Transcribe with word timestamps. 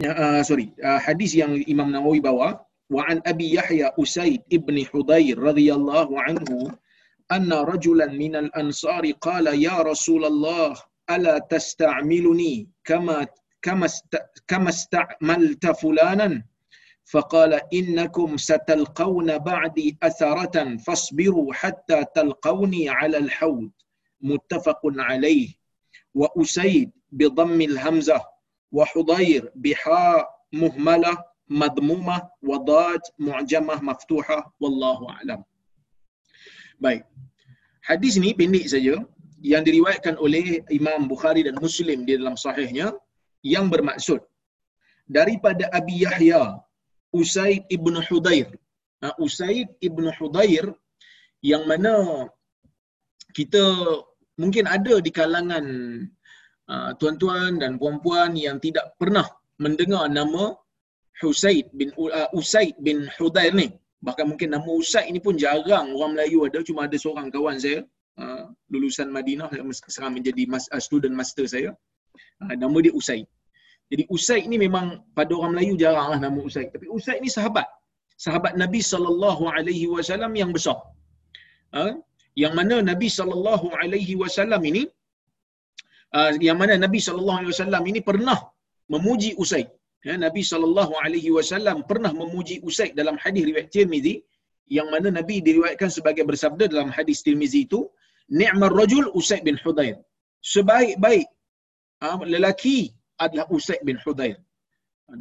uh, 0.00 0.40
sorry 0.40 0.72
uh, 0.80 0.96
hadis 0.96 1.36
yang 1.36 1.52
Imam 1.68 1.92
Nawawi 1.92 2.24
bawa 2.24 2.64
wa 2.88 3.02
an 3.08 3.20
Abi 3.28 3.52
Yahya 3.56 3.92
Usaid 4.00 4.40
ibn 4.48 4.80
Hudair 4.88 5.36
radhiyallahu 5.36 6.16
anhu 6.16 6.72
anna 7.28 7.64
rajulan 7.68 8.16
min 8.16 8.36
al-ansari 8.36 9.12
qala 9.20 9.52
ya 9.52 9.84
Rasulullah 9.84 10.72
ala 11.08 11.40
tasta'miluni 11.52 12.68
kama 12.84 13.28
kama 13.60 13.88
kama 14.48 14.70
ista'malta 14.72 15.76
fulanan 15.76 16.44
فقال 17.12 17.60
إنكم 17.74 18.36
ستلقون 18.36 19.38
بعدي 19.38 19.98
أثرة 20.02 20.76
فاصبروا 20.76 21.52
حتى 21.54 22.04
تلقوني 22.14 22.88
على 22.88 23.18
الحوض 23.18 23.70
متفق 24.20 24.80
عليه 24.84 25.48
وأسيد 26.14 26.90
بضم 27.12 27.60
الهمزة 27.60 28.31
وحضير 28.72 29.52
بحاء 29.54 30.22
مهملة 30.52 31.12
مضمومة 31.48 32.18
وضاد 32.42 33.02
معجمة 33.18 33.74
مفتوحة 33.82 34.38
والله 34.60 34.98
أعلم 35.10 35.40
Baik. 36.82 37.06
Hadis 37.86 38.18
ni 38.18 38.34
pendek 38.34 38.66
saja 38.66 38.98
yang 39.38 39.62
diriwayatkan 39.62 40.18
oleh 40.18 40.66
Imam 40.66 41.06
Bukhari 41.06 41.46
dan 41.46 41.54
Muslim 41.62 42.02
di 42.02 42.18
dalam 42.18 42.34
sahihnya 42.34 42.90
yang 43.46 43.70
bermaksud 43.70 44.18
daripada 45.06 45.70
Abi 45.70 46.02
Yahya 46.02 46.58
Usaid 47.14 47.70
ibnu 47.70 48.02
Hudair. 48.10 48.50
Ha, 48.98 49.14
Usaid 49.22 49.70
ibnu 49.78 50.10
Hudair 50.18 50.74
yang 51.38 51.70
mana 51.70 52.26
kita 53.30 53.62
mungkin 54.38 54.66
ada 54.66 54.98
di 54.98 55.10
kalangan 55.14 55.64
tuan-tuan 56.96 57.58
dan 57.60 57.76
puan-puan 57.76 58.32
yang 58.38 58.56
tidak 58.62 58.94
pernah 58.96 59.26
mendengar 59.60 60.08
nama 60.08 60.56
Husaid 61.22 61.70
bin 61.78 61.94
uh, 61.94 62.28
Usaid 62.34 62.74
bin 62.82 63.06
Hudair 63.16 63.54
ni. 63.54 63.70
Bahkan 64.02 64.26
mungkin 64.34 64.50
nama 64.50 64.66
Usaid 64.66 65.06
ini 65.06 65.22
pun 65.22 65.38
jarang 65.38 65.94
orang 65.94 66.18
Melayu 66.18 66.50
ada, 66.50 66.58
cuma 66.66 66.90
ada 66.90 66.96
seorang 66.98 67.30
kawan 67.30 67.62
saya 67.62 67.86
uh, 68.18 68.50
lulusan 68.72 69.06
Madinah 69.14 69.46
yang 69.54 69.70
sekarang 69.70 70.18
menjadi 70.18 70.42
mas, 70.50 70.66
uh, 70.74 70.82
student 70.82 71.14
master 71.14 71.46
saya. 71.46 71.70
Uh, 72.42 72.54
nama 72.58 72.76
dia 72.82 72.90
Usaid. 72.90 73.30
Jadi 73.92 74.08
Usaid 74.10 74.50
ni 74.50 74.56
memang 74.58 75.06
pada 75.14 75.30
orang 75.38 75.54
Melayu 75.54 75.78
jaranglah 75.78 76.18
nama 76.18 76.38
Usaid. 76.42 76.74
Tapi 76.74 76.90
Usaid 76.90 77.22
ni 77.22 77.30
sahabat. 77.30 77.68
Sahabat 78.18 78.58
Nabi 78.58 78.80
sallallahu 78.82 79.46
alaihi 79.46 79.86
wasallam 79.86 80.32
yang 80.34 80.50
besar. 80.50 80.78
Ha? 81.76 81.94
Yang 82.34 82.52
mana 82.58 82.76
Nabi 82.80 83.08
sallallahu 83.12 83.76
alaihi 83.78 84.14
wasallam 84.18 84.62
ini 84.66 84.88
uh, 86.18 86.30
yang 86.48 86.58
mana 86.60 86.74
Nabi 86.84 87.00
sallallahu 87.06 87.38
alaihi 87.40 87.52
wasallam 87.54 87.82
ini 87.90 88.00
pernah 88.10 88.38
memuji 88.94 89.30
Usaid. 89.42 89.68
Ya, 90.06 90.14
Nabi 90.26 90.42
sallallahu 90.52 90.94
alaihi 91.04 91.30
wasallam 91.36 91.76
pernah 91.90 92.12
memuji 92.22 92.56
Usaid 92.68 92.92
dalam 93.00 93.16
hadis 93.22 93.42
riwayat 93.48 93.68
Tirmizi 93.74 94.14
yang 94.76 94.88
mana 94.94 95.08
Nabi 95.18 95.36
diriwayatkan 95.46 95.90
sebagai 95.96 96.24
bersabda 96.30 96.64
dalam 96.72 96.88
hadis 96.96 97.18
Tirmizi 97.26 97.60
itu, 97.68 97.80
"Ni'mar 98.40 98.72
rajul 98.80 99.06
Usaid 99.20 99.42
bin 99.48 99.56
Hudair." 99.62 99.96
Sebaik-baik 100.42 101.26
uh, 102.02 102.18
lelaki 102.34 102.78
adalah 103.24 103.46
Usaid 103.56 103.80
bin 103.88 103.96
Hudair. 104.02 104.36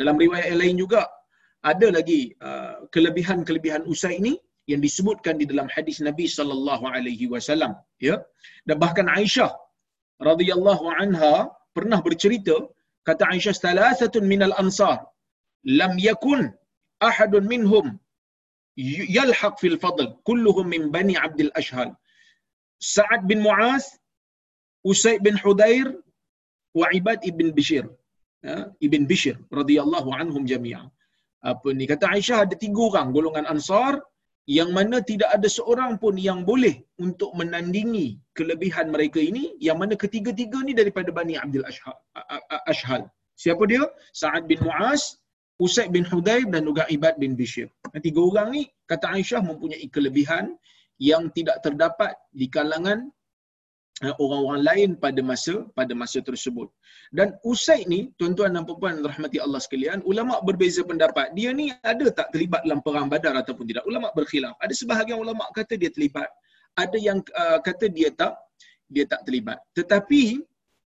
Dalam 0.02 0.16
riwayat 0.24 0.48
yang 0.52 0.62
lain 0.64 0.76
juga 0.84 1.02
ada 1.62 1.88
lagi 1.98 2.34
uh, 2.42 2.90
kelebihan-kelebihan 2.94 3.86
Usaid 3.94 4.18
ini 4.24 4.34
yang 4.72 4.82
disebutkan 4.86 5.36
di 5.42 5.46
dalam 5.52 5.68
hadis 5.76 5.98
Nabi 6.08 6.26
sallallahu 6.38 6.86
alaihi 6.98 7.26
wasallam 7.34 7.74
ya 8.08 8.16
dan 8.68 8.76
bahkan 8.84 9.06
Aisyah 9.18 9.52
radhiyallahu 10.30 10.86
anha 11.02 11.34
pernah 11.76 12.00
bercerita 12.08 12.58
kata 13.08 13.24
Aisyah 13.34 13.56
salasatun 13.66 14.24
minal 14.34 14.54
ansar 14.64 15.00
lam 15.80 15.94
yakun 16.08 16.42
ahadun 17.10 17.46
minhum 17.54 17.86
yalhaq 19.18 19.56
fil 19.64 19.78
fadl 19.84 20.08
kulluhum 20.28 20.68
min 20.74 20.84
bani 20.96 21.16
Abdul 21.28 21.52
Ashhal. 21.62 21.90
Sa'ad 22.96 23.22
bin 23.30 23.40
Mu'az 23.48 23.86
Usaid 24.92 25.20
bin 25.28 25.36
Hudair 25.44 25.88
wa 26.80 26.88
Ibad 27.00 27.20
ibn 27.32 27.48
Bishir 27.58 27.86
ya, 28.48 28.56
ibn 28.88 29.02
Bishir 29.12 29.36
radhiyallahu 29.60 30.10
anhum 30.22 30.44
jami'a 30.52 30.84
apa 31.52 31.70
ni? 31.78 31.86
Kata 31.92 32.06
Aisyah 32.16 32.38
ada 32.46 32.56
tiga 32.64 32.82
orang 32.90 33.08
golongan 33.18 33.46
Ansar 33.54 33.94
yang 34.50 34.74
mana 34.74 34.98
tidak 35.06 35.30
ada 35.30 35.46
seorang 35.46 36.02
pun 36.02 36.18
yang 36.18 36.42
boleh 36.42 36.82
untuk 36.98 37.30
menandingi 37.38 38.18
kelebihan 38.34 38.90
mereka 38.90 39.22
ini 39.22 39.54
yang 39.62 39.78
mana 39.78 39.94
ketiga-tiga 39.94 40.66
ni 40.66 40.74
daripada 40.74 41.14
Bani 41.14 41.38
Abdul 41.38 41.66
Ashhal. 41.66 43.06
Siapa 43.38 43.64
dia? 43.70 43.86
Sa'ad 44.14 44.50
bin 44.50 44.62
Mu'az, 44.62 45.22
Usaid 45.62 45.94
bin 45.94 46.06
Hudayb 46.06 46.50
dan 46.50 46.66
juga 46.66 46.90
Ibad 46.90 47.22
bin 47.22 47.38
Bishir. 47.38 47.70
Tiga 48.02 48.22
orang 48.22 48.50
ni 48.50 48.62
kata 48.90 49.14
Aisyah 49.14 49.46
mempunyai 49.46 49.86
kelebihan 49.94 50.58
yang 50.98 51.30
tidak 51.34 51.62
terdapat 51.62 52.18
di 52.34 52.50
kalangan 52.50 53.14
orang-orang 54.18 54.62
lain 54.66 54.90
pada 54.98 55.22
masa 55.22 55.70
pada 55.78 55.94
masa 55.94 56.18
tersebut. 56.26 56.68
Dan 57.14 57.38
Usaid 57.46 57.86
ni, 57.86 58.10
tuan-tuan 58.18 58.56
dan 58.56 58.66
puan 58.66 58.98
rahmati 59.04 59.38
Allah 59.38 59.62
sekalian, 59.62 60.02
ulama 60.08 60.42
berbeza 60.42 60.82
pendapat. 60.82 61.36
Dia 61.38 61.54
ni 61.54 61.70
ada 61.86 62.06
tak 62.10 62.34
terlibat 62.34 62.66
dalam 62.66 62.82
perang 62.82 63.12
Badar 63.12 63.38
ataupun 63.38 63.68
tidak? 63.70 63.86
Ulama 63.86 64.10
berkhilaf. 64.18 64.58
Ada 64.58 64.74
sebahagian 64.74 65.22
ulama 65.22 65.46
kata 65.54 65.78
dia 65.78 65.94
terlibat. 65.94 66.30
Ada 66.74 66.98
yang 66.98 67.20
uh, 67.36 67.60
kata 67.62 67.92
dia 67.92 68.10
tak 68.16 68.34
dia 68.90 69.06
tak 69.06 69.22
terlibat. 69.28 69.60
Tetapi 69.78 70.40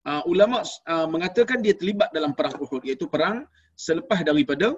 uh, 0.09 0.23
ulama 0.27 0.65
uh, 0.65 1.07
mengatakan 1.07 1.61
dia 1.63 1.77
terlibat 1.77 2.11
dalam 2.11 2.35
perang 2.35 2.59
Uhud 2.59 2.83
iaitu 2.83 3.07
perang 3.07 3.45
selepas 3.79 4.25
daripada 4.27 4.75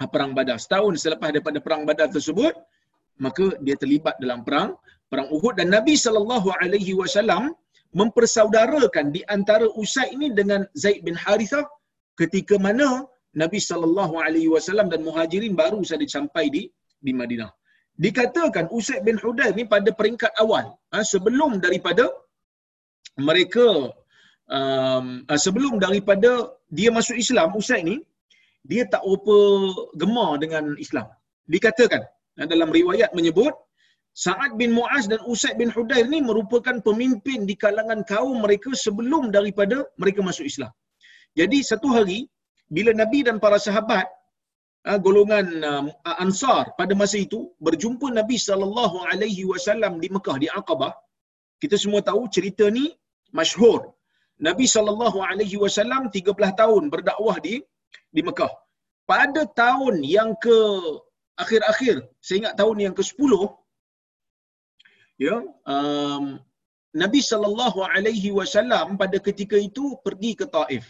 uh, 0.00 0.08
perang 0.08 0.32
Badar. 0.32 0.56
Setahun 0.56 0.96
selepas 0.96 1.28
daripada 1.34 1.58
perang 1.60 1.82
Badar 1.82 2.08
tersebut, 2.08 2.54
maka 3.18 3.58
dia 3.62 3.74
terlibat 3.78 4.18
dalam 4.18 4.42
perang 4.42 4.74
perang 5.10 5.28
Uhud 5.36 5.54
dan 5.60 5.68
Nabi 5.76 5.94
sallallahu 6.04 6.48
alaihi 6.62 6.94
wasallam 7.00 7.42
mempersaudarakan 8.00 9.04
di 9.16 9.20
antara 9.36 9.66
Usaid 9.82 10.10
ini 10.16 10.28
dengan 10.38 10.60
Zaid 10.82 11.00
bin 11.06 11.16
Harithah 11.24 11.66
ketika 12.20 12.54
mana 12.66 12.88
Nabi 13.42 13.58
sallallahu 13.68 14.14
alaihi 14.24 14.50
wasallam 14.54 14.88
dan 14.92 15.00
Muhajirin 15.08 15.54
baru 15.62 15.80
saja 15.90 16.06
sampai 16.16 16.44
di 16.54 16.62
di 17.06 17.12
Madinah. 17.20 17.50
Dikatakan 18.04 18.64
Usaid 18.78 19.02
bin 19.08 19.16
Hudair 19.22 19.52
ni 19.58 19.64
pada 19.74 19.90
peringkat 19.98 20.32
awal 20.42 20.66
ha, 20.92 21.02
sebelum 21.12 21.50
daripada 21.64 22.04
mereka 23.28 23.66
um, 24.56 25.06
ha, 25.30 25.38
sebelum 25.46 25.74
daripada 25.84 26.30
dia 26.78 26.90
masuk 26.96 27.16
Islam 27.24 27.54
Usaid 27.60 27.84
ni 27.90 27.96
dia 28.70 28.82
tak 28.94 29.02
rupa 29.10 29.38
gemar 30.00 30.30
dengan 30.42 30.74
Islam. 30.84 31.06
Dikatakan 31.54 32.02
ha, 32.38 32.48
dalam 32.52 32.70
riwayat 32.78 33.10
menyebut 33.18 33.54
Sa'ad 34.22 34.52
bin 34.60 34.70
Mu'az 34.78 35.04
dan 35.10 35.20
Usaid 35.32 35.56
bin 35.60 35.70
Hudair 35.74 36.06
ni 36.12 36.18
merupakan 36.28 36.76
pemimpin 36.86 37.40
di 37.50 37.54
kalangan 37.62 38.00
kaum 38.12 38.36
mereka 38.44 38.70
sebelum 38.84 39.34
daripada 39.36 39.76
mereka 40.02 40.22
masuk 40.28 40.46
Islam. 40.52 40.70
Jadi 41.38 41.58
satu 41.70 41.88
hari 41.96 42.18
bila 42.76 42.94
Nabi 43.02 43.26
dan 43.26 43.36
para 43.44 43.58
sahabat 43.66 44.06
ah, 44.86 44.98
golongan 45.06 45.46
ah, 45.70 46.16
Ansar 46.24 46.64
pada 46.78 46.94
masa 47.00 47.18
itu 47.26 47.40
berjumpa 47.66 48.06
Nabi 48.20 48.38
sallallahu 48.38 48.98
alaihi 49.10 49.42
wasallam 49.50 49.98
di 50.02 50.08
Mekah 50.16 50.36
di 50.42 50.48
Aqabah, 50.60 50.94
kita 51.62 51.74
semua 51.84 52.00
tahu 52.10 52.22
cerita 52.36 52.70
ni 52.78 52.86
masyhur. 53.38 53.80
Nabi 54.46 54.66
sallallahu 54.74 55.18
alaihi 55.30 55.58
wasallam 55.64 56.02
13 56.14 56.60
tahun 56.62 56.82
berdakwah 56.94 57.36
di 57.46 57.54
di 58.14 58.22
Mekah. 58.28 58.52
Pada 59.10 59.42
tahun 59.62 60.06
yang 60.16 60.30
ke 60.44 60.56
akhir-akhir, 61.42 61.96
saya 62.24 62.36
ingat 62.40 62.54
tahun 62.60 62.76
yang 62.86 62.94
ke-10 62.98 63.32
ya 65.20 65.42
um, 65.66 66.38
Nabi 66.94 67.20
sallallahu 67.30 67.82
alaihi 67.82 68.30
wasallam 68.30 68.94
pada 68.94 69.18
ketika 69.18 69.58
itu 69.58 69.98
pergi 70.06 70.38
ke 70.38 70.46
Taif. 70.46 70.86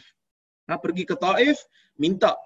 Ha, 0.68 0.76
pergi 0.76 1.04
ke 1.08 1.16
Taif 1.16 1.64
minta 1.96 2.36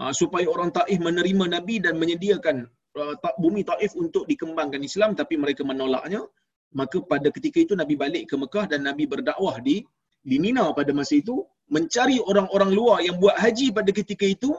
uh, 0.00 0.12
supaya 0.16 0.48
orang 0.48 0.72
Taif 0.72 0.96
menerima 0.96 1.44
Nabi 1.60 1.76
dan 1.84 2.00
menyediakan 2.00 2.64
uh, 2.96 3.14
bumi 3.36 3.68
Taif 3.68 3.92
untuk 4.00 4.24
dikembangkan 4.24 4.80
Islam 4.80 5.12
tapi 5.12 5.36
mereka 5.36 5.60
menolaknya. 5.64 6.24
Maka 6.72 7.00
pada 7.04 7.28
ketika 7.30 7.62
itu 7.62 7.72
Nabi 7.76 7.94
balik 8.00 8.32
ke 8.32 8.34
Mekah 8.36 8.66
dan 8.72 8.84
Nabi 8.88 9.04
berdakwah 9.08 9.60
di 9.60 9.84
di 10.26 10.36
Mina 10.42 10.72
pada 10.74 10.90
masa 10.96 11.20
itu 11.20 11.44
mencari 11.70 12.18
orang-orang 12.18 12.70
luar 12.74 12.98
yang 13.04 13.16
buat 13.22 13.36
haji 13.38 13.70
pada 13.76 13.90
ketika 13.92 14.26
itu 14.26 14.50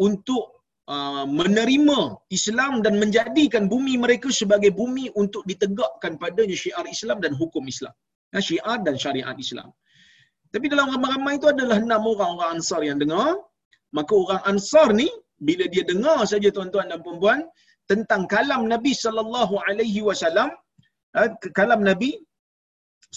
untuk 0.00 0.53
Uh, 0.84 1.24
menerima 1.24 2.20
Islam 2.28 2.84
dan 2.84 3.00
menjadikan 3.02 3.72
bumi 3.72 3.96
mereka 3.96 4.28
sebagai 4.28 4.68
bumi 4.68 5.08
untuk 5.16 5.40
ditegakkan 5.48 6.20
padanya 6.20 6.52
syiar 6.62 6.84
Islam 6.84 7.24
dan 7.24 7.32
hukum 7.40 7.64
Islam. 7.72 7.94
Ya, 8.36 8.40
syiar 8.48 8.84
dan 8.86 9.00
syariat 9.04 9.32
Islam. 9.44 9.72
Tapi 10.52 10.68
dalam 10.72 10.92
ramai-ramai 10.92 11.40
itu 11.40 11.48
adalah 11.54 11.80
enam 11.80 12.04
orang 12.12 12.30
orang 12.36 12.50
Ansar 12.56 12.84
yang 12.88 13.00
dengar. 13.00 13.32
Maka 13.96 14.12
orang 14.12 14.42
Ansar 14.50 14.92
ni 15.00 15.08
bila 15.40 15.64
dia 15.72 15.84
dengar 15.88 16.18
saja 16.32 16.52
tuan-tuan 16.56 16.92
dan 16.92 17.00
puan-puan 17.00 17.40
tentang 17.88 18.28
kalam 18.34 18.68
Nabi 18.74 18.92
sallallahu 19.04 19.56
alaihi 19.64 20.04
wasallam 20.08 20.52
uh, 21.16 21.30
kalam 21.58 21.80
Nabi 21.80 22.10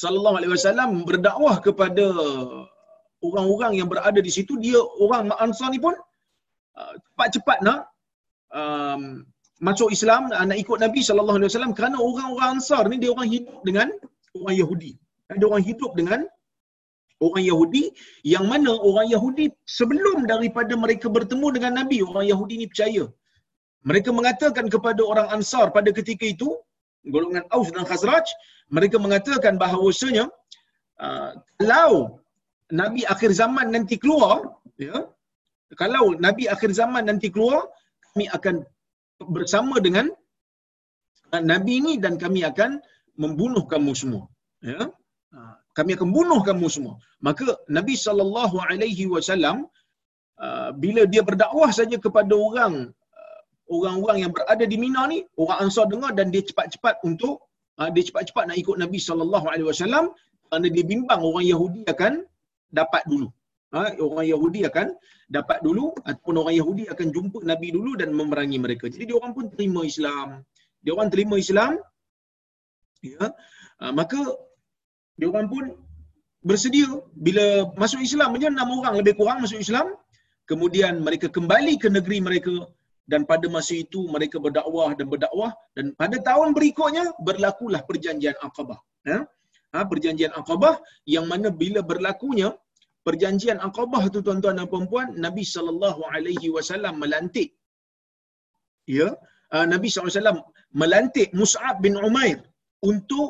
sallallahu 0.02 0.40
alaihi 0.40 0.54
wasallam 0.56 1.04
berdakwah 1.10 1.56
kepada 1.68 2.06
orang-orang 3.28 3.74
yang 3.80 3.90
berada 3.92 4.20
di 4.28 4.32
situ 4.38 4.56
dia 4.66 4.80
orang 5.04 5.36
Ansar 5.46 5.70
ni 5.76 5.82
pun 5.86 5.96
uh, 6.80 6.94
cepat-cepat 7.06 7.58
nak 7.68 7.80
um, 8.60 9.02
masuk 9.68 9.90
Islam 9.98 10.30
nak 10.30 10.58
ikut 10.64 10.78
Nabi 10.86 11.02
sallallahu 11.08 11.38
alaihi 11.40 11.50
wasallam 11.52 11.74
kerana 11.78 11.98
orang-orang 12.08 12.50
Ansar 12.58 12.84
ni 12.92 12.98
dia 13.04 13.12
orang 13.16 13.30
hidup 13.36 13.60
dengan 13.68 13.88
orang 14.38 14.58
Yahudi. 14.62 14.92
Dia 15.28 15.48
orang 15.52 15.64
hidup 15.70 15.92
dengan 16.00 16.20
orang 17.26 17.44
Yahudi 17.52 17.84
yang 18.34 18.46
mana 18.52 18.72
orang 18.90 19.08
Yahudi 19.14 19.46
sebelum 19.78 20.30
daripada 20.32 20.74
mereka 20.84 21.08
bertemu 21.18 21.48
dengan 21.56 21.72
Nabi 21.82 21.98
orang 22.06 22.26
Yahudi 22.32 22.56
ni 22.62 22.68
percaya 22.72 23.04
mereka 23.90 24.10
mengatakan 24.18 24.66
kepada 24.74 25.02
orang 25.12 25.28
Ansar 25.36 25.66
pada 25.78 25.90
ketika 26.00 26.26
itu 26.36 26.50
golongan 27.14 27.46
Aus 27.56 27.70
dan 27.76 27.86
Khazraj 27.90 28.26
mereka 28.78 28.98
mengatakan 29.06 29.56
bahawasanya 29.64 30.26
uh, 31.02 31.32
kalau 31.62 32.22
Nabi 32.82 33.02
akhir 33.14 33.32
zaman 33.42 33.74
nanti 33.76 33.96
keluar 34.04 34.60
ya 34.78 35.08
kalau 35.76 36.16
Nabi 36.26 36.44
akhir 36.48 36.72
zaman 36.80 37.04
nanti 37.10 37.28
keluar 37.36 37.68
kami 38.14 38.26
akan 38.38 38.56
bersama 39.36 39.76
dengan 39.84 40.08
Nabi 41.52 41.74
ini 41.82 41.94
dan 42.04 42.16
kami 42.16 42.42
akan 42.48 42.80
membunuh 43.20 43.64
kamu 43.72 43.92
semua. 44.02 44.24
Ya? 44.64 44.88
Uh, 45.36 45.56
kami 45.78 45.92
akan 45.98 46.10
bunuh 46.16 46.40
kamu 46.50 46.68
semua. 46.76 46.96
Maka 47.28 47.46
Nabi 47.78 47.96
sallallahu 48.06 48.58
alaihi 48.64 49.06
wasallam 49.12 49.68
uh, 50.40 50.70
bila 50.84 51.04
dia 51.14 51.22
berdakwah 51.30 51.70
saja 51.80 51.98
kepada 52.06 52.32
orang 52.48 52.76
uh, 52.94 53.40
orang-orang 53.76 54.18
yang 54.24 54.32
berada 54.32 54.64
di 54.72 54.78
Mina 54.84 55.04
ni 55.12 55.20
orang 55.36 55.68
Ansar 55.68 55.86
dengar 55.92 56.16
dan 56.20 56.32
dia 56.34 56.44
cepat-cepat 56.50 57.04
untuk 57.10 57.44
dia 57.94 58.04
cepat-cepat 58.10 58.44
nak 58.50 58.58
ikut 58.58 58.76
Nabi 58.82 58.98
sallallahu 59.08 59.46
alaihi 59.54 59.68
wasallam 59.70 60.06
kerana 60.50 60.68
dia 60.76 60.82
bimbang 60.92 61.22
orang 61.22 61.46
Yahudi 61.46 61.82
akan 61.94 62.14
dapat 62.80 63.04
dulu 63.06 63.28
ha, 63.74 63.92
orang 64.00 64.28
Yahudi 64.28 64.62
akan 64.70 64.88
dapat 65.28 65.60
dulu 65.66 65.92
ataupun 66.08 66.36
orang 66.42 66.56
Yahudi 66.56 66.84
akan 66.94 67.08
jumpa 67.12 67.40
Nabi 67.44 67.76
dulu 67.76 68.00
dan 68.00 68.16
memerangi 68.16 68.60
mereka. 68.62 68.88
Jadi 68.88 69.12
dia 69.12 69.18
orang 69.20 69.34
pun 69.36 69.46
terima 69.52 69.84
Islam. 69.84 70.28
Dia 70.84 70.92
orang 70.96 71.10
terima 71.12 71.36
Islam 71.36 71.72
ya. 73.04 73.26
Uh, 73.78 73.94
maka 73.94 74.20
dia 75.20 75.28
orang 75.28 75.48
pun 75.52 75.64
bersedia. 76.46 76.88
Bila 77.14 77.68
masuk 77.76 78.00
Islam 78.00 78.36
saja 78.38 78.48
enam 78.54 78.70
orang 78.80 78.96
lebih 79.00 79.20
kurang 79.20 79.44
masuk 79.44 79.60
Islam 79.60 79.92
kemudian 80.48 81.04
mereka 81.04 81.28
kembali 81.28 81.76
ke 81.84 81.88
negeri 81.92 82.18
mereka 82.24 82.56
dan 83.12 83.24
pada 83.32 83.48
masa 83.56 83.74
itu 83.84 84.08
mereka 84.16 84.40
berdakwah 84.46 84.92
dan 85.00 85.08
berdakwah 85.12 85.52
dan 85.76 85.92
pada 86.00 86.18
tahun 86.30 86.52
berikutnya 86.58 87.16
berlakulah 87.28 87.82
perjanjian 87.90 88.36
Aqabah 88.48 88.80
ya. 89.04 89.20
Ha, 89.76 89.84
perjanjian 89.92 90.32
Aqabah 90.40 90.80
yang 91.04 91.28
mana 91.32 91.52
bila 91.52 91.84
berlakunya 91.84 92.56
perjanjian 93.08 93.60
Aqabah 93.68 94.04
tu 94.14 94.20
tuan-tuan 94.26 94.60
dan 94.60 94.68
puan-puan 94.74 95.08
Nabi 95.26 95.44
sallallahu 95.56 96.02
alaihi 96.16 96.48
wasallam 96.56 96.96
melantik 97.04 97.50
ya 98.98 99.08
uh, 99.56 99.66
Nabi 99.74 99.88
wasallam 100.08 100.40
melantik 100.82 101.30
Mus'ab 101.40 101.76
bin 101.86 101.96
Umair 102.10 102.38
untuk 102.92 103.30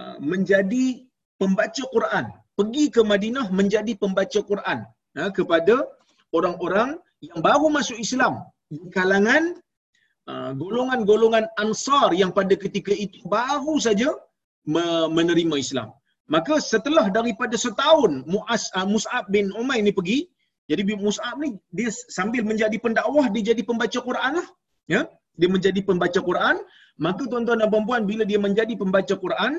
uh, 0.00 0.16
menjadi 0.32 0.86
pembaca 1.40 1.84
Quran 1.94 2.24
pergi 2.58 2.84
ke 2.94 3.00
Madinah 3.12 3.46
menjadi 3.60 3.92
pembaca 4.02 4.40
Quran 4.50 4.78
uh, 5.20 5.30
kepada 5.38 5.76
orang-orang 6.38 6.90
yang 7.28 7.40
baru 7.48 7.66
masuk 7.78 7.98
Islam 8.06 8.34
di 8.70 8.78
kalangan 8.98 9.44
golongan-golongan 10.62 11.44
Ansar 11.62 12.08
yang 12.14 12.30
pada 12.36 12.54
ketika 12.64 12.94
itu 13.04 13.18
baru 13.26 13.74
saja 13.86 14.14
menerima 15.16 15.56
Islam. 15.64 15.88
Maka 16.34 16.54
setelah 16.72 17.06
daripada 17.16 17.56
setahun 17.64 18.12
Muaz 18.32 18.62
uh, 18.78 18.86
Mus'ab 18.92 19.24
bin 19.34 19.50
Umair 19.60 19.82
ni 19.86 19.92
pergi, 19.98 20.18
jadi 20.70 20.82
Mus'ab 21.06 21.36
ni 21.42 21.48
dia 21.78 21.90
sambil 22.16 22.42
menjadi 22.50 22.76
pendakwah 22.84 23.26
dia 23.34 23.42
jadi 23.50 23.62
pembaca 23.70 23.98
Quran 24.08 24.32
lah. 24.38 24.48
Ya, 24.94 25.00
dia 25.40 25.48
menjadi 25.54 25.80
pembaca 25.88 26.20
Quran. 26.28 26.56
Maka 27.04 27.22
tuan-tuan 27.30 27.58
dan 27.62 27.68
puan-puan 27.72 28.02
bila 28.10 28.22
dia 28.30 28.38
menjadi 28.46 28.74
pembaca 28.82 29.14
Quran 29.24 29.52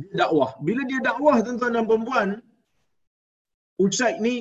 dia 0.00 0.12
dakwah. 0.24 0.50
Bila 0.66 0.82
dia 0.90 1.00
dakwah 1.08 1.36
tuan-tuan 1.44 1.72
dan 1.76 1.84
puan-puan 1.90 2.28
Usaid 3.84 4.16
ni 4.24 4.34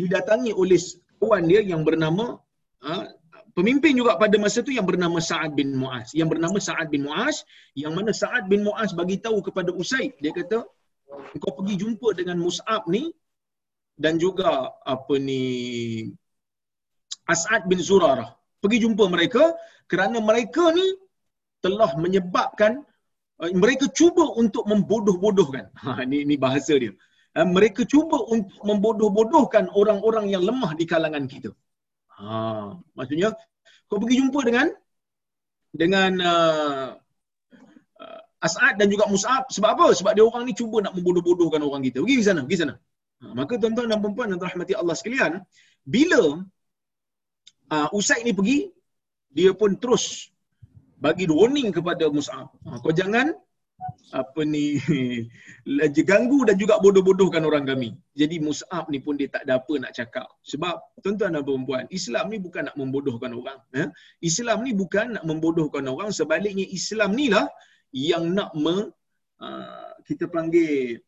didatangi 0.00 0.52
oleh 0.62 0.80
kawan 1.20 1.44
dia 1.50 1.60
yang 1.72 1.82
bernama 1.88 2.40
uh, 2.86 3.04
pemimpin 3.56 3.96
juga 3.96 4.20
pada 4.20 4.36
masa 4.36 4.60
itu 4.60 4.76
yang 4.76 4.86
bernama 4.90 5.18
Sa'ad 5.18 5.56
bin 5.56 5.72
Mu'az. 5.80 6.12
Yang 6.12 6.28
bernama 6.36 6.58
Sa'ad 6.60 6.88
bin 6.92 7.02
Mu'az, 7.08 7.36
yang 7.72 7.92
mana 7.96 8.12
Sa'ad 8.12 8.44
bin 8.52 8.60
Mu'az 8.68 8.92
bagi 8.92 9.16
tahu 9.24 9.40
kepada 9.40 9.72
Usaid, 9.72 10.12
dia 10.20 10.32
kata, 10.36 10.58
kau 11.40 11.52
pergi 11.58 11.74
jumpa 11.82 12.08
dengan 12.12 12.36
Mus'ab 12.44 12.84
ni 12.92 13.08
dan 13.96 14.20
juga 14.20 14.76
apa 14.84 15.14
ni 15.16 15.42
As'ad 17.24 17.64
bin 17.70 17.80
Zurarah. 17.80 18.36
Pergi 18.60 18.84
jumpa 18.84 19.08
mereka 19.08 19.56
kerana 19.90 20.20
mereka 20.20 20.70
ni 20.76 20.86
telah 21.64 21.90
menyebabkan 21.98 22.84
uh, 23.42 23.50
mereka 23.56 23.88
cuba 23.90 24.24
untuk 24.36 24.68
membodoh-bodohkan. 24.70 25.72
Ha, 25.82 26.04
ini, 26.06 26.28
ini 26.28 26.36
bahasa 26.36 26.76
dia. 26.76 26.92
Uh, 27.34 27.48
mereka 27.56 27.82
cuba 27.88 28.20
untuk 28.30 28.60
membodoh-bodohkan 28.68 29.72
orang-orang 29.72 30.28
yang 30.30 30.42
lemah 30.44 30.76
di 30.78 30.84
kalangan 30.84 31.24
kita. 31.26 31.50
Ha, 32.16 32.72
maksudnya 32.96 33.36
kau 33.86 34.00
pergi 34.00 34.24
jumpa 34.24 34.40
dengan 34.48 34.66
dengan 35.76 36.10
uh, 36.24 36.88
uh, 38.00 38.20
As'ad 38.40 38.80
dan 38.80 38.88
juga 38.88 39.04
Mus'ab 39.12 39.52
sebab 39.52 39.70
apa? 39.76 39.86
Sebab 39.92 40.12
dia 40.16 40.24
orang 40.24 40.48
ni 40.48 40.56
cuba 40.56 40.80
nak 40.80 40.96
membodoh-bodohkan 40.96 41.60
orang 41.60 41.84
kita. 41.84 42.00
Pergi 42.00 42.24
sana, 42.24 42.40
pergi 42.48 42.58
sana. 42.64 42.74
Ha, 43.20 43.32
maka 43.36 43.60
tuan-tuan 43.60 43.88
dan 43.92 44.00
puan-puan 44.00 44.32
yang 44.32 44.40
rahmati 44.40 44.72
Allah 44.72 44.96
sekalian, 44.96 45.32
bila 45.84 46.40
uh, 47.72 47.88
Usaid 47.92 48.24
ni 48.24 48.32
pergi, 48.32 48.72
dia 49.28 49.52
pun 49.52 49.76
terus 49.76 50.32
bagi 50.96 51.28
warning 51.28 51.68
kepada 51.76 52.08
Mus'ab. 52.08 52.48
Ha, 52.64 52.80
kau 52.80 52.92
jangan 52.96 53.36
apa 54.14 54.40
ni 54.46 54.80
ganggu 56.10 56.46
dan 56.48 56.56
juga 56.56 56.78
bodoh-bodohkan 56.80 57.42
orang 57.44 57.64
kami. 57.68 57.92
Jadi 58.16 58.40
Mus'ab 58.40 58.88
ni 58.88 59.02
pun 59.02 59.18
dia 59.20 59.28
tak 59.28 59.44
ada 59.44 59.60
apa 59.60 59.74
nak 59.82 59.92
cakap. 59.92 60.28
Sebab 60.46 60.74
tuan-tuan 61.02 61.36
dan 61.36 61.44
puan 61.44 61.84
Islam 61.92 62.32
ni 62.32 62.38
bukan 62.40 62.70
nak 62.70 62.76
membodohkan 62.80 63.32
orang. 63.36 63.58
Eh? 63.76 63.88
Islam 64.24 64.64
ni 64.64 64.72
bukan 64.72 65.20
nak 65.20 65.24
membodohkan 65.26 65.84
orang. 65.84 66.08
Sebaliknya 66.14 66.64
Islam 66.70 67.12
ni 67.18 67.28
lah 67.28 67.46
yang 67.92 68.32
nak 68.32 68.54
me, 68.56 68.94
uh, 69.42 69.90
kita 70.08 70.30
panggil 70.30 71.02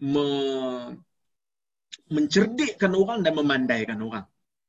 me, 0.00 0.26
mencerdikkan 2.08 2.92
orang 2.94 3.20
dan 3.26 3.34
memandaikan 3.34 3.98
orang. 4.00 4.26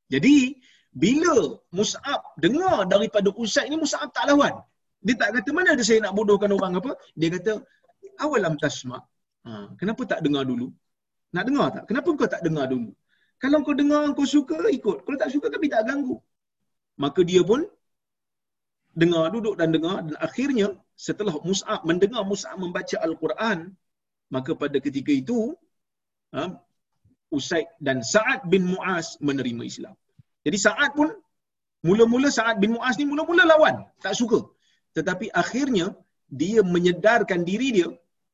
Jadi 0.09 0.57
bila 0.89 1.61
Mus'ab 1.69 2.33
dengar 2.41 2.89
daripada 2.89 3.29
Usaid 3.37 3.69
ni 3.69 3.77
Mus'ab 3.77 4.09
tak 4.09 4.25
lawan. 4.31 4.57
Dia 5.05 5.15
tak 5.21 5.29
kata 5.35 5.49
mana 5.57 5.69
ada 5.75 5.83
saya 5.89 5.99
nak 6.05 6.13
bodohkan 6.17 6.51
orang 6.57 6.73
apa. 6.79 6.91
Dia 7.19 7.29
kata 7.35 7.51
awalam 8.23 8.55
tasma. 8.63 8.99
Ha, 9.47 9.51
kenapa 9.79 10.01
tak 10.11 10.19
dengar 10.25 10.43
dulu? 10.51 10.67
Nak 11.35 11.43
dengar 11.47 11.67
tak? 11.75 11.83
Kenapa 11.89 12.09
kau 12.19 12.29
tak 12.35 12.41
dengar 12.47 12.65
dulu? 12.73 12.91
Kalau 13.37 13.59
kau 13.65 13.75
dengar, 13.77 14.03
kau 14.17 14.25
suka, 14.25 14.57
ikut. 14.77 14.97
Kalau 15.05 15.17
tak 15.21 15.29
suka, 15.33 15.47
tapi 15.53 15.69
tak 15.73 15.85
ganggu. 15.89 16.17
Maka 17.03 17.21
dia 17.29 17.41
pun 17.49 17.61
dengar, 19.01 19.29
duduk 19.29 19.55
dan 19.59 19.69
dengar. 19.75 20.01
Dan 20.07 20.17
akhirnya, 20.27 20.67
setelah 20.97 21.35
Mus'ab 21.45 21.85
mendengar 21.89 22.25
Mus'ab 22.25 22.57
membaca 22.57 22.97
Al-Quran, 23.07 23.57
maka 24.33 24.51
pada 24.57 24.77
ketika 24.81 25.13
itu, 25.13 25.53
ha, 26.33 26.57
Usaid 27.37 27.69
dan 27.77 28.01
Sa'ad 28.01 28.49
bin 28.49 28.65
Mu'az 28.73 29.21
menerima 29.21 29.63
Islam. 29.71 29.95
Jadi 30.41 30.57
Sa'ad 30.57 30.91
pun, 30.97 31.13
mula-mula 31.85 32.33
Sa'ad 32.33 32.57
bin 32.63 32.73
Mu'az 32.73 32.95
ni 32.97 33.05
mula-mula 33.05 33.45
lawan. 33.45 33.85
Tak 34.01 34.17
suka 34.17 34.56
tetapi 34.97 35.25
akhirnya 35.41 35.87
dia 36.41 36.59
menyedarkan 36.75 37.41
diri 37.49 37.69
dia 37.77 37.89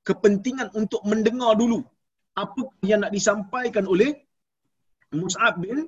kepentingan 0.07 0.69
untuk 0.81 1.01
mendengar 1.11 1.53
dulu 1.61 1.79
apa 2.43 2.61
yang 2.89 2.99
nak 3.03 3.13
disampaikan 3.17 3.85
oleh 3.93 4.11
Mus'ab 5.19 5.61
bin 5.63 5.79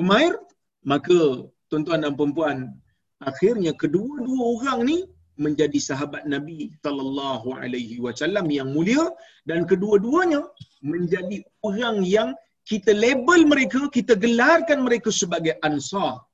Umair. 0.00 0.34
Maka 0.90 1.44
tuan-tuan 1.68 2.04
dan 2.04 2.14
puan 2.16 2.58
akhirnya 3.30 3.72
kedua-dua 3.82 4.42
orang 4.56 4.78
ni 4.90 4.98
menjadi 5.44 5.78
sahabat 5.88 6.24
Nabi 6.34 6.72
sallallahu 6.84 7.48
alaihi 7.62 7.96
wasallam 8.04 8.46
yang 8.58 8.68
mulia 8.76 9.04
dan 9.48 9.68
kedua-duanya 9.70 10.40
menjadi 10.92 11.36
orang 11.68 12.00
yang 12.16 12.28
kita 12.70 12.92
label 13.04 13.40
mereka 13.52 13.80
kita 13.96 14.16
gelarkan 14.24 14.80
mereka 14.88 15.12
sebagai 15.20 15.54
ansar 15.68 16.24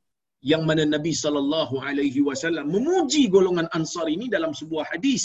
yang 0.52 0.62
mana 0.68 0.82
Nabi 0.94 1.12
sallallahu 1.24 1.74
alaihi 1.88 2.20
wasallam 2.28 2.66
memuji 2.76 3.22
golongan 3.36 3.66
Ansar 3.78 4.06
ini 4.16 4.26
dalam 4.36 4.52
sebuah 4.60 4.84
hadis 4.92 5.22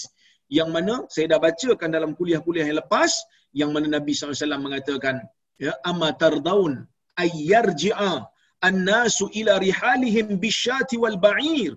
yang 0.57 0.69
mana 0.75 0.95
saya 1.13 1.25
dah 1.33 1.39
bacakan 1.45 1.89
dalam 1.97 2.11
kuliah-kuliah 2.19 2.65
yang 2.69 2.79
lepas 2.83 3.11
yang 3.59 3.69
mana 3.75 3.87
Nabi 3.97 4.11
sallallahu 4.11 4.33
alaihi 4.33 4.45
wasallam 4.45 4.63
mengatakan 4.67 5.15
ya 5.65 5.73
amma 5.91 6.09
tardaun 6.23 6.73
ayyarji'a 7.25 8.13
an-nasu 8.69 9.25
ila 9.39 9.53
rihalihim 9.67 10.27
bisyati 10.43 10.97
wal 11.03 11.17
ba'ir 11.27 11.71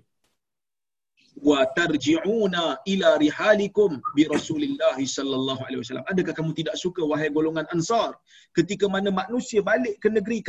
wa 1.49 1.59
tarji'una 1.77 2.65
ila 2.91 3.09
rihalikum 3.23 3.99
bi 4.15 4.23
Rasulillah 4.35 4.95
sallallahu 5.17 5.61
alaihi 5.67 5.81
wasallam. 5.83 6.05
Adakah 6.11 6.33
kamu 6.37 6.51
tidak 6.59 6.75
suka 6.83 7.03
wahai 7.11 7.29
golongan 7.37 7.67
Ansar 7.75 8.15
ketika 8.57 8.87
mana 8.95 9.11
manusia 9.21 9.59
balik 9.59 9.99
ke 10.03 10.07
negeri 10.17 10.39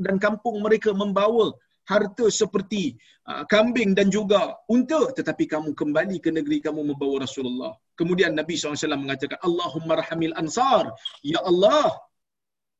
dan 0.00 0.16
kampung 0.26 0.56
mereka 0.64 0.96
membawa 1.02 1.52
harta 1.88 2.26
seperti 2.28 2.98
uh, 3.30 3.42
kambing 3.52 3.96
dan 3.98 4.08
juga 4.12 4.58
unta 4.68 5.10
tetapi 5.18 5.44
kamu 5.48 5.70
kembali 5.72 6.16
ke 6.24 6.30
negeri 6.30 6.58
kamu 6.60 6.80
membawa 6.92 7.24
Rasulullah. 7.26 7.72
Kemudian 7.96 8.32
Nabi 8.36 8.56
SAW 8.56 8.96
mengatakan 9.04 9.38
Allahumma 9.44 10.00
rahamil 10.00 10.34
ansar. 10.36 10.92
Ya 11.24 11.40
Allah 11.44 11.88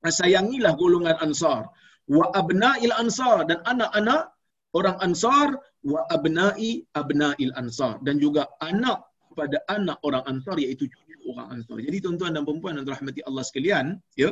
sayangilah 0.05 0.73
golongan 0.81 1.17
ansar. 1.21 1.69
Wa 2.11 2.27
abna'il 2.35 2.95
ansar 2.97 3.47
dan 3.47 3.63
anak-anak 3.73 4.35
orang 4.75 4.97
ansar 5.07 5.49
wa 5.87 6.01
abna'i 6.13 6.83
abna'il 7.01 7.53
ansar 7.61 7.99
dan 8.07 8.19
juga 8.19 8.47
anak 8.63 9.07
kepada 9.31 9.59
anak 9.71 9.99
orang 10.03 10.25
ansar 10.27 10.57
iaitu 10.59 10.91
cucu 10.91 11.17
orang 11.31 11.49
ansar. 11.55 11.79
Jadi 11.79 11.97
tuan-tuan 12.03 12.35
dan 12.35 12.43
puan-puan 12.43 12.77
yang 12.79 12.87
dirahmati 12.87 13.21
Allah 13.29 13.45
sekalian, 13.47 13.87
ya. 14.19 14.31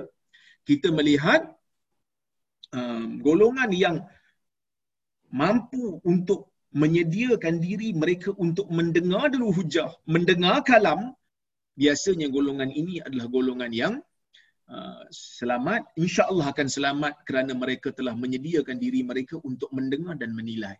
Kita 0.69 0.93
melihat 0.93 1.49
um, 2.77 3.23
golongan 3.25 3.71
yang 3.73 3.97
mampu 5.33 6.01
untuk 6.05 6.53
menyediakan 6.73 7.59
diri 7.59 7.97
mereka 7.97 8.37
untuk 8.37 8.69
mendengar 8.69 9.33
dulu 9.33 9.51
hujah, 9.57 9.89
mendengar 10.05 10.61
kalam, 10.65 11.17
biasanya 11.79 12.29
golongan 12.29 12.69
ini 12.69 13.01
adalah 13.01 13.27
golongan 13.31 13.73
yang 13.73 13.95
uh, 14.69 15.03
selamat, 15.11 15.89
insya-Allah 15.97 16.53
akan 16.53 16.69
selamat 16.69 17.13
kerana 17.25 17.53
mereka 17.57 17.89
telah 17.95 18.13
menyediakan 18.13 18.77
diri 18.77 19.01
mereka 19.01 19.41
untuk 19.41 19.73
mendengar 19.73 20.19
dan 20.21 20.37
menilai. 20.37 20.77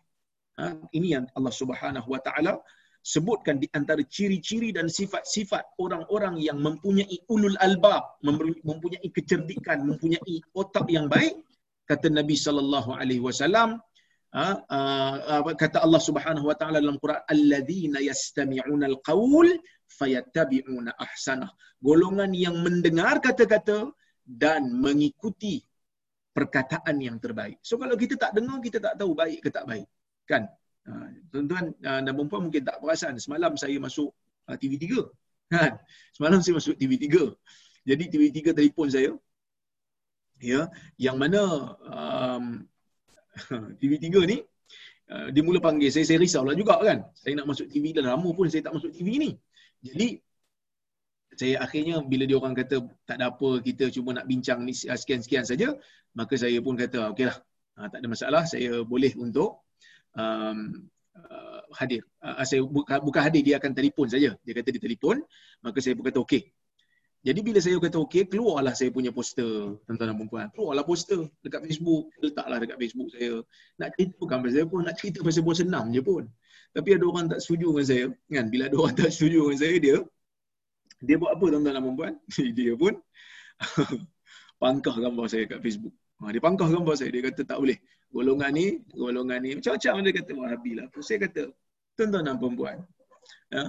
Ha, 0.59 0.75
ini 0.91 1.15
yang 1.15 1.25
Allah 1.33 1.55
Subhanahu 1.55 2.11
Wa 2.11 2.21
Taala 2.21 2.59
sebutkan 2.99 3.63
di 3.63 3.67
antara 3.71 4.03
ciri-ciri 4.03 4.75
dan 4.75 4.91
sifat-sifat 4.91 5.79
orang-orang 5.79 6.35
yang 6.43 6.59
mempunyai 6.59 7.23
ulul 7.31 7.55
albab, 7.63 8.19
mempunyai 8.21 9.07
kecerdikan, 9.09 9.87
mempunyai 9.87 10.43
otak 10.51 10.85
yang 10.91 11.07
baik. 11.07 11.39
Kata 11.87 12.11
Nabi 12.11 12.37
sallallahu 12.37 12.93
alaihi 12.93 13.23
wasallam, 13.23 13.81
ha, 14.35 14.45
uh, 14.61 15.41
kata 15.57 15.81
Allah 15.85 16.01
Subhanahu 16.01 16.45
wa 16.49 16.55
taala 16.57 16.77
dalam 16.83 16.97
Quran 17.01 17.21
alladzina 17.33 17.99
yastami'una 18.03 18.85
alqaul 18.91 19.49
fayattabi'una 19.89 20.93
ahsanah. 20.97 21.49
Golongan 21.81 22.31
yang 22.35 22.59
mendengar 22.61 23.17
kata-kata 23.23 23.89
dan 24.23 24.69
mengikuti 24.69 25.63
perkataan 26.35 27.01
yang 27.01 27.17
terbaik. 27.17 27.57
So 27.65 27.81
kalau 27.81 27.97
kita 27.97 28.15
tak 28.15 28.37
dengar 28.37 28.61
kita 28.61 28.77
tak 28.77 28.95
tahu 28.99 29.17
baik 29.17 29.39
ke 29.41 29.49
tak 29.49 29.65
baik. 29.65 29.87
Kan? 30.29 30.45
Uh, 30.85 31.09
tuan-tuan 31.33 31.73
uh, 31.83 32.01
dan 32.01 32.13
puan 32.15 32.47
mungkin 32.47 32.63
tak 32.63 32.77
perasan 32.79 33.17
semalam 33.17 33.53
saya 33.57 33.75
masuk 33.81 34.13
uh, 34.47 34.55
TV3 34.55 34.85
kan? 35.53 35.81
Semalam 36.15 36.39
saya 36.39 36.61
masuk 36.61 36.77
TV3 36.77 37.33
jadi 37.89 38.03
TV3 38.05 38.37
telefon 38.53 38.87
saya. 38.93 39.11
Ya 40.39 40.71
yang 40.95 41.19
mana 41.19 41.75
um, 41.83 42.63
TV3 43.79 44.05
ni 44.29 44.37
uh, 45.09 45.27
dia 45.33 45.41
mula 45.41 45.59
panggil. 45.59 45.89
Saya 45.93 46.05
saya 46.05 46.17
risaulah 46.21 46.55
juga 46.55 46.77
kan. 46.79 47.07
Saya 47.17 47.39
nak 47.41 47.47
masuk 47.49 47.67
TV 47.71 47.91
dah 47.95 48.03
lama 48.15 48.29
pun 48.31 48.45
saya 48.47 48.61
tak 48.65 48.73
masuk 48.77 48.91
TV 48.93 49.07
ni. 49.17 49.31
Jadi 49.83 50.19
saya 51.39 51.63
akhirnya 51.63 52.03
bila 52.03 52.23
dia 52.27 52.35
orang 52.35 52.55
kata 52.57 52.83
tak 53.07 53.15
ada 53.15 53.31
apa 53.31 53.63
kita 53.63 53.87
cuma 53.95 54.11
nak 54.11 54.27
bincang 54.27 54.59
ni 54.67 54.75
sekian-sekian 54.75 55.47
saja 55.47 55.71
maka 56.11 56.35
saya 56.35 56.57
pun 56.59 56.75
kata 56.75 57.15
okeylah. 57.15 57.37
Ha, 57.79 57.87
tak 57.87 57.99
ada 58.03 58.07
masalah. 58.11 58.43
Saya 58.43 58.83
boleh 58.83 59.15
untuk 59.15 59.63
um, 60.11 60.83
uh, 61.15 61.61
hadir. 61.79 62.03
Uh, 62.19 62.43
saya 62.43 62.59
bukan 62.65 62.99
bukan 62.99 63.21
hadir 63.23 63.41
dia 63.45 63.55
akan 63.55 63.71
telefon 63.71 64.11
saja. 64.11 64.35
Dia 64.43 64.53
kata 64.57 64.75
dia 64.75 64.83
telefon. 64.83 65.23
Maka 65.63 65.79
saya 65.79 65.95
pun 65.95 66.03
kata 66.03 66.19
okey 66.27 66.58
jadi 67.19 67.39
bila 67.43 67.59
saya 67.59 67.75
kata 67.83 67.99
okey, 68.07 68.31
keluarlah 68.31 68.71
saya 68.71 68.95
punya 68.95 69.11
poster 69.11 69.75
tuan-tuan 69.83 70.15
dan 70.15 70.27
puan 70.31 70.47
Keluarlah 70.55 70.87
poster 70.87 71.27
dekat 71.43 71.67
Facebook, 71.67 72.07
letaklah 72.23 72.63
dekat 72.63 72.79
Facebook 72.79 73.11
saya. 73.11 73.43
Nak 73.75 73.89
cerita 73.99 74.15
bukan 74.23 74.37
pasal 74.39 74.55
saya 74.55 74.65
pun, 74.71 74.79
nak 74.87 74.95
cerita 74.95 75.19
pasal 75.19 75.41
buat 75.43 75.57
senam 75.59 75.85
je 75.91 75.99
pun. 75.99 76.23
Tapi 76.71 76.89
ada 76.95 77.03
orang 77.03 77.27
tak 77.27 77.43
setuju 77.43 77.75
dengan 77.75 77.85
saya, 77.91 78.05
kan? 78.31 78.45
Bila 78.47 78.63
ada 78.71 78.77
orang 78.79 78.95
tak 79.03 79.11
setuju 79.11 79.39
dengan 79.51 79.59
saya, 79.59 79.75
dia 79.83 79.95
dia 80.99 81.15
buat 81.15 81.31
apa 81.35 81.45
tuan-tuan 81.47 81.75
dan 81.75 81.83
puan 81.95 82.13
dia 82.59 82.73
pun 82.75 82.93
pangkah 84.63 84.95
gambar 84.95 85.25
saya 85.27 85.43
kat 85.43 85.59
Facebook. 85.59 85.95
Ha, 86.23 86.31
dia 86.31 86.39
pangkah 86.39 86.67
gambar 86.71 86.95
saya, 86.95 87.11
dia 87.11 87.23
kata 87.27 87.43
tak 87.43 87.59
boleh. 87.59 87.75
Golongan 88.15 88.51
ni, 88.55 88.79
golongan 88.95 89.39
ni, 89.43 89.59
macam-macam 89.59 89.93
dia 90.07 90.13
kata, 90.23 90.31
wahabi 90.39 90.71
lah. 90.79 90.87
Saya 91.03 91.27
kata, 91.27 91.51
tuan-tuan 91.99 92.23
dan 92.31 92.35
puan 92.39 92.79
ya, 93.51 93.63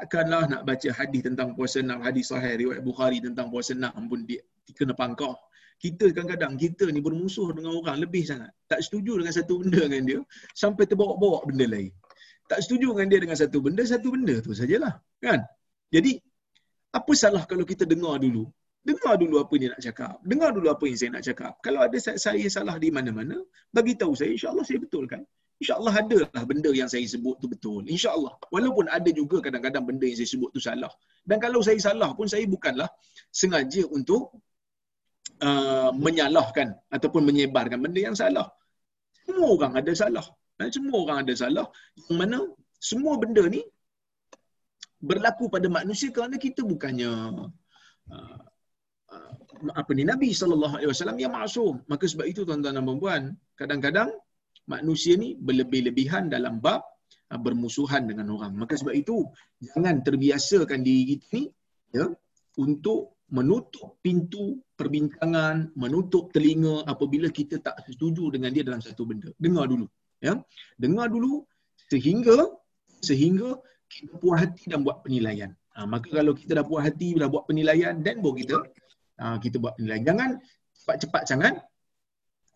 takkanlah 0.00 0.48
nak 0.48 0.62
baca 0.64 0.88
hadis 0.96 1.20
tentang 1.28 1.52
puasa 1.52 1.84
enam, 1.84 2.00
hadis 2.00 2.32
sahih 2.32 2.56
riwayat 2.56 2.80
Bukhari 2.80 3.20
tentang 3.20 3.52
puasa 3.52 3.76
enam 3.76 3.92
pun 4.08 4.24
dia 4.24 4.40
kena 4.72 4.96
pangkah. 4.96 5.36
Kita 5.80 6.12
kadang-kadang 6.12 6.56
kita 6.60 6.88
ni 6.92 7.00
bermusuh 7.04 7.52
dengan 7.56 7.76
orang 7.76 8.00
lebih 8.00 8.24
sangat. 8.24 8.52
Tak 8.68 8.80
setuju 8.84 9.20
dengan 9.20 9.32
satu 9.32 9.60
benda 9.60 9.80
dengan 9.88 10.02
dia 10.04 10.20
sampai 10.56 10.84
terbawa-bawa 10.88 11.44
benda 11.48 11.66
lain. 11.68 11.92
Tak 12.48 12.64
setuju 12.64 12.96
dengan 12.96 13.08
dia 13.12 13.20
dengan 13.24 13.36
satu 13.36 13.58
benda, 13.64 13.82
satu 13.84 14.08
benda 14.12 14.34
tu 14.44 14.52
sajalah. 14.52 15.00
Kan? 15.20 15.40
Jadi, 15.88 16.20
apa 16.92 17.12
salah 17.16 17.44
kalau 17.48 17.64
kita 17.64 17.88
dengar 17.88 18.20
dulu? 18.20 18.44
Dengar 18.80 19.20
dulu 19.20 19.40
apa 19.40 19.54
dia 19.60 19.68
nak 19.72 19.80
cakap. 19.84 20.14
Dengar 20.24 20.50
dulu 20.56 20.68
apa 20.72 20.84
yang 20.88 20.98
saya 21.00 21.10
nak 21.16 21.24
cakap. 21.24 21.52
Kalau 21.60 21.80
ada 21.84 21.96
saya 22.00 22.48
salah 22.48 22.76
di 22.80 22.88
mana-mana, 22.88 23.36
bagi 23.72 23.96
tahu 23.96 24.12
saya, 24.16 24.32
insya-Allah 24.32 24.64
saya 24.64 24.78
betulkan. 24.80 25.22
InsyaAllah 25.60 25.94
ada 26.02 26.18
lah 26.24 26.42
benda 26.48 26.70
yang 26.72 26.88
saya 26.88 27.04
sebut 27.04 27.36
tu 27.36 27.46
betul. 27.52 27.84
InsyaAllah. 27.84 28.32
Walaupun 28.48 28.88
ada 28.88 29.10
juga 29.12 29.44
kadang-kadang 29.44 29.84
benda 29.84 30.08
yang 30.08 30.18
saya 30.20 30.30
sebut 30.32 30.50
tu 30.56 30.60
salah. 30.68 30.88
Dan 31.28 31.36
kalau 31.44 31.60
saya 31.60 31.76
salah 31.76 32.10
pun 32.16 32.24
saya 32.32 32.48
bukanlah 32.48 32.88
sengaja 33.28 33.84
untuk 33.92 34.40
uh, 35.44 35.92
menyalahkan 35.92 36.72
ataupun 36.88 37.28
menyebarkan 37.28 37.76
benda 37.76 38.00
yang 38.08 38.16
salah. 38.16 38.48
Semua 39.28 39.48
orang 39.52 39.72
ada 39.76 39.92
salah. 39.92 40.24
Dan 40.56 40.72
semua 40.72 40.96
orang 41.04 41.18
ada 41.28 41.34
salah. 41.36 41.66
Yang 42.08 42.16
mana 42.16 42.38
semua 42.80 43.20
benda 43.20 43.44
ni 43.44 43.60
berlaku 45.00 45.52
pada 45.52 45.68
manusia 45.68 46.08
kerana 46.08 46.40
kita 46.40 46.64
bukannya 46.64 47.10
uh, 48.16 48.40
uh, 49.12 49.32
apa 49.76 49.90
ni 49.92 50.08
Nabi 50.08 50.32
sallallahu 50.32 50.80
alaihi 50.80 50.88
wasallam 50.88 51.20
yang 51.20 51.36
maksum. 51.36 51.84
Maka 51.84 52.08
sebab 52.08 52.24
itu 52.32 52.48
tuan-tuan 52.48 52.80
dan 52.80 52.88
puan 52.96 53.22
kadang-kadang 53.60 54.08
manusia 54.66 55.16
ni 55.16 55.38
berlebih-lebihan 55.38 56.28
dalam 56.28 56.60
bab 56.60 56.82
uh, 57.32 57.40
bermusuhan 57.40 58.04
dengan 58.10 58.32
orang. 58.34 58.52
Maka 58.58 58.76
sebab 58.76 58.92
itu 58.92 59.24
jangan 59.62 60.04
terbiasakan 60.04 60.80
diri 60.84 61.16
kita 61.16 61.26
ni 61.36 61.44
ya 61.94 62.06
untuk 62.58 63.20
menutup 63.30 64.02
pintu 64.02 64.58
perbincangan, 64.74 65.70
menutup 65.78 66.34
telinga 66.34 66.82
apabila 66.84 67.30
kita 67.30 67.62
tak 67.62 67.78
setuju 67.86 68.34
dengan 68.34 68.50
dia 68.50 68.66
dalam 68.66 68.82
satu 68.82 69.06
benda. 69.06 69.30
Dengar 69.38 69.70
dulu, 69.70 69.86
ya. 70.18 70.34
Dengar 70.74 71.06
dulu 71.14 71.46
sehingga 71.86 72.50
sehingga 72.98 73.54
kita 73.86 74.18
puas 74.18 74.42
hati 74.42 74.70
dan 74.70 74.82
buat 74.82 75.02
penilaian. 75.06 75.50
Ha, 75.78 75.86
maka 75.86 76.10
kalau 76.10 76.34
kita 76.34 76.58
dah 76.58 76.66
puas 76.66 76.82
hati, 76.82 77.14
dah 77.14 77.30
buat 77.30 77.46
penilaian, 77.46 77.94
dan 78.02 78.18
baru 78.18 78.34
kita 78.38 78.56
ha, 79.22 79.38
kita 79.38 79.56
buat 79.62 79.78
penilaian. 79.78 80.04
Jangan 80.10 80.30
cepat-cepat 80.82 81.22
sangat 81.30 81.54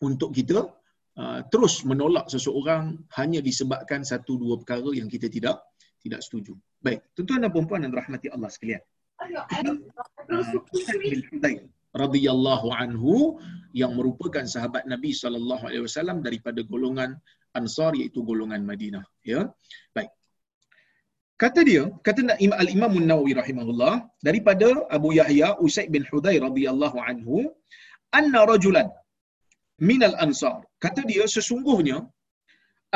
untuk 0.03 0.35
kita 0.35 0.67
Uh, 1.15 1.47
terus 1.47 1.87
menolak 1.87 2.27
seseorang 2.27 2.99
hanya 3.15 3.39
disebabkan 3.39 4.03
satu 4.03 4.35
dua 4.35 4.59
perkara 4.59 4.91
yang 4.99 5.07
kita 5.07 5.31
tidak 5.31 5.63
tidak 6.03 6.21
setuju. 6.27 6.59
Baik, 6.83 7.07
tuan-tuan 7.15 7.47
dan 7.47 7.51
puan-puan 7.55 7.81
yang 7.87 7.95
rahmati 7.95 8.27
Allah 8.35 8.51
sekalian. 8.51 8.83
Uh, 9.23 9.79
radhiyallahu 11.95 12.67
anhu 12.75 13.39
yang 13.71 13.95
merupakan 13.95 14.43
sahabat 14.43 14.91
Nabi 14.91 15.15
sallallahu 15.15 15.63
alaihi 15.71 15.87
wasallam 15.87 16.19
daripada 16.27 16.61
golongan 16.67 17.15
Ansar 17.55 17.95
iaitu 17.95 18.27
golongan 18.27 18.67
Madinah, 18.67 19.07
ya. 19.23 19.47
Baik. 19.95 20.11
Kata 21.39 21.61
dia, 21.63 21.87
kata 22.07 22.35
Al-Imam 22.63 22.93
An-Nawawi 22.99 23.39
rahimahullah 23.39 23.95
daripada 24.27 24.69
Abu 24.91 25.15
Yahya 25.19 25.55
Usaid 25.63 25.95
bin 25.95 26.03
Hudayr 26.11 26.43
radhiyallahu 26.43 26.99
anhu 26.99 27.47
anna 28.11 28.43
rajulan 28.43 28.91
minal 29.79 30.15
ansar. 30.25 30.67
Kata 30.85 31.01
dia 31.11 31.25
sesungguhnya 31.37 31.99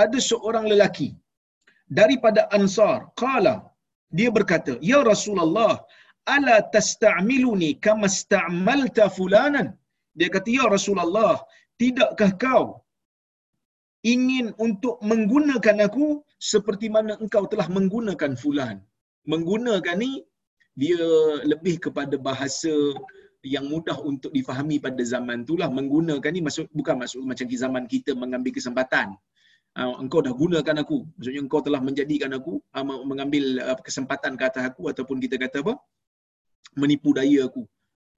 ada 0.02 0.18
seorang 0.30 0.66
lelaki 0.72 1.08
daripada 1.98 2.42
ansar. 2.58 2.98
Qala 3.22 3.54
dia 4.18 4.28
berkata, 4.36 4.72
"Ya 4.90 5.00
Rasulullah, 5.12 5.72
ala 6.34 6.56
tasta'miluni 6.74 7.70
kama 7.86 8.08
sta'malta 8.18 9.06
fulanan?" 9.16 9.68
Dia 10.18 10.28
kata, 10.36 10.48
"Ya 10.58 10.64
Rasulullah, 10.74 11.34
tidakkah 11.80 12.30
kau 12.44 12.64
ingin 14.14 14.46
untuk 14.66 14.96
menggunakan 15.10 15.76
aku 15.86 16.06
seperti 16.52 16.86
mana 16.96 17.12
engkau 17.22 17.44
telah 17.52 17.68
menggunakan 17.76 18.32
fulan?" 18.42 18.76
Menggunakan 19.32 19.96
ni 20.04 20.12
dia 20.82 21.04
lebih 21.52 21.76
kepada 21.84 22.16
bahasa 22.28 22.74
yang 23.46 23.70
mudah 23.70 23.94
untuk 24.02 24.34
difahami 24.34 24.82
pada 24.82 24.98
zaman 25.06 25.46
itulah 25.46 25.70
menggunakan 25.70 26.30
ni 26.34 26.42
maksud 26.42 26.66
bukan 26.74 26.98
maksud 26.98 27.22
macam 27.22 27.46
zaman 27.46 27.84
kita 27.86 28.14
mengambil 28.18 28.50
kesempatan. 28.50 29.14
Uh, 29.78 29.94
engkau 30.02 30.18
dah 30.18 30.34
gunakan 30.34 30.82
aku. 30.82 31.06
Maksudnya 31.14 31.40
engkau 31.46 31.62
telah 31.62 31.78
menjadikan 31.78 32.34
aku 32.34 32.58
uh, 32.58 32.84
mengambil 33.06 33.62
uh, 33.62 33.78
kesempatan 33.78 34.34
ke 34.34 34.42
atas 34.42 34.74
aku 34.74 34.90
ataupun 34.90 35.22
kita 35.22 35.38
kata 35.38 35.62
apa? 35.62 35.78
Menipu 36.74 37.14
daya 37.14 37.46
aku. 37.46 37.62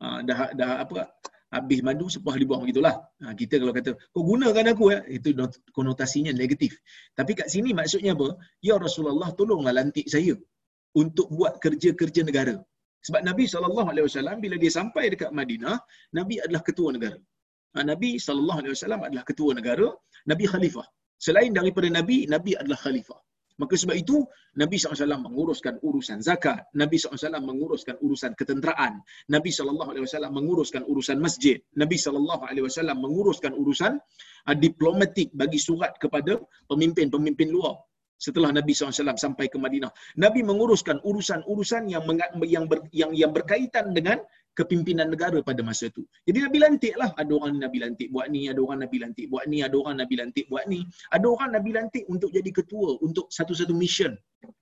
Uh, 0.01 0.25
dah 0.25 0.57
dah 0.57 0.81
apa 0.89 1.13
habis 1.51 1.83
madu 1.85 2.07
sepah 2.07 2.39
dibuang 2.39 2.63
gitulah 2.63 3.03
ha, 3.21 3.35
kita 3.35 3.59
kalau 3.59 3.75
kata 3.75 3.99
kau 4.15 4.23
gunakan 4.23 4.71
aku 4.71 4.95
ya 4.95 5.03
itu 5.11 5.37
konotasinya 5.75 6.33
negatif. 6.33 6.81
Tapi 7.13 7.37
kat 7.37 7.53
sini 7.53 7.77
maksudnya 7.77 8.17
apa? 8.17 8.41
Ya 8.65 8.79
Rasulullah 8.81 9.35
tolonglah 9.35 9.75
lantik 9.75 10.07
saya 10.09 10.39
untuk 10.97 11.29
buat 11.29 11.59
kerja-kerja 11.61 12.25
negara 12.25 12.63
sebab 13.07 13.21
Nabi 13.29 13.45
SAW 13.49 14.39
bila 14.45 14.57
dia 14.63 14.73
sampai 14.79 15.05
dekat 15.13 15.31
Madinah 15.39 15.77
Nabi 16.19 16.37
adalah 16.45 16.63
ketua 16.69 16.91
negara 16.97 17.19
ha, 17.75 17.85
Nabi 17.93 18.11
SAW 18.17 19.09
adalah 19.09 19.25
ketua 19.31 19.51
negara 19.59 19.89
Nabi 20.31 20.45
khalifah 20.53 20.87
Selain 21.21 21.53
daripada 21.53 21.85
Nabi, 21.93 22.25
Nabi 22.25 22.57
adalah 22.57 22.81
khalifah. 22.81 23.21
Maka 23.61 23.77
sebab 23.77 23.93
itu, 23.93 24.25
Nabi 24.57 24.81
SAW 24.81 25.21
menguruskan 25.21 25.77
urusan 25.85 26.25
zakat. 26.25 26.65
Nabi 26.73 26.97
SAW 26.97 27.45
menguruskan 27.45 28.01
urusan 28.01 28.33
ketenteraan. 28.41 29.05
Nabi 29.29 29.53
SAW 29.53 30.33
menguruskan 30.33 30.81
urusan 30.89 31.21
masjid. 31.21 31.61
Nabi 31.77 32.01
SAW 32.01 32.25
menguruskan 32.97 33.53
urusan 33.53 34.01
uh, 34.49 34.57
diplomatik 34.57 35.29
bagi 35.37 35.61
surat 35.61 35.93
kepada 36.01 36.41
pemimpin-pemimpin 36.73 37.53
luar. 37.53 37.77
Setelah 38.21 38.53
Nabi 38.53 38.77
SAW 38.77 39.17
sampai 39.17 39.49
ke 39.49 39.57
Madinah. 39.57 39.89
Nabi 40.21 40.45
menguruskan 40.45 41.01
urusan-urusan 41.01 41.89
yang, 41.89 42.05
yang, 42.45 42.69
ber, 42.69 42.85
yang, 42.93 43.17
yang 43.17 43.33
berkaitan 43.33 43.97
dengan 43.97 44.21
kepimpinan 44.53 45.09
negara 45.09 45.41
pada 45.41 45.65
masa 45.65 45.89
itu. 45.89 46.05
Jadi 46.29 46.45
Nabi 46.45 46.59
lantik 46.61 46.95
lah. 47.01 47.17
Ada 47.17 47.33
orang 47.33 47.57
Nabi 47.57 47.79
lantik 47.81 48.13
buat 48.13 48.29
ni, 48.29 48.53
ada 48.53 48.61
orang 48.61 48.85
Nabi 48.85 48.97
lantik 49.01 49.27
buat 49.33 49.49
ni, 49.49 49.65
ada 49.65 49.77
orang 49.81 49.97
Nabi 50.05 50.15
lantik 50.21 50.47
buat 50.53 50.65
ni. 50.69 50.85
Ada 51.09 51.27
orang 51.27 51.51
Nabi 51.57 51.71
lantik 51.73 52.05
untuk 52.13 52.29
jadi 52.29 52.51
ketua 52.53 53.01
untuk 53.01 53.33
satu-satu 53.33 53.73
mission 53.73 54.13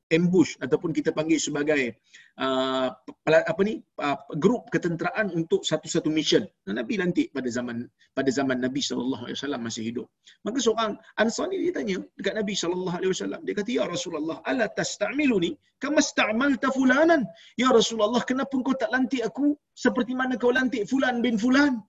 ambush 0.09 0.57
ataupun 0.65 0.91
kita 0.97 1.13
panggil 1.13 1.37
sebagai 1.37 2.01
uh, 2.41 2.89
apa 3.29 3.61
ni 3.65 3.85
uh, 4.01 4.17
grup 4.41 4.73
ketenteraan 4.73 5.29
untuk 5.37 5.63
satu-satu 5.63 6.09
mission. 6.09 6.49
Nabi 6.65 6.97
lantik 6.97 7.29
pada 7.37 7.49
zaman 7.53 7.85
pada 8.17 8.31
zaman 8.33 8.59
Nabi 8.65 8.81
sallallahu 8.81 9.29
alaihi 9.29 9.37
wasallam 9.37 9.63
masih 9.69 9.83
hidup. 9.93 10.07
Maka 10.49 10.59
seorang 10.65 10.97
Ansar 11.21 11.53
ni 11.53 11.61
dia 11.69 11.73
tanya 11.77 11.97
dekat 12.17 12.35
Nabi 12.41 12.55
sallallahu 12.57 12.97
alaihi 12.99 13.13
wasallam. 13.13 13.41
Dia 13.45 13.55
kata 13.61 13.71
ya 13.71 13.85
Rasulullah, 13.85 14.39
"Ala 14.49 14.67
tasta'miluni 14.73 15.51
kama 15.77 16.01
sta'malta 16.01 16.73
fulanan?" 16.73 17.29
Ya 17.61 17.69
Rasulullah, 17.69 18.25
kenapa 18.25 18.57
kau 18.65 18.77
tak 18.77 18.91
lantik 18.95 19.23
aku 19.29 19.53
seperti 19.77 20.17
mana 20.17 20.41
kau 20.41 20.51
lantik 20.51 20.89
fulan 20.89 21.21
bin 21.21 21.37
fulan? 21.37 21.85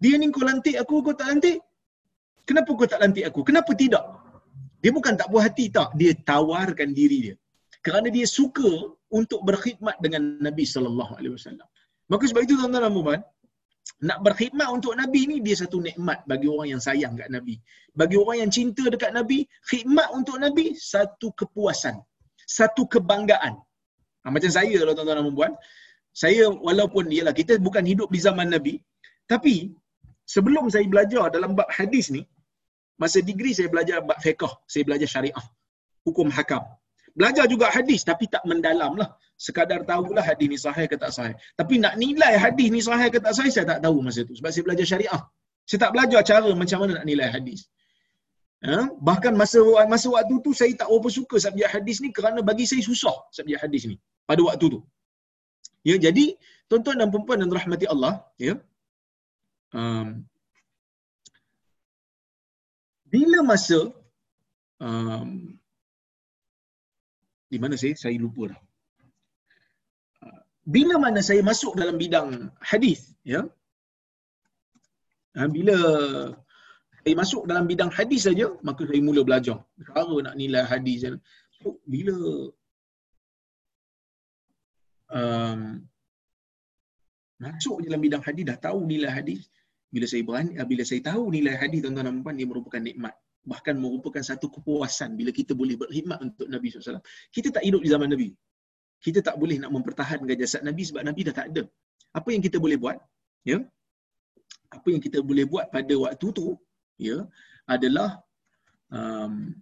Dia 0.00 0.16
ni 0.16 0.32
kau 0.32 0.46
lantik 0.46 0.78
aku, 0.80 1.02
kau 1.04 1.12
tak 1.12 1.28
lantik? 1.34 1.58
Kenapa 2.48 2.70
kau 2.78 2.88
tak 2.88 3.00
lantik 3.02 3.24
aku? 3.28 3.40
Kenapa 3.44 3.74
tidak? 3.76 4.29
Dia 4.82 4.90
bukan 4.96 5.14
tak 5.20 5.28
puas 5.32 5.44
hati 5.46 5.68
tak, 5.68 5.92
dia 6.00 6.12
tawarkan 6.30 6.90
diri 6.98 7.18
dia. 7.26 7.36
Kerana 7.86 8.08
dia 8.16 8.26
suka 8.38 8.70
untuk 9.18 9.40
berkhidmat 9.48 9.96
dengan 10.04 10.22
Nabi 10.46 10.64
sallallahu 10.72 11.12
alaihi 11.18 11.34
wasallam. 11.36 11.68
Maka 12.12 12.24
sebab 12.28 12.42
itu 12.44 12.54
tuan-tuan 12.58 12.84
dan 12.84 12.94
puan, 12.96 13.20
nak 14.08 14.18
berkhidmat 14.26 14.68
untuk 14.76 14.92
Nabi 15.00 15.20
ni 15.30 15.36
dia 15.46 15.56
satu 15.62 15.78
nikmat 15.86 16.24
bagi 16.30 16.48
orang 16.52 16.68
yang 16.72 16.82
sayang 16.86 17.14
kat 17.20 17.28
Nabi. 17.36 17.54
Bagi 18.00 18.16
orang 18.22 18.36
yang 18.42 18.50
cinta 18.56 18.84
dekat 18.94 19.12
Nabi, 19.18 19.38
khidmat 19.70 20.08
untuk 20.18 20.36
Nabi 20.44 20.66
satu 20.92 21.28
kepuasan, 21.40 21.96
satu 22.58 22.82
kebanggaan. 22.92 23.54
Ha, 24.24 24.26
macam 24.34 24.50
saya 24.58 24.74
kalau 24.80 24.92
tuan-tuan 24.96 25.20
dan 25.20 25.36
puan, 25.36 25.52
saya 26.22 26.44
walaupun 26.66 27.08
ialah 27.16 27.34
kita 27.40 27.56
bukan 27.66 27.84
hidup 27.86 28.08
di 28.14 28.20
zaman 28.20 28.48
Nabi, 28.54 28.74
tapi 29.32 29.54
sebelum 30.34 30.66
saya 30.72 30.84
belajar 30.92 31.30
dalam 31.36 31.52
bab 31.58 31.68
hadis 31.78 32.08
ni, 32.16 32.22
Masa 33.02 33.18
degree 33.30 33.54
saya 33.58 33.68
belajar 33.72 33.98
bab 34.08 34.18
fiqh, 34.24 34.54
saya 34.72 34.82
belajar 34.88 35.08
syariah, 35.14 35.46
hukum 36.06 36.28
hakam. 36.36 36.64
Belajar 37.18 37.44
juga 37.52 37.66
hadis 37.76 38.00
tapi 38.10 38.24
tak 38.34 38.44
mendalam 38.50 38.94
lah. 39.00 39.10
Sekadar 39.46 39.80
tahulah 39.88 40.24
hadis 40.30 40.48
ni 40.52 40.58
sahih 40.64 40.86
ke 40.92 40.96
tak 41.02 41.12
sahih. 41.16 41.34
Tapi 41.60 41.74
nak 41.84 41.94
nilai 42.02 42.34
hadis 42.44 42.68
ni 42.74 42.80
sahih 42.88 43.08
ke 43.14 43.18
tak 43.24 43.32
sahih, 43.36 43.52
saya 43.56 43.66
tak 43.72 43.80
tahu 43.84 43.98
masa 44.06 44.20
tu. 44.28 44.34
Sebab 44.38 44.50
saya 44.54 44.64
belajar 44.68 44.86
syariah. 44.92 45.22
Saya 45.68 45.78
tak 45.84 45.92
belajar 45.94 46.20
cara 46.30 46.50
macam 46.62 46.78
mana 46.82 46.92
nak 47.00 47.06
nilai 47.10 47.28
hadis. 47.36 47.60
Ha? 48.68 48.92
Bahkan 49.08 49.32
masa 49.40 49.60
masa 49.88 50.06
waktu 50.12 50.34
tu 50.44 50.52
saya 50.60 50.72
tak 50.80 50.88
berapa 50.92 51.08
suka 51.18 51.36
subjek 51.44 51.68
hadis 51.74 51.96
ni 52.04 52.08
kerana 52.16 52.40
bagi 52.44 52.64
saya 52.70 52.82
susah 52.84 53.16
subjek 53.36 53.58
hadis 53.64 53.82
ni 53.90 53.96
pada 54.28 54.44
waktu 54.48 54.66
tu. 54.76 54.80
Ya, 55.88 55.96
jadi 55.96 56.36
tuan-tuan 56.68 57.00
dan 57.00 57.08
puan-puan 57.12 57.40
yang 57.40 57.52
rahmati 57.58 57.86
Allah, 57.88 58.12
ya. 58.36 58.54
Um, 59.72 60.28
bila 63.12 63.38
masa 63.50 63.80
um, 64.86 65.30
di 67.52 67.58
mana 67.62 67.74
saya 67.80 67.94
saya 68.02 68.16
lupa 68.24 68.42
dah. 68.52 68.60
Bila 70.74 70.94
mana 71.04 71.20
saya 71.28 71.42
masuk 71.50 71.72
dalam 71.80 71.96
bidang 72.02 72.28
hadis, 72.70 73.00
ya. 73.32 73.40
Ha, 75.34 75.48
bila 75.56 75.76
saya 77.02 77.14
masuk 77.20 77.42
dalam 77.50 77.64
bidang 77.70 77.90
hadis 77.98 78.22
saja, 78.28 78.46
maka 78.68 78.82
saya 78.86 79.00
mula 79.08 79.22
belajar. 79.28 79.58
Cara 79.88 80.14
nak 80.26 80.36
nilai 80.40 80.62
hadis. 80.72 81.00
So, 81.58 81.80
bila 81.92 82.16
um, 85.18 85.60
masuk 87.40 87.76
dalam 87.86 88.00
bidang 88.06 88.22
hadis, 88.26 88.44
dah 88.50 88.58
tahu 88.66 88.86
nilai 88.92 89.10
hadis, 89.18 89.40
bila 89.90 90.06
saya 90.06 90.22
berani, 90.22 90.52
ah, 90.60 90.66
bila 90.66 90.82
saya 90.86 91.00
tahu 91.02 91.34
nilai 91.34 91.54
hadis 91.58 91.82
tuan-tuan 91.82 92.06
dan 92.08 92.22
puan 92.22 92.34
dia 92.38 92.46
merupakan 92.46 92.80
nikmat 92.80 93.14
bahkan 93.50 93.74
merupakan 93.82 94.20
satu 94.20 94.46
kepuasan 94.52 95.16
bila 95.16 95.30
kita 95.32 95.52
boleh 95.56 95.76
berkhidmat 95.80 96.18
untuk 96.20 96.46
Nabi 96.54 96.66
SAW. 96.68 97.00
Kita 97.32 97.48
tak 97.56 97.64
hidup 97.64 97.80
di 97.84 97.88
zaman 97.88 98.08
Nabi. 98.12 98.28
Kita 99.00 99.24
tak 99.24 99.40
boleh 99.40 99.56
nak 99.62 99.72
mempertahankan 99.72 100.36
jasad 100.36 100.60
Nabi 100.68 100.82
sebab 100.84 101.02
Nabi 101.08 101.20
dah 101.24 101.34
tak 101.40 101.46
ada. 101.52 101.62
Apa 102.12 102.28
yang 102.36 102.42
kita 102.44 102.60
boleh 102.60 102.76
buat? 102.76 103.00
Ya. 103.48 103.64
Apa 104.76 104.88
yang 104.92 105.00
kita 105.00 105.24
boleh 105.24 105.48
buat 105.48 105.72
pada 105.72 105.94
waktu 106.04 106.26
tu 106.36 106.46
ya 107.00 107.24
adalah 107.64 108.20
um, 108.92 109.56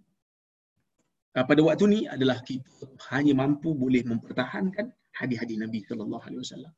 ah, 1.39 1.45
pada 1.47 1.61
waktu 1.63 1.85
ni 1.87 1.99
adalah 2.15 2.43
kita 2.43 2.83
hanya 3.15 3.33
mampu 3.41 3.71
boleh 3.71 4.03
mempertahankan 4.11 4.91
hadis-hadis 5.15 5.57
Nabi 5.63 5.79
sallallahu 5.87 6.23
alaihi 6.27 6.41
wasallam. 6.43 6.73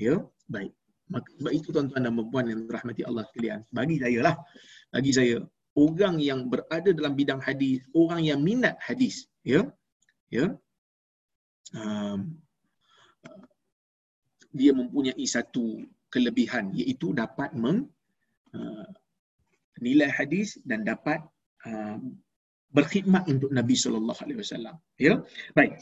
Ya, 0.00 0.14
baik. 0.48 0.72
Maka 1.08 1.28
sebab 1.40 1.52
itu 1.56 1.68
tuan-tuan 1.72 2.04
dan 2.04 2.12
puan 2.28 2.44
yang 2.48 2.62
rahmati 2.68 3.02
Allah 3.08 3.24
sekalian. 3.32 3.60
Bagi 3.72 3.96
saya 3.96 4.18
lah. 4.20 4.34
Bagi 4.92 5.12
saya. 5.16 5.36
Orang 5.72 6.16
yang 6.20 6.40
berada 6.52 6.90
dalam 6.92 7.16
bidang 7.16 7.40
hadis. 7.40 7.80
Orang 7.96 8.20
yang 8.28 8.40
minat 8.44 8.76
hadis. 8.82 9.24
Ya. 9.40 9.64
Ya. 10.28 10.52
Um, 11.72 12.36
dia 14.52 14.72
mempunyai 14.76 15.24
satu 15.24 15.80
kelebihan. 16.12 16.76
Iaitu 16.76 17.16
dapat 17.16 17.56
meng, 17.56 17.88
uh, 18.52 18.88
nilai 19.80 20.10
hadis 20.12 20.60
dan 20.68 20.84
dapat 20.84 21.24
uh, 21.64 21.96
berkhidmat 22.68 23.24
untuk 23.32 23.48
Nabi 23.48 23.76
sallallahu 23.76 24.20
alaihi 24.24 24.40
wasallam. 24.44 24.76
Ya. 25.00 25.24
Baik. 25.56 25.80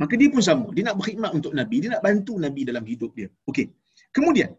Maka 0.00 0.14
dia 0.20 0.28
pun 0.32 0.44
sama. 0.44 0.68
Dia 0.76 0.84
nak 0.88 0.96
berkhidmat 1.00 1.32
untuk 1.32 1.52
Nabi. 1.56 1.76
Dia 1.80 1.90
nak 1.96 2.04
bantu 2.04 2.36
Nabi 2.36 2.60
dalam 2.68 2.84
hidup 2.84 3.12
dia. 3.16 3.28
Okey. 3.48 3.68
Kemudian 4.16 4.50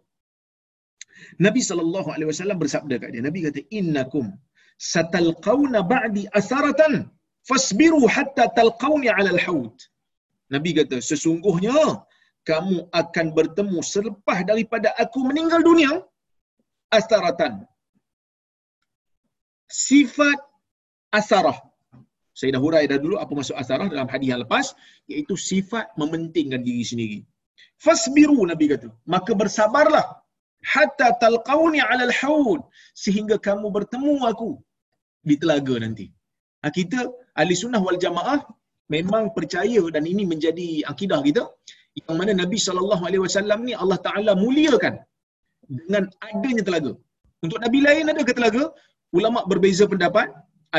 Nabi 1.46 1.62
sallallahu 1.70 2.10
alaihi 2.14 2.30
wasallam 2.32 2.58
bersabda 2.64 2.96
kat 3.02 3.10
dia. 3.14 3.24
Nabi 3.28 3.40
kata 3.46 3.62
innakum 3.80 4.26
satalqauna 4.94 5.80
ba'di 5.94 6.24
asaratan 6.40 6.94
fasbiru 7.50 8.02
hatta 8.16 8.46
talqauni 8.60 9.10
'ala 9.14 9.30
al-haud. 9.38 9.76
Nabi 10.54 10.72
kata 10.80 10.98
sesungguhnya 11.10 11.80
kamu 12.50 12.78
akan 13.02 13.26
bertemu 13.38 13.80
selepas 13.94 14.40
daripada 14.50 14.90
aku 15.04 15.20
meninggal 15.30 15.62
dunia 15.70 15.92
asaratan. 17.00 17.54
Sifat 19.72 20.40
asarah. 21.20 21.60
Saya 22.40 22.56
dah 22.56 22.62
hurai 22.64 22.86
dah 22.92 23.00
dulu 23.04 23.16
apa 23.24 23.32
maksud 23.38 23.56
asarah 23.62 23.88
dalam 23.94 24.08
hadis 24.14 24.28
yang 24.32 24.42
lepas 24.44 24.66
iaitu 25.12 25.36
sifat 25.50 25.86
mementingkan 26.02 26.64
diri 26.68 26.84
sendiri 26.92 27.20
fasbiru 27.86 28.40
nabi 28.52 28.66
kata. 28.74 28.90
Maka 29.14 29.32
bersabarlah. 29.42 30.06
Hatta 30.74 31.08
talqauni 31.24 31.80
ala 31.92 32.04
al-haud 32.10 32.62
sehingga 33.04 33.36
kamu 33.48 33.68
bertemu 33.78 34.16
aku 34.32 34.52
di 35.30 35.36
telaga 35.42 35.76
nanti. 35.84 36.08
Ha, 36.62 36.70
kita 36.78 37.00
ahli 37.42 37.54
sunnah 37.62 37.82
wal 37.88 37.98
jamaah 38.06 38.40
memang 38.96 39.24
percaya 39.38 39.82
dan 39.96 40.04
ini 40.12 40.24
menjadi 40.32 40.68
akidah 40.92 41.20
kita 41.28 41.44
yang 42.00 42.16
mana 42.20 42.32
nabi 42.42 42.58
wasallam 43.26 43.60
ni 43.68 43.74
Allah 43.84 44.00
taala 44.06 44.32
muliakan 44.44 44.96
dengan 45.80 46.04
adanya 46.28 46.64
telaga. 46.68 46.92
Untuk 47.44 47.60
nabi 47.66 47.80
lain 47.88 48.12
ada 48.14 48.22
ke 48.30 48.34
telaga? 48.38 48.64
Ulama 49.18 49.40
berbeza 49.52 49.86
pendapat. 49.94 50.30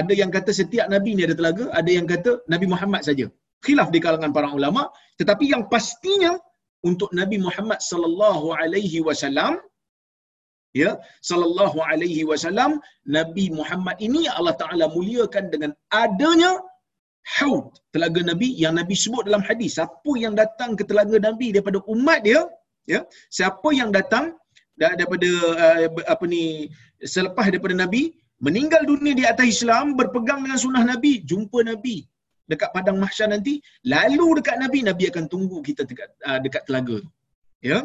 Ada 0.01 0.13
yang 0.21 0.31
kata 0.37 0.51
setiap 0.61 0.87
nabi 0.95 1.11
ni 1.17 1.23
ada 1.29 1.37
telaga 1.41 1.65
ada 1.81 1.91
yang 1.97 2.07
kata 2.13 2.31
nabi 2.53 2.67
Muhammad 2.73 3.03
saja. 3.09 3.27
Khilaf 3.65 3.89
di 3.95 4.01
kalangan 4.05 4.31
para 4.37 4.49
ulama. 4.59 4.83
Tetapi 5.21 5.45
yang 5.53 5.63
pastinya 5.73 6.33
untuk 6.91 7.11
Nabi 7.21 7.37
Muhammad 7.47 7.81
sallallahu 7.91 8.47
alaihi 8.63 9.01
wasallam 9.09 9.55
ya 10.83 10.91
sallallahu 11.31 11.79
alaihi 11.91 12.23
wasallam 12.31 12.73
Nabi 13.19 13.47
Muhammad 13.59 13.97
ini 14.07 14.23
Allah 14.39 14.55
Taala 14.63 14.87
muliakan 14.97 15.47
dengan 15.55 15.73
adanya 16.03 16.53
haud 17.39 17.65
telaga 17.95 18.21
nabi 18.31 18.49
yang 18.63 18.75
nabi 18.81 18.95
sebut 19.03 19.25
dalam 19.29 19.45
hadis. 19.49 19.79
Siapa 19.79 20.13
yang 20.25 20.35
datang 20.43 20.71
ke 20.79 20.83
telaga 20.91 21.17
nabi 21.29 21.49
daripada 21.55 21.79
umat 21.95 22.21
dia 22.27 22.41
ya 22.93 23.01
siapa 23.37 23.69
yang 23.81 23.91
datang 23.99 24.35
daripada 24.83 25.31
uh, 25.65 25.79
apa 26.15 26.25
ni 26.33 26.43
selepas 27.15 27.47
daripada 27.53 27.75
nabi 27.83 28.03
meninggal 28.47 28.83
dunia 28.91 29.15
di 29.21 29.25
atas 29.33 29.47
Islam 29.55 29.95
berpegang 29.99 30.43
dengan 30.45 30.59
sunnah 30.59 30.85
nabi 30.93 31.23
jumpa 31.31 31.63
nabi 31.71 31.97
dekat 32.51 32.71
padang 32.77 32.99
mahsyar 33.03 33.29
nanti 33.35 33.55
lalu 33.95 34.27
dekat 34.39 34.57
nabi 34.65 34.79
nabi 34.91 35.05
akan 35.11 35.25
tunggu 35.33 35.59
kita 35.69 35.83
dekat 35.91 36.09
uh, 36.29 36.39
dekat 36.45 36.63
telaga 36.69 36.97
tu 37.05 37.11
ya 37.71 37.79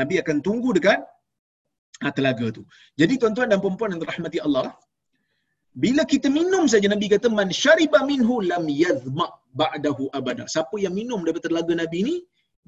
nabi 0.00 0.14
akan 0.22 0.36
tunggu 0.46 0.70
dekat 0.78 0.98
uh, 2.04 2.12
telaga 2.18 2.46
tu 2.56 2.62
jadi 3.00 3.14
tuan-tuan 3.20 3.48
dan 3.52 3.58
puan-puan 3.64 3.90
yang 3.94 4.02
dirahmati 4.04 4.40
Allah 4.46 4.66
bila 5.82 6.02
kita 6.12 6.28
minum 6.38 6.64
saja 6.72 6.86
Nabi 6.86 7.06
kata 7.10 7.26
man 7.38 7.48
syariba 7.62 8.00
minhu 8.10 8.34
lam 8.50 8.64
yazma 8.82 9.26
ba'dahu 9.60 10.04
abada. 10.18 10.44
Siapa 10.54 10.76
yang 10.84 10.94
minum 11.00 11.20
daripada 11.26 11.50
telaga 11.50 11.72
Nabi 11.82 11.98
ni 12.08 12.16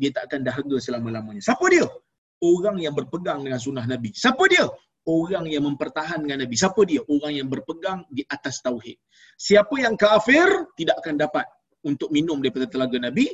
dia 0.01 0.11
tak 0.17 0.25
akan 0.29 0.41
dahaga 0.49 0.77
selama-lamanya. 0.87 1.43
Siapa 1.49 1.67
dia? 1.75 1.87
Orang 2.51 2.77
yang 2.85 2.95
berpegang 2.99 3.41
dengan 3.47 3.61
sunnah 3.63 3.87
Nabi. 3.93 4.11
Siapa 4.23 4.45
dia? 4.53 4.67
Orang 5.07 5.47
yang 5.47 5.63
mempertahankan 5.63 6.43
Nabi. 6.43 6.55
Siapa 6.59 6.83
dia? 6.83 6.99
Orang 7.07 7.31
yang 7.31 7.47
berpegang 7.47 8.03
di 8.11 8.27
atas 8.27 8.59
tauhid. 8.59 8.99
Siapa 9.39 9.71
yang 9.79 9.95
kafir 9.95 10.51
tidak 10.75 10.99
akan 10.99 11.15
dapat 11.15 11.47
untuk 11.87 12.11
minum 12.11 12.43
daripada 12.43 12.67
telaga 12.67 12.99
Nabi. 12.99 13.31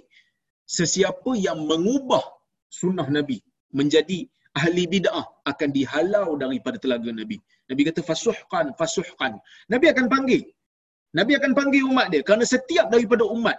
Sesiapa 0.69 1.33
yang 1.37 1.65
mengubah 1.65 2.23
sunnah 2.69 3.09
Nabi 3.09 3.41
menjadi 3.73 4.29
ahli 4.53 4.85
bid'ah 4.85 5.49
akan 5.49 5.69
dihalau 5.73 6.37
daripada 6.37 6.77
telaga 6.77 7.09
Nabi. 7.09 7.41
Nabi 7.73 7.81
kata 7.89 8.05
fasuhkan, 8.05 8.77
fasuhkan. 8.77 9.41
Nabi 9.73 9.89
akan 9.89 10.13
panggil. 10.13 10.45
Nabi 11.13 11.37
akan 11.37 11.53
panggil 11.53 11.85
umat 11.89 12.09
dia 12.09 12.25
kerana 12.25 12.45
setiap 12.45 12.89
daripada 12.89 13.25
umat 13.29 13.57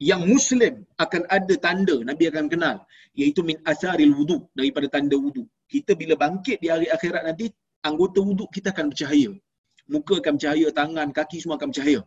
yang 0.00 0.24
muslim 0.24 0.88
akan 0.96 1.28
ada 1.28 1.54
tanda 1.60 2.00
Nabi 2.00 2.32
akan 2.32 2.48
kenal 2.48 2.76
iaitu 3.12 3.44
min 3.44 3.60
asaril 3.68 4.16
wudu 4.16 4.48
daripada 4.56 4.88
tanda 4.88 5.14
wudu. 5.14 5.44
Kita 5.68 5.92
bila 5.94 6.16
bangkit 6.16 6.58
di 6.58 6.72
hari 6.72 6.88
akhirat 6.88 7.22
nanti 7.28 7.52
anggota 7.84 8.24
wudu 8.24 8.48
kita 8.48 8.72
akan 8.72 8.90
bercahaya. 8.90 9.30
Muka 9.90 10.22
akan 10.24 10.38
bercahaya, 10.38 10.68
tangan, 10.72 11.08
kaki 11.12 11.42
semua 11.44 11.60
akan 11.60 11.68
bercahaya. 11.68 12.00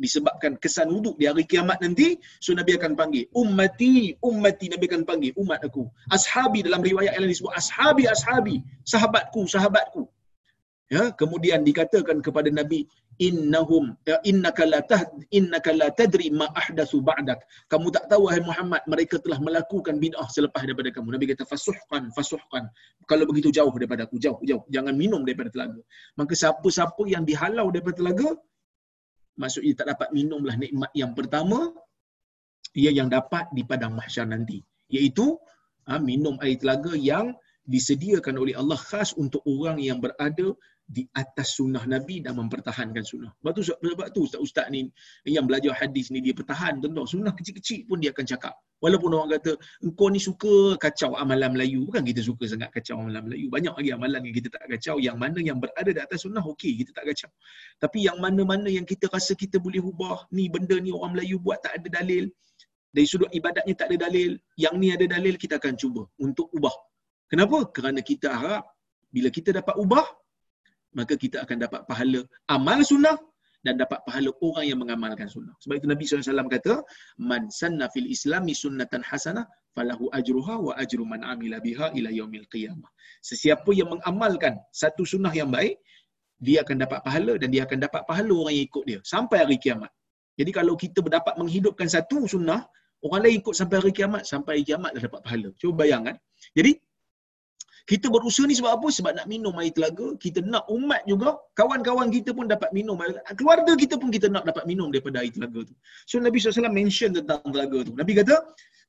Disebabkan 0.00 0.56
kesan 0.60 0.92
wudu 0.92 1.16
di 1.16 1.24
hari 1.28 1.44
kiamat 1.48 1.80
nanti, 1.80 2.20
so 2.44 2.52
Nabi 2.52 2.76
akan 2.76 2.92
panggil 2.96 3.24
ummati, 3.32 4.16
ummati 4.20 4.66
Nabi 4.72 4.84
akan 4.90 5.02
panggil 5.08 5.32
umat 5.40 5.60
aku. 5.64 5.88
Ashabi 6.12 6.60
dalam 6.66 6.84
riwayat 6.84 7.16
yang 7.16 7.24
lain 7.24 7.32
disebut 7.32 7.52
ashabi, 7.56 8.04
ashabi, 8.04 8.54
sahabatku, 8.84 9.48
sahabatku. 9.48 10.02
Ya, 10.90 11.14
kemudian 11.14 11.62
dikatakan 11.62 12.18
kepada 12.18 12.50
Nabi 12.50 12.82
innahum 13.20 13.84
ya, 14.08 14.16
innaka 14.30 14.64
la 14.72 14.80
tahd 14.90 15.08
innaka 15.38 15.70
la 15.80 15.88
tadri 15.98 16.28
ma 16.40 16.46
ahdathu 16.60 17.04
ba'dak. 17.04 17.40
Kamu 17.72 17.92
tak 17.96 18.08
tahu 18.10 18.26
wahai 18.26 18.42
Muhammad 18.50 18.82
mereka 18.92 19.20
telah 19.24 19.38
melakukan 19.46 20.00
bid'ah 20.00 20.28
selepas 20.36 20.64
daripada 20.64 20.88
kamu. 20.88 21.08
Nabi 21.16 21.26
kata 21.32 21.44
fasuhkan 21.52 22.08
fasuhkan. 22.16 22.64
Kalau 23.10 23.24
begitu 23.30 23.52
jauh 23.52 23.72
daripada 23.76 24.08
aku, 24.08 24.16
jauh 24.16 24.40
jauh. 24.48 24.64
Jangan 24.72 24.94
minum 24.96 25.20
daripada 25.28 25.52
telaga. 25.52 25.80
Maka 26.16 26.32
siapa-siapa 26.32 27.02
yang 27.14 27.22
dihalau 27.28 27.68
daripada 27.68 28.00
telaga 28.00 28.28
maksudnya 29.40 29.72
tak 29.80 29.86
dapat 29.96 30.08
minumlah 30.12 30.54
nikmat 30.60 30.90
yang 30.92 31.12
pertama 31.16 31.72
ia 32.76 32.92
yang 32.92 33.08
dapat 33.08 33.48
di 33.56 33.62
padang 33.64 33.96
mahsyar 33.96 34.28
nanti 34.28 34.60
iaitu 34.92 35.40
ha, 35.88 35.96
minum 35.96 36.36
air 36.44 36.60
telaga 36.60 36.92
yang 36.94 37.32
disediakan 37.64 38.36
oleh 38.42 38.54
Allah 38.60 38.76
khas 38.76 39.16
untuk 39.16 39.40
orang 39.48 39.78
yang 39.80 39.98
berada 40.04 40.52
di 40.90 41.06
atas 41.14 41.54
sunnah 41.54 41.86
Nabi 41.86 42.18
dan 42.18 42.34
mempertahankan 42.34 43.06
sunnah. 43.06 43.30
Sebab 43.38 43.52
tu, 43.54 43.62
sebab 43.62 44.10
tu 44.10 44.26
ustaz-ustaz 44.26 44.66
ni 44.74 44.90
yang 45.22 45.46
belajar 45.46 45.70
hadis 45.78 46.10
ni 46.10 46.18
dia 46.18 46.34
pertahan 46.34 46.82
tuan 46.82 47.06
Sunnah 47.06 47.30
kecil-kecil 47.30 47.86
pun 47.86 48.02
dia 48.02 48.10
akan 48.10 48.26
cakap. 48.26 48.58
Walaupun 48.82 49.14
orang 49.14 49.38
kata 49.38 49.54
engkau 49.86 50.10
ni 50.10 50.18
suka 50.18 50.74
kacau 50.82 51.14
amalan 51.14 51.54
Melayu. 51.54 51.86
Bukan 51.86 52.02
kita 52.02 52.26
suka 52.26 52.50
sangat 52.50 52.74
kacau 52.74 52.98
amalan 52.98 53.22
Melayu. 53.30 53.46
Banyak 53.46 53.78
lagi 53.78 53.90
amalan 53.94 54.20
yang 54.26 54.34
kita 54.34 54.48
tak 54.50 54.66
kacau. 54.66 54.96
Yang 54.98 55.16
mana 55.20 55.38
yang 55.38 55.58
berada 55.62 55.90
di 55.94 56.00
atas 56.02 56.26
sunnah 56.26 56.42
okey 56.42 56.82
kita 56.82 56.90
tak 56.90 57.06
kacau. 57.06 57.30
Tapi 57.78 57.98
yang 58.10 58.18
mana-mana 58.18 58.66
yang 58.66 58.82
kita 58.82 59.06
rasa 59.14 59.38
kita 59.38 59.62
boleh 59.62 59.78
ubah. 59.78 60.26
Ni 60.34 60.50
benda 60.50 60.74
ni 60.82 60.90
orang 60.90 61.14
Melayu 61.14 61.38
buat 61.38 61.62
tak 61.62 61.78
ada 61.78 62.02
dalil. 62.02 62.26
Dari 62.90 63.06
sudut 63.06 63.30
ibadatnya 63.30 63.78
tak 63.78 63.94
ada 63.94 64.10
dalil. 64.10 64.34
Yang 64.58 64.74
ni 64.82 64.88
ada 64.90 65.06
dalil 65.06 65.38
kita 65.38 65.62
akan 65.62 65.78
cuba 65.78 66.02
untuk 66.18 66.50
ubah. 66.50 66.74
Kenapa? 67.30 67.70
Kerana 67.70 68.02
kita 68.02 68.34
harap 68.34 68.64
bila 69.14 69.28
kita 69.30 69.54
dapat 69.54 69.74
ubah, 69.78 70.06
maka 70.98 71.14
kita 71.14 71.42
akan 71.44 71.56
dapat 71.66 71.80
pahala 71.90 72.20
amal 72.50 72.80
sunnah 72.82 73.16
dan 73.60 73.76
dapat 73.76 74.00
pahala 74.08 74.32
orang 74.40 74.64
yang 74.64 74.78
mengamalkan 74.80 75.28
sunnah. 75.28 75.52
Sebab 75.60 75.84
itu 75.84 75.86
Nabi 75.86 76.02
SAW 76.08 76.48
kata, 76.48 76.80
Man 77.20 77.52
sanna 77.52 77.92
fil 77.92 78.08
islami 78.08 78.56
sunnatan 78.56 79.04
hasanah, 79.04 79.44
falahu 79.76 80.08
ajruha 80.16 80.56
wa 80.56 80.72
ajru 80.80 81.04
man 81.04 81.20
amila 81.22 81.60
biha 81.60 81.92
ila 81.92 82.08
yaumil 82.08 82.48
qiyamah. 82.48 82.88
Sesiapa 83.20 83.68
yang 83.76 83.92
mengamalkan 83.92 84.56
satu 84.72 85.04
sunnah 85.04 85.30
yang 85.36 85.52
baik, 85.52 85.76
dia 86.40 86.64
akan 86.64 86.76
dapat 86.88 87.04
pahala 87.04 87.36
dan 87.36 87.48
dia 87.52 87.68
akan 87.68 87.78
dapat 87.84 88.02
pahala 88.08 88.32
orang 88.32 88.54
yang 88.56 88.66
ikut 88.72 88.84
dia 88.88 88.98
sampai 89.04 89.44
hari 89.44 89.60
kiamat. 89.60 89.92
Jadi 90.40 90.50
kalau 90.56 90.72
kita 90.72 91.04
berdapat 91.04 91.36
menghidupkan 91.36 91.84
satu 91.84 92.24
sunnah, 92.24 92.64
orang 93.04 93.20
lain 93.28 93.34
ikut 93.44 93.52
sampai 93.52 93.76
hari 93.84 93.92
kiamat, 93.92 94.24
sampai 94.24 94.50
hari 94.56 94.64
kiamat 94.64 94.96
dah 94.96 95.02
dapat 95.04 95.20
pahala. 95.20 95.48
Cuba 95.60 95.84
bayangkan. 95.84 96.16
Jadi 96.56 96.80
kita 97.88 98.06
berusaha 98.12 98.44
ni 98.44 98.56
sebab 98.58 98.76
apa? 98.76 98.88
Sebab 98.92 99.12
nak 99.16 99.26
minum 99.30 99.54
air 99.60 99.72
telaga. 99.72 100.16
Kita 100.20 100.44
nak 100.44 100.68
umat 100.68 101.02
juga, 101.08 101.40
kawan-kawan 101.56 102.12
kita 102.12 102.30
pun 102.36 102.50
dapat 102.50 102.70
minum. 102.76 102.98
Keluarga 103.38 103.72
kita 103.78 103.96
pun 103.96 104.12
kita 104.12 104.28
nak 104.28 104.44
dapat 104.44 104.64
minum 104.68 104.92
daripada 104.92 105.24
air 105.24 105.32
telaga 105.32 105.64
tu. 105.64 105.74
So 106.04 106.20
Nabi 106.20 106.36
SAW 106.40 106.68
mention 106.70 107.16
tentang 107.16 107.40
telaga 107.46 107.78
tu. 107.88 107.92
Nabi 107.96 108.12
kata, 108.20 108.36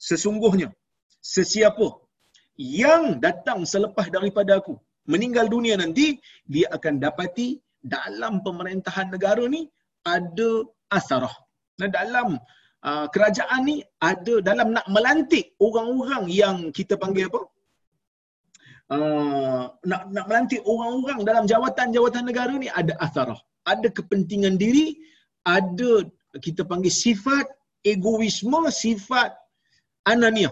sesungguhnya, 0.02 0.74
sesiapa 1.22 1.88
yang 2.60 3.18
datang 3.22 3.64
selepas 3.64 4.10
daripada 4.12 4.60
aku, 4.60 4.76
meninggal 5.08 5.50
dunia 5.50 5.78
nanti, 5.80 6.20
dia 6.46 6.70
akan 6.74 7.02
dapati 7.02 7.58
dalam 7.82 8.46
pemerintahan 8.46 9.10
negara 9.10 9.46
ni, 9.50 9.66
ada 10.06 10.66
asarah. 10.94 11.34
Dan 11.80 11.90
dalam 11.90 12.38
uh, 12.86 13.06
kerajaan 13.10 13.62
ni, 13.66 13.82
ada 13.98 14.42
dalam 14.46 14.78
nak 14.78 14.86
melantik 14.90 15.58
orang-orang 15.58 16.30
yang 16.30 16.58
kita 16.70 16.98
panggil 17.00 17.30
apa? 17.32 17.42
Uh, 18.92 19.72
nak 19.88 20.02
nak 20.12 20.26
melantik 20.28 20.62
orang-orang 20.68 21.24
dalam 21.24 21.44
jawatan-jawatan 21.48 22.24
negara 22.28 22.54
ni 22.60 22.68
ada 22.68 22.94
asarah, 23.00 23.40
ada 23.66 23.88
kepentingan 23.88 24.60
diri, 24.60 25.00
ada 25.48 26.06
kita 26.44 26.68
panggil 26.68 26.92
sifat 26.92 27.48
egoisme, 27.88 28.60
sifat 28.70 29.32
anania, 30.06 30.52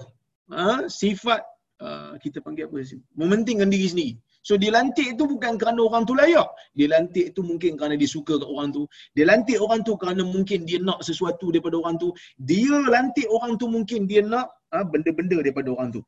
uh, 0.49 0.88
sifat 0.88 1.43
uh, 1.84 2.15
kita 2.23 2.39
panggil 2.39 2.71
apa 2.71 2.80
sih? 2.82 2.99
Mementingkan 3.19 3.69
diri 3.69 3.88
sendiri. 3.91 4.13
So 4.39 4.56
dia 4.56 4.71
lantik 4.71 5.19
itu 5.19 5.23
bukan 5.28 5.60
kerana 5.60 5.84
orang 5.84 6.08
tu 6.08 6.15
layak. 6.15 6.47
Dia 6.71 6.88
lantik 6.95 7.36
itu 7.36 7.41
mungkin 7.43 7.75
kerana 7.75 7.99
dia 7.99 8.08
suka 8.08 8.39
kat 8.39 8.47
orang 8.47 8.71
tu. 8.71 8.88
Dia 9.12 9.28
lantik 9.28 9.60
orang 9.60 9.84
tu 9.84 9.93
kerana 9.99 10.23
mungkin 10.23 10.63
dia 10.63 10.80
nak 10.80 11.04
sesuatu 11.04 11.52
daripada 11.52 11.75
orang 11.75 11.99
tu. 11.99 12.15
Dia 12.39 12.71
lantik 12.88 13.28
orang 13.28 13.60
tu 13.60 13.67
mungkin 13.67 14.08
dia 14.08 14.23
nak 14.23 14.47
ha, 14.71 14.88
benda-benda 14.88 15.43
daripada 15.43 15.75
orang 15.75 15.91
tu. 15.91 16.02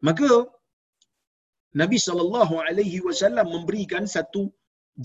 Maka 0.00 0.48
Nabi 1.80 1.98
sallallahu 2.06 2.54
alaihi 2.66 2.98
wasallam 3.06 3.46
memberikan 3.54 4.04
satu 4.16 4.42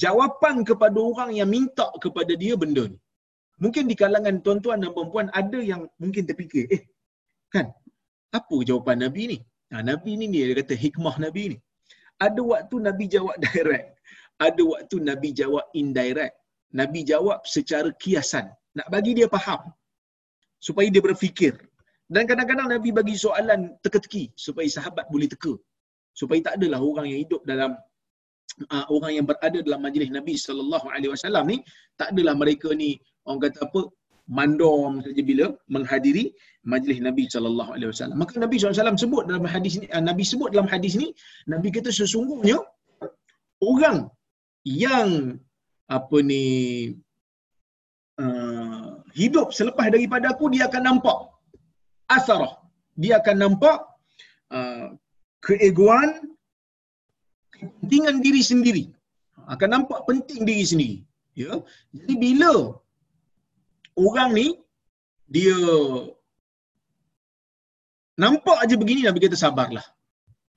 jawapan 0.04 0.64
kepada 0.70 1.00
orang 1.12 1.32
yang 1.40 1.50
minta 1.56 1.88
kepada 2.04 2.34
dia 2.44 2.56
benda 2.56 2.84
ni. 2.88 2.98
Mungkin 3.64 3.86
di 3.92 3.96
kalangan 4.00 4.36
tuan-tuan 4.46 4.80
dan 4.84 4.92
puan-puan 4.96 5.28
ada 5.42 5.60
yang 5.72 5.82
mungkin 6.02 6.24
terfikir, 6.30 6.66
eh 6.76 6.84
kan 7.54 7.68
apa 8.40 8.56
jawapan 8.70 8.98
Nabi 9.06 9.24
ni? 9.32 9.38
Nah, 9.72 9.82
Nabi 9.90 10.12
ni 10.20 10.26
dia 10.34 10.56
kata 10.62 10.74
hikmah 10.86 11.16
Nabi 11.26 11.44
ni. 11.54 11.58
Ada 12.26 12.42
waktu 12.52 12.76
Nabi 12.88 13.06
jawab 13.16 13.36
direct. 13.46 13.88
Ada 14.48 14.62
waktu 14.72 14.96
Nabi 15.10 15.30
jawab 15.40 15.66
indirect. 15.82 16.36
Nabi 16.80 17.00
jawab 17.12 17.46
secara 17.46 17.90
kiasan. 18.04 18.50
Nak 18.78 18.88
bagi 18.94 19.12
dia 19.18 19.28
faham. 19.36 19.62
Supaya 20.68 20.88
dia 20.94 21.04
berfikir. 21.08 21.54
Dan 22.14 22.24
kadang-kadang 22.30 22.70
Nabi 22.74 22.90
bagi 23.00 23.16
soalan 23.18 23.74
teka-teki 23.86 24.24
supaya 24.46 24.68
sahabat 24.78 25.06
boleh 25.14 25.30
teka 25.34 25.54
supaya 26.20 26.40
tak 26.48 26.56
adalah 26.62 26.80
orang 26.90 27.06
yang 27.12 27.20
hidup 27.26 27.42
dalam 27.52 27.72
uh, 28.74 28.86
orang 28.96 29.12
yang 29.18 29.26
berada 29.30 29.60
dalam 29.68 29.82
majlis 29.86 30.10
Nabi 30.18 30.36
sallallahu 30.46 30.88
alaihi 30.94 31.12
wasallam 31.14 31.44
ni 31.52 31.58
tak 32.00 32.14
adalah 32.14 32.34
mereka 32.38 32.70
ni 32.82 32.90
orang 33.26 33.42
kata 33.50 33.60
apa 33.68 33.82
mandom 34.38 35.04
saja 35.06 35.22
bila 35.30 35.46
menghadiri 35.76 36.26
majlis 36.74 37.00
Nabi 37.08 37.24
sallallahu 37.34 37.72
alaihi 37.76 37.90
wasallam. 37.92 38.18
Maka 38.24 38.40
Nabi 38.40 38.56
SAW 38.56 38.96
sebut 39.04 39.24
dalam 39.30 39.44
hadis 39.54 39.74
ni 39.82 39.88
uh, 39.92 40.04
Nabi 40.10 40.24
sebut 40.24 40.50
dalam 40.56 40.68
hadis 40.74 40.94
ni 41.02 41.12
Nabi 41.54 41.68
kata 41.76 41.92
sesungguhnya 41.92 42.58
orang 43.60 44.08
yang 44.64 45.40
apa 45.92 46.18
ni 46.24 46.46
uh, 48.24 49.04
hidup 49.12 49.52
selepas 49.52 49.92
daripada 49.92 50.32
aku 50.34 50.48
dia 50.54 50.72
akan 50.72 50.84
nampak 50.90 51.20
asarah. 52.08 52.54
Dia 52.96 53.20
akan 53.20 53.36
nampak 53.44 53.78
uh, 54.56 54.96
keegoan 55.46 56.10
kepentingan 57.54 58.18
diri 58.26 58.42
sendiri. 58.52 58.86
Akan 59.54 59.70
nampak 59.76 60.00
penting 60.10 60.42
diri 60.50 60.66
sendiri. 60.72 60.98
Ya. 61.44 61.54
Jadi 61.98 62.14
bila 62.24 62.52
orang 64.08 64.30
ni 64.40 64.48
dia 65.36 65.58
nampak 68.24 68.58
aja 68.64 68.76
begini 68.82 69.02
Nabi 69.08 69.20
kata 69.26 69.38
sabarlah. 69.44 69.86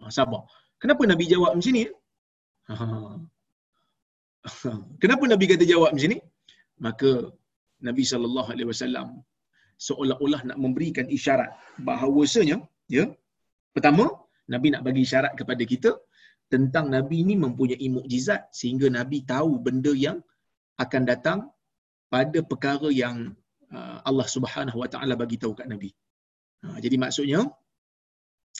Ha, 0.00 0.12
sabar. 0.18 0.42
Kenapa 0.82 1.02
Nabi 1.12 1.24
jawab 1.32 1.52
macam 1.56 1.72
ni? 1.76 1.84
Ha. 2.70 2.86
Kenapa 5.02 5.24
Nabi 5.32 5.44
kata 5.52 5.64
jawab 5.72 5.90
macam 5.96 6.10
ni? 6.14 6.18
Maka 6.86 7.10
Nabi 7.88 8.02
sallallahu 8.12 8.50
alaihi 8.54 8.68
wasallam 8.72 9.08
seolah-olah 9.86 10.40
nak 10.48 10.58
memberikan 10.64 11.06
isyarat 11.16 11.50
bahawasanya 11.88 12.56
ya 12.96 13.04
pertama 13.76 14.04
Nabi 14.52 14.66
nak 14.72 14.82
bagi 14.86 15.02
isyarat 15.06 15.34
kepada 15.40 15.62
kita 15.66 15.90
tentang 16.46 16.86
Nabi 16.96 17.26
ini 17.26 17.34
mempunyai 17.34 17.86
mukjizat 17.90 18.54
sehingga 18.54 18.86
Nabi 18.86 19.26
tahu 19.26 19.58
benda 19.58 19.90
yang 19.90 20.22
akan 20.78 21.02
datang 21.02 21.38
pada 22.06 22.38
perkara 22.46 22.88
yang 22.94 23.34
uh, 23.74 23.98
Allah 24.06 24.28
Subhanahu 24.30 24.78
Wa 24.82 24.88
Taala 24.92 25.18
bagi 25.18 25.36
tahu 25.42 25.58
kat 25.58 25.66
Nabi. 25.66 25.90
Ha, 26.62 26.78
jadi 26.78 26.96
maksudnya 27.02 27.40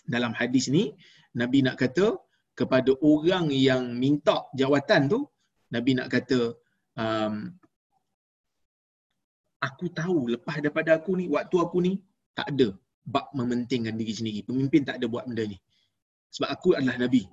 dalam 0.04 0.34
hadis 0.34 0.66
ni 0.68 0.92
Nabi 1.38 1.62
nak 1.62 1.78
kata 1.78 2.18
kepada 2.58 2.90
orang 3.04 3.52
yang 3.52 3.94
minta 3.94 4.48
jawatan 4.56 5.02
tu 5.12 5.20
Nabi 5.74 5.98
nak 5.98 6.08
kata 6.10 6.40
um, 6.98 7.34
aku 9.62 9.86
tahu 9.90 10.30
lepas 10.34 10.58
daripada 10.62 10.98
aku 10.98 11.14
ni 11.20 11.24
waktu 11.30 11.56
aku 11.58 11.78
ni 11.86 11.92
tak 12.36 12.48
ada 12.52 12.68
bab 13.06 13.30
mementingkan 13.38 13.94
diri 13.94 14.12
sendiri. 14.18 14.40
Pemimpin 14.42 14.82
tak 14.82 14.98
ada 14.98 15.06
buat 15.06 15.24
benda 15.30 15.46
ni. 15.46 15.58
Sebab 16.36 16.48
aku 16.52 16.68
adalah 16.76 17.00
Nabi. 17.00 17.24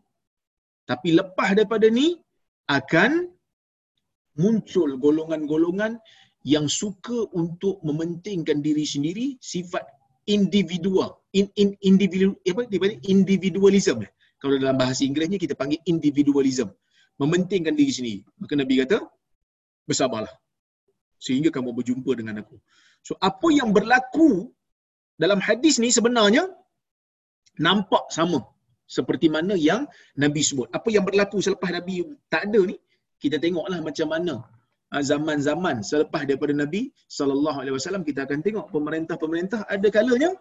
Tapi 0.88 1.12
lepas 1.20 1.52
daripada 1.60 1.92
ni 1.92 2.16
akan 2.72 3.28
muncul 4.40 4.96
golongan-golongan 4.96 6.00
yang 6.48 6.68
suka 6.72 7.28
untuk 7.36 7.84
mementingkan 7.88 8.64
diri 8.64 8.88
sendiri 8.88 9.26
sifat 9.40 9.84
individual. 10.28 11.20
In, 11.36 11.52
in, 11.60 11.76
individu 11.84 12.36
apa 12.48 12.64
dia 12.72 12.96
individualism. 13.04 14.08
Kalau 14.40 14.56
dalam 14.60 14.76
bahasa 14.80 15.04
Inggerisnya 15.08 15.40
kita 15.40 15.56
panggil 15.56 15.80
individualism. 15.88 16.72
Mementingkan 17.20 17.76
diri 17.76 17.92
sendiri. 17.92 18.20
Maka 18.40 18.54
nabi 18.60 18.84
kata 18.84 19.04
bersabarlah. 19.88 20.32
Sehingga 21.20 21.52
kamu 21.52 21.76
berjumpa 21.76 22.12
dengan 22.20 22.44
aku. 22.44 22.56
So 23.04 23.20
apa 23.20 23.48
yang 23.52 23.76
berlaku 23.76 24.52
dalam 25.20 25.40
hadis 25.44 25.80
ni 25.84 25.92
sebenarnya 25.92 26.48
nampak 27.60 28.08
sama 28.12 28.53
seperti 28.88 29.28
mana 29.32 29.56
yang 29.58 29.88
nabi 30.20 30.42
sebut. 30.44 30.68
Apa 30.70 30.92
yang 30.92 31.04
berlaku 31.08 31.40
selepas 31.40 31.72
nabi 31.72 32.04
tak 32.28 32.52
ada 32.52 32.62
ni 32.64 32.78
kita 33.24 33.40
tengoklah 33.40 33.80
macam 33.80 34.08
mana 34.12 34.36
ah, 34.92 35.00
zaman-zaman 35.00 35.80
selepas 35.80 36.28
daripada 36.28 36.52
Nabi 36.52 36.92
sallallahu 37.08 37.64
alaihi 37.64 37.76
wasallam 37.80 38.04
kita 38.04 38.28
akan 38.28 38.44
tengok 38.44 38.68
pemerintah-pemerintah 38.76 39.64
ada 39.72 39.88
kalanya 39.88 40.36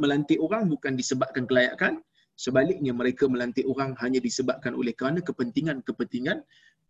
melantik 0.00 0.42
orang 0.42 0.66
bukan 0.66 0.98
disebabkan 0.98 1.46
kelayakan. 1.46 2.02
Sebaliknya 2.34 2.90
mereka 2.96 3.28
melantik 3.30 3.62
orang 3.68 3.94
hanya 4.02 4.18
disebabkan 4.18 4.74
oleh 4.74 4.96
kerana 4.96 5.22
kepentingan-kepentingan 5.22 6.42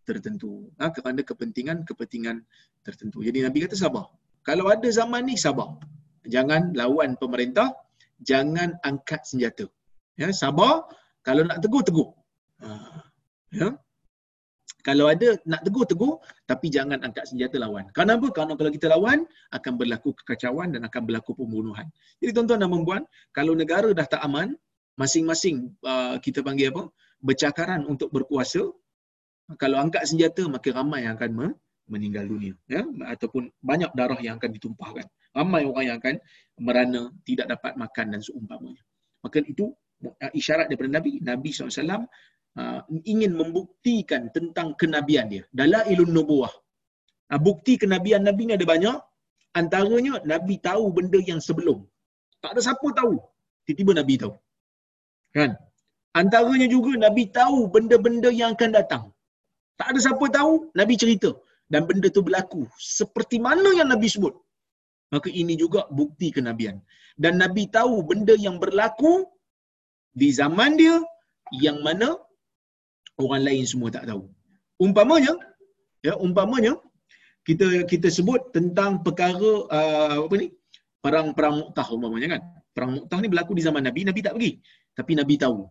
tertentu. 0.07 0.71
Ha, 0.81 0.89
kerana 0.89 1.21
kepentingan-kepentingan 1.21 2.41
tertentu. 2.81 3.21
Jadi 3.21 3.45
Nabi 3.45 3.67
kata 3.67 3.77
sabar. 3.77 4.09
Kalau 4.41 4.71
ada 4.73 4.87
zaman 4.89 5.29
ni 5.29 5.35
sabar. 5.37 5.77
Jangan 6.25 6.73
lawan 6.73 7.19
pemerintah. 7.19 7.69
Jangan 8.23 8.79
angkat 8.81 9.27
senjata 9.27 9.67
ya 10.19 10.29
sabar 10.29 10.85
kalau 11.25 11.41
nak 11.47 11.59
tegur 11.63 11.81
tegur 11.87 12.09
ha, 12.61 13.03
ya 13.51 13.73
kalau 14.83 15.07
ada 15.07 15.39
nak 15.47 15.63
tegur-tegur 15.63 16.19
tapi 16.43 16.67
jangan 16.67 16.99
angkat 16.99 17.23
senjata 17.31 17.55
lawan. 17.55 17.87
Kenapa? 17.95 18.27
Kerana 18.35 18.59
kalau 18.59 18.67
kita 18.67 18.91
lawan 18.91 19.23
akan 19.55 19.73
berlaku 19.79 20.11
kekacauan 20.11 20.75
dan 20.75 20.83
akan 20.83 21.01
berlaku 21.07 21.31
pembunuhan. 21.39 21.87
Jadi 22.19 22.35
tuan-tuan 22.35 22.59
dan 22.59 22.69
puan 22.69 23.03
kalau 23.31 23.55
negara 23.55 23.95
dah 23.95 24.03
tak 24.03 24.19
aman, 24.27 24.59
masing-masing 24.99 25.71
uh, 25.87 26.19
kita 26.19 26.43
panggil 26.43 26.75
apa? 26.75 26.91
bercakaran 27.23 27.87
untuk 27.87 28.11
berkuasa. 28.11 28.67
Kalau 29.55 29.79
angkat 29.79 30.03
senjata 30.03 30.43
maka 30.51 30.75
ramai 30.75 31.07
yang 31.07 31.15
akan 31.15 31.55
meninggal 31.87 32.27
dunia 32.27 32.55
ya 32.67 32.83
ataupun 33.07 33.51
banyak 33.63 33.91
darah 33.95 34.19
yang 34.19 34.35
akan 34.35 34.51
ditumpahkan. 34.51 35.07
Ramai 35.31 35.63
orang 35.63 35.83
yang 35.87 35.97
akan 36.03 36.15
merana 36.59 37.07
tidak 37.23 37.47
dapat 37.55 37.79
makan 37.79 38.05
dan 38.11 38.19
seumpamanya. 38.19 38.83
Maka 39.23 39.39
itu 39.47 39.71
isyarat 40.39 40.67
daripada 40.69 40.91
Nabi, 40.97 41.11
Nabi 41.29 41.49
SAW 41.51 42.03
uh, 42.59 42.79
ingin 43.11 43.31
membuktikan 43.39 44.29
tentang 44.35 44.67
kenabian 44.81 45.27
dia. 45.33 45.43
Dalailun 45.59 46.11
nubuwah. 46.17 46.53
Uh, 47.31 47.39
bukti 47.47 47.73
kenabian 47.83 48.23
Nabi 48.29 48.49
ni 48.49 48.53
ada 48.59 48.67
banyak. 48.73 48.97
Antaranya 49.59 50.13
Nabi 50.31 50.55
tahu 50.67 50.85
benda 50.97 51.19
yang 51.29 51.41
sebelum. 51.47 51.79
Tak 52.41 52.51
ada 52.57 52.61
siapa 52.67 52.87
tahu. 52.99 53.15
Tiba-tiba 53.65 53.91
Nabi 53.99 54.13
tahu. 54.23 54.33
Kan? 55.37 55.51
Antaranya 56.21 56.67
juga 56.75 56.91
Nabi 57.05 57.23
tahu 57.39 57.59
benda-benda 57.73 58.29
yang 58.41 58.53
akan 58.57 58.71
datang. 58.79 59.03
Tak 59.79 59.87
ada 59.93 59.99
siapa 60.05 60.25
tahu, 60.37 60.51
Nabi 60.79 60.93
cerita. 61.03 61.29
Dan 61.71 61.81
benda 61.89 62.07
tu 62.15 62.21
berlaku 62.27 62.61
seperti 62.77 63.37
mana 63.47 63.69
yang 63.79 63.89
Nabi 63.93 64.07
sebut. 64.15 64.33
Maka 65.13 65.29
ini 65.41 65.53
juga 65.63 65.81
bukti 65.99 66.27
kenabian. 66.35 66.77
Dan 67.23 67.33
Nabi 67.41 67.63
tahu 67.77 67.95
benda 68.09 68.35
yang 68.45 68.57
berlaku 68.63 69.13
di 70.13 70.29
zaman 70.39 70.77
dia 70.77 71.01
yang 71.65 71.81
mana 71.85 72.17
orang 73.17 73.41
lain 73.47 73.65
semua 73.65 73.89
tak 73.93 74.05
tahu. 74.09 74.29
Umpamanya, 74.81 75.33
ya 76.05 76.13
umpamanya 76.17 76.73
kita 77.47 77.85
kita 77.91 78.07
sebut 78.07 78.53
tentang 78.55 79.03
perkara 79.05 79.51
uh, 79.67 80.17
apa 80.25 80.35
ni? 80.41 80.47
Perang 81.03 81.35
perang 81.35 81.55
Mu'tah 81.59 81.87
umpamanya 81.91 82.27
kan. 82.37 82.41
Perang 82.71 82.91
Mu'tah 82.95 83.19
ni 83.19 83.27
berlaku 83.27 83.51
di 83.59 83.63
zaman 83.67 83.83
Nabi, 83.83 84.01
Nabi 84.07 84.19
tak 84.23 84.33
pergi. 84.39 84.51
Tapi 84.95 85.11
Nabi 85.19 85.35
tahu 85.35 85.67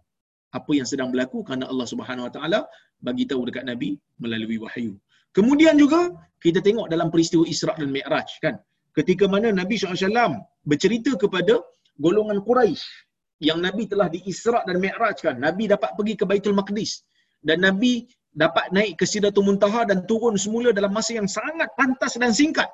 apa 0.52 0.70
yang 0.76 0.85
sedang 0.85 1.09
berlaku 1.09 1.40
kerana 1.46 1.64
Allah 1.72 1.87
Subhanahu 1.88 2.28
Wa 2.28 2.33
Taala 2.37 2.61
bagi 3.00 3.24
tahu 3.31 3.48
dekat 3.48 3.64
Nabi 3.64 3.96
melalui 4.20 4.61
wahyu. 4.61 4.92
Kemudian 5.33 5.81
juga 5.81 6.12
kita 6.44 6.61
tengok 6.61 6.92
dalam 6.92 7.09
peristiwa 7.09 7.48
Isra' 7.48 7.76
dan 7.81 7.88
Mi'raj 7.88 8.28
kan. 8.44 8.61
Ketika 8.92 9.24
mana 9.24 9.48
Nabi 9.48 9.81
SAW 9.81 10.44
bercerita 10.68 11.16
kepada 11.16 11.64
golongan 11.96 12.44
Quraisy 12.44 12.85
yang 13.42 13.59
Nabi 13.59 13.90
telah 13.90 14.07
di 14.07 14.22
Isra' 14.22 14.62
dan 14.62 14.78
Mi'raj 14.78 15.18
kan. 15.18 15.35
Nabi 15.35 15.66
dapat 15.66 15.98
pergi 15.98 16.14
ke 16.14 16.24
Baitul 16.31 16.55
Maqdis 16.55 17.02
dan 17.42 17.66
Nabi 17.66 18.07
dapat 18.33 18.70
naik 18.72 18.96
ke 18.96 19.05
Sidratul 19.05 19.44
Muntaha 19.44 19.85
dan 19.85 20.07
turun 20.09 20.38
semula 20.38 20.70
dalam 20.70 20.94
masa 20.94 21.18
yang 21.18 21.28
sangat 21.28 21.68
pantas 21.74 22.16
dan 22.16 22.33
singkat. 22.33 22.70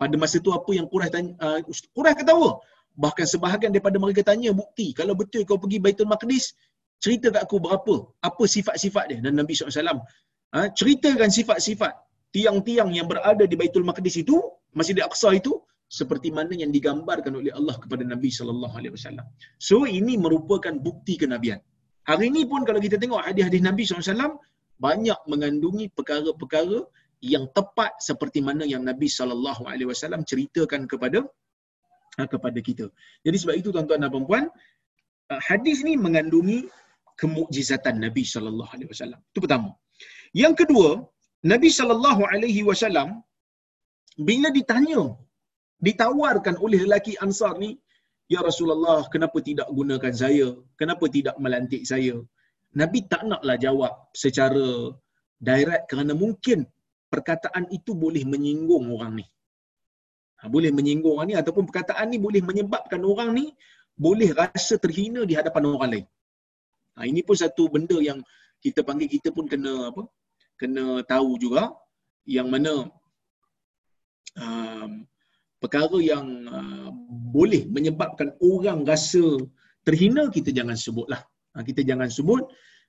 Pada 0.00 0.14
masa 0.16 0.38
itu 0.40 0.54
apa 0.54 0.70
yang 0.72 0.86
Quraisy 0.88 1.12
tanya, 1.12 1.32
uh, 1.42 1.58
Quraisy 1.92 2.16
ketawa. 2.22 2.62
Bahkan 2.96 3.26
sebahagian 3.28 3.72
daripada 3.74 4.00
mereka 4.00 4.24
tanya 4.24 4.54
bukti, 4.56 4.96
kalau 4.96 5.12
betul 5.12 5.44
kau 5.44 5.60
pergi 5.60 5.82
Baitul 5.82 6.08
Maqdis, 6.08 6.56
cerita 7.02 7.28
kat 7.28 7.44
aku 7.44 7.60
berapa, 7.60 8.08
apa 8.24 8.42
sifat-sifat 8.48 9.04
dia. 9.12 9.18
Dan 9.20 9.36
Nabi 9.36 9.52
SAW 9.52 10.00
uh, 10.00 10.68
ceritakan 10.72 11.28
sifat-sifat 11.28 11.92
tiang-tiang 12.32 12.92
yang 12.96 13.08
berada 13.08 13.44
di 13.44 13.56
Baitul 13.56 13.84
Maqdis 13.84 14.24
itu, 14.24 14.40
Masjid 14.72 14.96
Aqsa 15.00 15.32
itu, 15.36 15.60
seperti 15.86 16.34
mana 16.34 16.52
yang 16.62 16.74
digambarkan 16.74 17.38
oleh 17.40 17.54
Allah 17.54 17.78
kepada 17.78 18.02
Nabi 18.02 18.30
sallallahu 18.30 18.74
alaihi 18.74 18.94
wasallam. 18.98 19.26
So 19.58 19.86
ini 19.86 20.18
merupakan 20.18 20.74
bukti 20.74 21.14
kenabian. 21.22 21.62
Hari 22.06 22.30
ini 22.30 22.42
pun 22.46 22.62
kalau 22.66 22.78
kita 22.78 22.96
tengok 23.02 23.22
hadis-hadis 23.26 23.62
Nabi 23.66 23.82
SAW, 23.82 24.38
banyak 24.78 25.18
mengandungi 25.26 25.90
perkara-perkara 25.90 26.78
yang 27.18 27.50
tepat 27.50 27.98
seperti 27.98 28.38
mana 28.48 28.62
yang 28.62 28.86
Nabi 28.86 29.10
SAW 29.10 30.22
ceritakan 30.30 30.86
kepada 30.86 31.26
ha, 32.18 32.28
kepada 32.30 32.58
kita. 32.68 32.86
Jadi 33.26 33.36
sebab 33.42 33.54
itu 33.58 33.68
tuan-tuan 33.74 34.06
dan 34.06 34.12
puan 34.30 34.44
uh, 35.32 35.40
hadis 35.48 35.82
ni 35.82 35.98
mengandungi 35.98 36.70
kemukjizatan 37.18 37.98
Nabi 38.04 38.22
SAW. 38.22 39.18
Itu 39.32 39.40
pertama. 39.42 39.74
Yang 40.30 40.54
kedua, 40.62 41.02
Nabi 41.42 41.68
SAW 41.72 43.10
bila 44.16 44.48
ditanya, 44.54 45.00
ditawarkan 45.80 46.56
oleh 46.60 46.84
lelaki 46.84 47.14
Ansar 47.20 47.56
ni, 47.60 47.76
Ya 48.26 48.42
Rasulullah, 48.42 49.06
kenapa 49.06 49.38
tidak 49.38 49.70
gunakan 49.70 50.10
saya? 50.10 50.50
Kenapa 50.74 51.06
tidak 51.06 51.38
melantik 51.38 51.86
saya? 51.86 52.18
Nabi 52.74 53.06
tak 53.06 53.22
naklah 53.22 53.54
jawab 53.54 53.92
secara 54.10 54.90
direct 55.38 55.86
kerana 55.86 56.12
mungkin 56.12 56.66
perkataan 57.06 57.70
itu 57.70 57.94
boleh 57.94 58.26
menyinggung 58.26 58.90
orang 58.90 59.22
ni. 59.22 59.26
Ha, 60.42 60.50
boleh 60.50 60.74
menyinggung 60.74 61.16
orang 61.16 61.28
ni 61.32 61.36
ataupun 61.38 61.64
perkataan 61.70 62.12
ni 62.12 62.18
boleh 62.18 62.42
menyebabkan 62.42 63.00
orang 63.06 63.30
ni 63.32 63.46
boleh 63.96 64.34
rasa 64.36 64.76
terhina 64.76 65.22
di 65.22 65.38
hadapan 65.38 65.62
orang 65.70 65.90
lain. 65.94 66.06
Ha, 66.98 67.06
ini 67.06 67.22
pun 67.22 67.38
satu 67.38 67.70
benda 67.70 67.96
yang 68.02 68.20
kita 68.60 68.82
panggil 68.82 69.08
kita 69.08 69.30
pun 69.30 69.46
kena 69.46 69.94
apa? 69.94 70.02
Kena 70.58 71.00
tahu 71.06 71.38
juga 71.38 71.72
yang 72.26 72.50
mana 72.50 72.90
um, 74.34 74.90
perkara 75.62 75.98
yang 76.12 76.26
uh, 76.58 76.88
boleh 77.36 77.62
menyebabkan 77.76 78.28
orang 78.50 78.84
rasa 78.90 79.24
terhina 79.86 80.28
kita 80.36 80.50
jangan 80.58 80.76
sebutlah. 80.76 81.22
Ha, 81.54 81.64
kita 81.64 81.80
jangan 81.88 82.08
sebut 82.12 82.44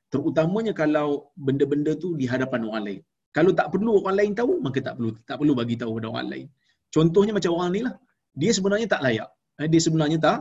Terutamanya 0.08 0.72
kalau 0.82 1.08
benda-benda 1.36 1.92
tu 2.04 2.16
di 2.20 2.26
hadapan 2.32 2.62
orang 2.68 2.84
lain. 2.88 3.02
Kalau 3.36 3.52
tak 3.60 3.68
perlu 3.74 3.92
orang 4.00 4.16
lain 4.20 4.32
tahu, 4.40 4.54
maka 4.66 4.80
tak 4.86 4.94
perlu 4.98 5.12
tak 5.30 5.38
perlu 5.40 5.54
bagi 5.60 5.76
tahu 5.82 5.92
pada 6.00 6.08
orang 6.12 6.28
lain. 6.34 6.48
Contohnya 6.96 7.34
macam 7.38 7.52
orang 7.60 7.72
ni 7.76 7.82
lah. 7.88 7.96
Dia 8.42 8.52
sebenarnya 8.58 8.88
tak 8.94 9.02
layak. 9.06 9.30
Eh, 9.60 9.68
dia 9.74 9.82
sebenarnya 9.84 10.18
tak 10.28 10.40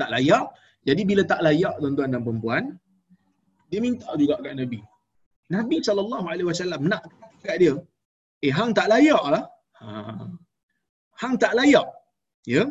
tak 0.00 0.08
layak. 0.14 0.46
Jadi 0.88 1.02
bila 1.10 1.22
tak 1.32 1.40
layak 1.46 1.74
tuan-tuan 1.78 2.10
dan 2.14 2.22
puan 2.26 2.64
dia 3.70 3.78
minta 3.84 4.10
juga 4.18 4.34
kat 4.42 4.54
Nabi. 4.58 4.80
Nabi 5.54 5.76
SAW 5.82 6.82
nak 6.90 7.02
kat 7.46 7.56
dia, 7.62 7.74
eh 8.42 8.52
hang 8.58 8.70
tak 8.78 8.90
layak 8.90 9.22
lah. 9.34 9.44
Ha. 9.82 9.90
Hang 11.20 11.34
tak 11.42 11.52
layak. 11.58 11.88
Ya. 12.54 12.64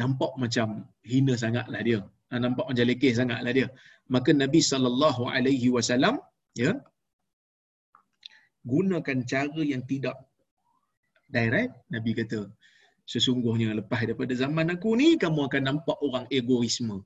Nampak 0.00 0.32
macam 0.42 0.88
hina 1.10 1.34
sangatlah 1.42 1.80
dia. 1.88 2.00
Ha, 2.30 2.38
nampak 2.44 2.64
macam 2.70 2.86
lekeh 2.90 3.12
sangatlah 3.18 3.52
dia. 3.58 3.68
Maka 4.14 4.30
Nabi 4.42 4.60
SAW 4.62 6.14
ya, 6.62 6.70
gunakan 8.72 9.18
cara 9.32 9.60
yang 9.72 9.82
tidak 9.90 10.16
direct. 11.30 11.74
Nabi 11.94 12.10
kata, 12.18 12.40
sesungguhnya 13.06 13.74
lepas 13.80 14.00
daripada 14.06 14.34
zaman 14.42 14.66
aku 14.74 14.94
ni, 15.00 15.08
kamu 15.22 15.40
akan 15.50 15.62
nampak 15.68 15.98
orang 16.06 16.26
egoisme. 16.38 16.96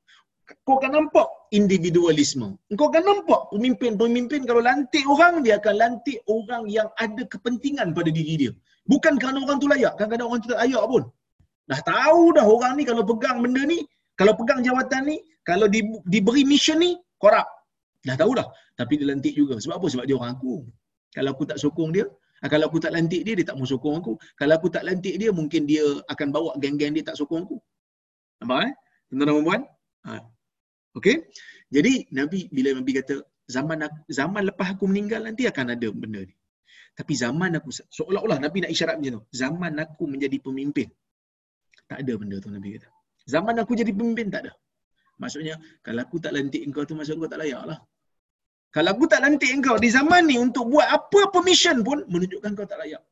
Kau 0.65 0.77
akan 0.77 0.93
nampak 0.93 1.29
individualisme. 1.59 2.59
Kau 2.79 2.87
akan 2.91 3.05
nampak 3.11 3.41
pemimpin-pemimpin 3.55 4.43
kalau 4.49 4.63
lantik 4.69 5.05
orang, 5.15 5.47
dia 5.47 5.55
akan 5.63 5.75
lantik 5.83 6.19
orang 6.27 6.63
yang 6.77 6.89
ada 7.05 7.23
kepentingan 7.33 7.95
pada 7.97 8.11
diri 8.19 8.35
dia. 8.43 8.53
Bukan 8.91 9.17
kerana 9.23 9.39
orang 9.47 9.59
tu 9.63 9.69
layak. 9.73 9.95
Kan 9.99 10.11
kadang 10.13 10.29
orang 10.29 10.41
tu 10.45 10.51
tak 10.53 10.61
layak 10.67 10.85
pun. 10.93 11.03
Dah 11.71 11.81
tahu 11.81 12.23
dah 12.37 12.45
orang 12.45 12.75
ni 12.79 12.85
kalau 12.91 13.03
pegang 13.07 13.39
benda 13.41 13.63
ni, 13.65 13.79
kalau 14.21 14.33
pegang 14.37 14.61
jawatan 14.67 15.03
ni, 15.09 15.17
kalau 15.49 15.67
di, 15.71 15.81
diberi 16.13 16.43
mission 16.45 16.79
ni, 16.83 16.99
korup. 17.23 17.47
Dah 18.05 18.17
tahu 18.21 18.37
dah. 18.37 18.49
Tapi 18.77 19.01
dia 19.01 19.07
lantik 19.09 19.35
juga. 19.39 19.57
Sebab 19.63 19.81
apa? 19.81 19.87
Sebab 19.89 20.05
dia 20.05 20.17
orang 20.19 20.33
aku. 20.37 20.55
Kalau 21.15 21.31
aku 21.33 21.45
tak 21.49 21.59
sokong 21.63 21.91
dia, 21.95 22.05
ah, 22.43 22.49
kalau 22.53 22.67
aku 22.69 22.79
tak 22.83 22.93
lantik 22.93 23.23
dia, 23.23 23.35
dia 23.39 23.47
tak 23.47 23.57
mau 23.57 23.65
sokong 23.65 23.97
aku. 24.03 24.13
Kalau 24.37 24.55
aku 24.59 24.69
tak 24.69 24.85
lantik 24.85 25.15
dia, 25.17 25.31
mungkin 25.31 25.63
dia 25.65 25.87
akan 26.11 26.29
bawa 26.35 26.51
geng-geng 26.61 26.93
dia 26.93 27.07
tak 27.07 27.17
sokong 27.17 27.47
aku. 27.47 27.57
Nampak 28.43 28.59
eh? 28.69 28.73
Tuan-tuan 29.09 29.29
dan 29.31 29.45
puan? 29.47 29.63
Ha. 30.05 30.34
Okey? 30.99 31.27
Jadi 31.75 32.07
Nabi 32.15 32.47
bila 32.55 32.71
Nabi 32.79 32.93
kata 32.99 33.19
zaman 33.51 33.79
zaman 34.07 34.43
lepas 34.49 34.69
aku 34.75 34.85
meninggal 34.91 35.27
nanti 35.27 35.45
akan 35.51 35.75
ada 35.75 35.89
benda 35.91 36.23
ni. 36.23 36.35
Tapi 36.95 37.13
zaman 37.19 37.59
aku 37.59 37.71
seolah-olah 37.75 38.39
Nabi 38.39 38.63
nak 38.63 38.71
isyarat 38.71 38.97
macam 39.03 39.19
tu. 39.19 39.23
Zaman 39.35 39.73
aku 39.83 40.07
menjadi 40.07 40.39
pemimpin. 40.39 40.89
Tak 41.91 42.07
ada 42.07 42.13
benda 42.15 42.37
tu 42.39 42.49
Nabi 42.55 42.79
kata. 42.79 42.89
Zaman 43.27 43.55
aku 43.59 43.73
jadi 43.75 43.91
pemimpin 43.91 44.31
tak 44.31 44.47
ada. 44.47 44.53
Maksudnya 45.19 45.59
kalau 45.83 46.01
aku 46.07 46.17
tak 46.23 46.33
lantik 46.35 46.63
engkau 46.67 46.87
tu 46.87 46.95
maksud 46.99 47.19
engkau 47.19 47.31
tak 47.35 47.43
layak 47.43 47.63
lah. 47.71 47.79
Kalau 48.75 48.91
aku 48.95 49.05
tak 49.11 49.23
lantik 49.23 49.51
engkau 49.57 49.77
di 49.79 49.89
zaman 49.97 50.23
ni 50.31 50.37
untuk 50.39 50.67
buat 50.71 50.87
apa 50.91 51.31
permission 51.35 51.83
pun 51.87 52.03
menunjukkan 52.11 52.51
kau 52.59 52.67
tak 52.67 52.79
layak. 52.83 53.03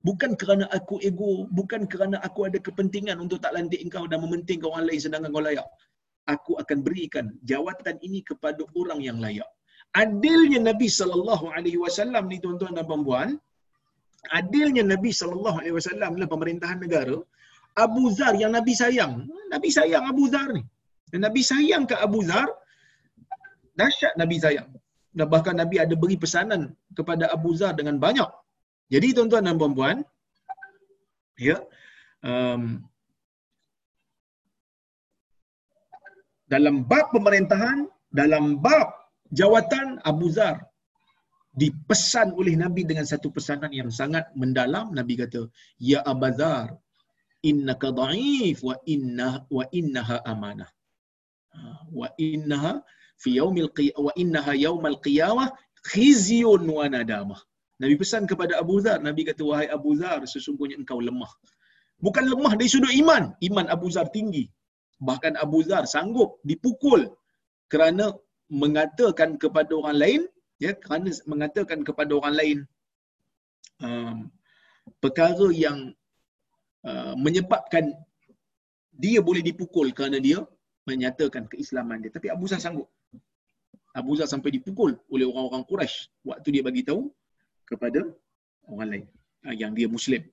Bukan 0.00 0.38
kerana 0.40 0.64
aku 0.76 0.96
ego, 1.08 1.44
bukan 1.58 1.84
kerana 1.92 2.16
aku 2.26 2.48
ada 2.48 2.58
kepentingan 2.66 3.16
untuk 3.24 3.38
tak 3.44 3.52
lantik 3.56 3.80
engkau 3.84 4.04
dan 4.08 4.24
mementingkan 4.24 4.68
orang 4.72 4.86
lain 4.88 5.00
sedangkan 5.04 5.30
kau 5.34 5.44
layak 5.44 5.66
aku 6.34 6.52
akan 6.62 6.78
berikan 6.86 7.26
jawatan 7.50 7.96
ini 8.06 8.20
kepada 8.30 8.62
orang 8.80 9.00
yang 9.08 9.18
layak. 9.24 9.50
Adilnya 10.02 10.60
Nabi 10.70 10.88
sallallahu 10.98 11.46
alaihi 11.56 11.78
wasallam 11.84 12.24
ni 12.32 12.38
tuan-tuan 12.44 12.72
dan 12.78 12.84
puan-puan, 12.90 13.30
adilnya 14.38 14.84
Nabi 14.92 15.10
sallallahu 15.20 15.56
alaihi 15.60 15.76
wasallam 15.78 16.10
dalam 16.16 16.30
pemerintahan 16.34 16.78
negara, 16.84 17.16
Abu 17.84 18.04
Zar 18.18 18.34
yang 18.42 18.52
Nabi 18.58 18.72
sayang. 18.82 19.14
Nabi 19.54 19.68
sayang 19.78 20.04
Abu 20.12 20.24
Zar 20.34 20.48
ni. 20.56 20.62
Dan 21.10 21.20
Nabi 21.26 21.40
sayang 21.50 21.84
ke 21.90 21.94
Abu 22.06 22.20
Zar, 22.28 22.48
dahsyat 23.78 24.14
Nabi 24.22 24.36
sayang. 24.44 24.68
Dan 25.16 25.26
bahkan 25.32 25.54
Nabi 25.62 25.76
ada 25.84 25.94
beri 26.02 26.16
pesanan 26.24 26.62
kepada 26.98 27.24
Abu 27.36 27.50
Zar 27.60 27.72
dengan 27.78 27.96
banyak. 28.04 28.30
Jadi 28.94 29.08
tuan-tuan 29.16 29.46
dan 29.48 29.56
puan-puan, 29.60 29.96
ya, 31.48 31.56
um, 32.30 32.62
dalam 36.46 36.86
bab 36.86 37.10
pemerintahan, 37.10 37.90
dalam 38.10 38.62
bab 38.62 38.94
jawatan 39.34 39.98
Abu 40.06 40.30
Zar 40.30 40.62
dipesan 41.56 42.36
oleh 42.36 42.54
Nabi 42.54 42.84
dengan 42.86 43.08
satu 43.08 43.32
pesanan 43.32 43.72
yang 43.72 43.90
sangat 43.90 44.30
mendalam. 44.38 44.92
Nabi 44.94 45.18
kata, 45.18 45.50
Ya 45.80 46.04
Abu 46.06 46.30
Zar, 46.36 46.76
innaka 47.42 47.90
da'if 47.90 48.60
wa 48.62 48.76
inna 48.86 49.42
wa 49.48 49.64
innaha 49.72 50.22
amanah. 50.22 50.70
Ha, 51.56 51.60
wa 51.88 52.08
innaha 52.20 52.84
fi 53.16 53.40
yaumil 53.40 53.72
qiyamah 53.72 54.02
wa 54.06 54.12
innaha 54.20 54.52
yaumal 54.52 54.98
qiyamah 55.00 55.48
khizyun 55.88 56.62
wa 56.68 56.84
nadamah. 56.86 57.40
Nabi 57.80 57.94
pesan 58.00 58.24
kepada 58.28 58.56
Abu 58.60 58.80
Zar, 58.84 59.00
Nabi 59.00 59.24
kata 59.28 59.42
wahai 59.44 59.68
Abu 59.68 59.96
Zar, 60.00 60.24
sesungguhnya 60.24 60.76
engkau 60.80 61.00
lemah. 61.00 61.28
Bukan 62.00 62.24
lemah 62.28 62.52
dari 62.56 62.68
sudut 62.68 62.92
iman, 62.92 63.32
iman 63.40 63.66
Abu 63.72 63.88
Zar 63.88 64.08
tinggi, 64.12 64.48
bahkan 65.00 65.36
Abu 65.36 65.60
Zar 65.66 65.84
sanggup 65.84 66.40
dipukul 66.40 67.12
kerana 67.68 68.16
mengatakan 68.48 69.36
kepada 69.36 69.72
orang 69.76 69.96
lain 69.98 70.20
ya 70.56 70.72
kerana 70.72 71.12
mengatakan 71.28 71.84
kepada 71.84 72.12
orang 72.16 72.34
lain 72.36 72.58
um, 73.82 74.30
perkara 75.02 75.52
yang 75.52 75.92
uh, 76.86 77.12
menyebabkan 77.18 77.92
dia 78.96 79.20
boleh 79.20 79.44
dipukul 79.44 79.92
kerana 79.92 80.16
dia 80.16 80.40
menyatakan 80.88 81.44
keislaman 81.50 82.00
dia. 82.00 82.08
Tapi 82.08 82.32
Abu 82.32 82.48
Zar 82.48 82.62
sanggup. 82.62 82.88
Abu 83.92 84.12
Zar 84.16 84.28
sampai 84.28 84.52
dipukul 84.56 84.96
oleh 85.12 85.24
orang-orang 85.28 85.64
Quraisy 85.68 86.24
waktu 86.24 86.48
dia 86.52 86.62
bagi 86.64 86.84
tahu 86.84 87.08
kepada 87.68 88.00
orang 88.70 88.88
lain 88.88 89.04
uh, 89.44 89.52
yang 89.52 89.76
dia 89.76 89.90
muslim. 89.90 90.24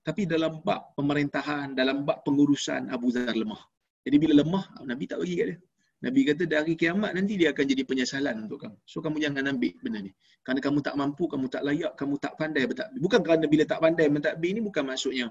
Tapi 0.00 0.24
dalam 0.24 0.60
bab 0.64 0.92
pemerintahan 0.96 1.72
dalam 1.76 2.04
bab 2.04 2.24
pengurusan 2.24 2.88
Abu 2.92 3.12
Zar 3.12 3.32
lemah 3.32 3.69
jadi 4.04 4.16
bila 4.16 4.32
lemah, 4.40 4.64
Nabi 4.88 5.04
tak 5.04 5.20
bagi 5.20 5.36
kat 5.36 5.46
dia. 5.52 5.58
Nabi 6.00 6.20
kata 6.24 6.48
dari 6.48 6.72
kiamat 6.80 7.12
nanti 7.12 7.36
dia 7.36 7.52
akan 7.52 7.64
jadi 7.68 7.84
penyesalan 7.84 8.48
untuk 8.48 8.64
kamu. 8.64 8.76
So 8.88 9.04
kamu 9.04 9.20
jangan 9.20 9.52
ambil 9.52 9.76
benda 9.84 10.00
ni. 10.00 10.12
Kerana 10.40 10.60
kamu 10.64 10.78
tak 10.80 10.96
mampu, 10.96 11.28
kamu 11.28 11.46
tak 11.52 11.60
layak, 11.60 11.92
kamu 11.92 12.16
tak 12.16 12.40
pandai 12.40 12.64
bertakbir. 12.64 12.98
Bukan 13.04 13.20
kerana 13.20 13.44
bila 13.44 13.64
tak 13.68 13.80
pandai 13.84 14.08
bertakbir 14.08 14.50
ni 14.56 14.60
bukan 14.64 14.82
maksudnya 14.88 15.28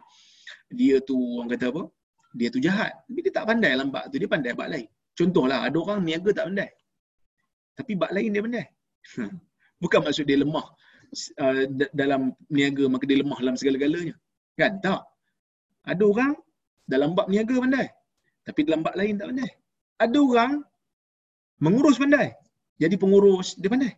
dia 0.69 1.01
tu 1.01 1.17
orang 1.41 1.49
kata 1.57 1.73
apa? 1.73 1.83
Dia 2.37 2.47
tu 2.53 2.61
jahat. 2.61 2.93
Tapi 3.09 3.19
dia 3.25 3.33
tak 3.33 3.45
pandai 3.49 3.73
lambak 3.73 4.13
tu, 4.13 4.21
dia 4.21 4.29
pandai 4.29 4.53
bak 4.53 4.69
lain. 4.69 4.87
Contohlah 5.17 5.59
ada 5.65 5.77
orang 5.81 5.99
niaga 6.05 6.29
tak 6.37 6.45
pandai. 6.53 6.69
Tapi 7.73 7.91
bak 7.97 8.11
lain 8.13 8.29
dia 8.29 8.41
pandai. 8.45 8.65
bukan 9.81 9.99
maksud 10.05 10.25
dia 10.29 10.37
lemah 10.37 10.65
uh, 11.41 11.63
dalam 11.97 12.21
niaga 12.53 12.85
maka 12.85 13.09
dia 13.09 13.17
lemah 13.25 13.41
dalam 13.41 13.57
segala-galanya. 13.57 14.13
Kan? 14.53 14.77
Tak. 14.85 15.01
Ada 15.89 16.03
orang 16.05 16.37
dalam 16.85 17.17
bab 17.17 17.25
niaga 17.25 17.57
pandai. 17.57 17.89
Tapi 18.49 18.65
dalam 18.65 18.81
bab 18.81 18.97
lain 18.97 19.21
tak 19.21 19.29
pandai. 19.29 19.51
Ada 20.01 20.17
orang 20.17 20.51
mengurus 21.61 22.01
pandai. 22.01 22.33
Jadi 22.81 22.95
pengurus 22.97 23.53
dia 23.61 23.69
pandai. 23.69 23.93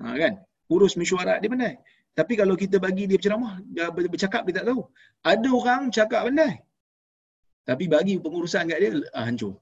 Ha, 0.00 0.16
kan? 0.16 0.32
Urus 0.72 0.96
mesyuarat 0.96 1.44
dia 1.44 1.52
pandai. 1.52 1.76
Tapi 2.16 2.32
kalau 2.40 2.56
kita 2.56 2.80
bagi 2.80 3.04
dia 3.04 3.20
berceramah, 3.20 3.60
dia 3.68 3.92
bercakap 3.92 4.48
dia 4.48 4.64
tak 4.64 4.72
tahu. 4.72 4.80
Ada 5.20 5.48
orang 5.52 5.92
cakap 5.92 6.24
pandai. 6.24 6.64
Tapi 7.68 7.84
bagi 7.84 8.16
pengurusan 8.16 8.72
kat 8.72 8.78
dia, 8.80 8.90
ah, 9.12 9.28
hancur. 9.28 9.60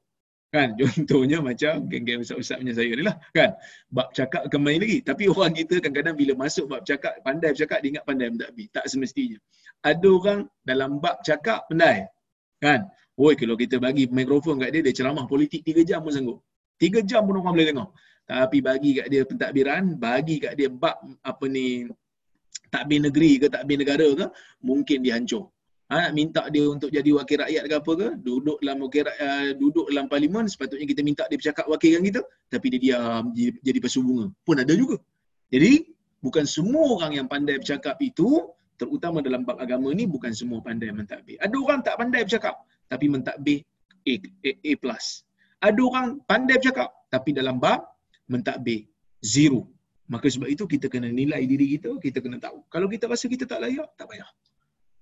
Kan? 0.54 0.78
Contohnya 0.78 1.42
macam 1.42 1.90
geng-geng 1.90 2.22
ustaz-ustaz 2.22 2.62
punya 2.62 2.74
saya 2.78 2.94
ni 2.94 3.02
lah. 3.02 3.18
Kan? 3.34 3.58
Bab 3.90 4.14
cakap 4.14 4.46
akan 4.46 4.60
main 4.62 4.78
lagi. 4.78 5.02
Tapi 5.02 5.26
orang 5.26 5.50
kita 5.58 5.82
kadang-kadang 5.82 6.14
bila 6.14 6.32
masuk 6.46 6.70
bab 6.70 6.86
cakap, 6.86 7.18
pandai 7.26 7.50
bercakap, 7.50 7.82
dia 7.82 7.98
ingat 7.98 8.04
pandai 8.06 8.30
mentadbir. 8.30 8.70
Tak 8.70 8.86
semestinya. 8.86 9.42
Ada 9.82 10.06
orang 10.06 10.40
dalam 10.62 11.02
bab 11.02 11.18
cakap 11.26 11.66
pandai. 11.66 12.06
Kan? 12.62 12.86
Oi, 13.14 13.38
kalau 13.38 13.54
kita 13.54 13.78
bagi 13.78 14.10
mikrofon 14.10 14.58
kat 14.58 14.74
dia, 14.74 14.82
dia 14.82 14.90
ceramah 14.90 15.22
politik 15.30 15.62
3 15.62 15.86
jam 15.86 16.02
pun 16.02 16.10
sanggup. 16.10 16.38
3 16.82 17.06
jam 17.06 17.22
pun 17.22 17.38
orang 17.38 17.54
boleh 17.54 17.68
dengar. 17.70 17.88
Tapi 18.26 18.58
bagi 18.58 18.90
kat 18.98 19.06
dia 19.06 19.22
pentadbiran, 19.22 19.94
bagi 19.94 20.42
kat 20.42 20.58
dia 20.58 20.66
bab 20.66 20.98
apa 21.22 21.44
ni 21.46 21.86
takbir 22.74 22.98
negeri 23.06 23.38
ke 23.38 23.46
takbir 23.46 23.78
negara 23.78 24.08
ke, 24.18 24.26
mungkin 24.66 24.98
dia 25.06 25.14
hancur. 25.14 25.46
Ha, 25.92 26.10
nak 26.10 26.12
minta 26.16 26.42
dia 26.50 26.64
untuk 26.66 26.90
jadi 26.90 27.06
wakil 27.14 27.38
rakyat 27.44 27.64
ke 27.70 27.74
apa 27.78 27.92
ke, 27.94 28.08
duduk 28.18 28.58
dalam 28.58 28.82
wakil 28.82 29.04
uh, 29.06 29.52
duduk 29.62 29.86
dalam 29.92 30.10
parlimen, 30.10 30.50
sepatutnya 30.50 30.88
kita 30.88 31.06
minta 31.06 31.22
dia 31.30 31.38
bercakap 31.38 31.70
wakilkan 31.70 32.02
kita, 32.02 32.20
tapi 32.50 32.66
dia 32.74 32.80
diam 32.82 33.30
jadi, 33.30 33.54
jadi 33.62 33.78
pesu 33.78 34.02
bunga. 34.02 34.26
Pun 34.42 34.58
ada 34.58 34.74
juga. 34.74 34.98
Jadi, 35.54 35.86
bukan 36.18 36.48
semua 36.50 36.98
orang 36.98 37.22
yang 37.22 37.26
pandai 37.30 37.62
bercakap 37.62 37.94
itu, 38.02 38.48
terutama 38.74 39.22
dalam 39.22 39.46
bab 39.46 39.60
agama 39.62 39.94
ni, 39.94 40.08
bukan 40.08 40.34
semua 40.34 40.58
pandai 40.64 40.90
mentadbir. 40.90 41.38
Ada 41.38 41.54
orang 41.54 41.84
tak 41.84 41.94
pandai 42.00 42.26
bercakap, 42.26 42.58
tapi 42.90 43.06
mentadbir 43.10 43.64
A, 44.04 44.14
A, 44.20 44.50
A+. 44.52 44.72
Ada 45.64 45.80
orang 45.80 46.20
pandai 46.28 46.60
bercakap 46.60 46.92
tapi 47.08 47.32
dalam 47.32 47.56
bab 47.56 47.84
mentadbir 48.28 48.84
zero. 49.24 49.68
Maka 50.04 50.28
sebab 50.28 50.52
itu 50.52 50.68
kita 50.68 50.92
kena 50.92 51.08
nilai 51.08 51.48
diri 51.48 51.80
kita, 51.80 51.96
kita 51.96 52.20
kena 52.20 52.36
tahu. 52.36 52.60
Kalau 52.68 52.84
kita 52.92 53.08
rasa 53.08 53.24
kita 53.24 53.48
tak 53.48 53.64
layak, 53.64 53.88
tak 53.96 54.04
payah. 54.04 54.28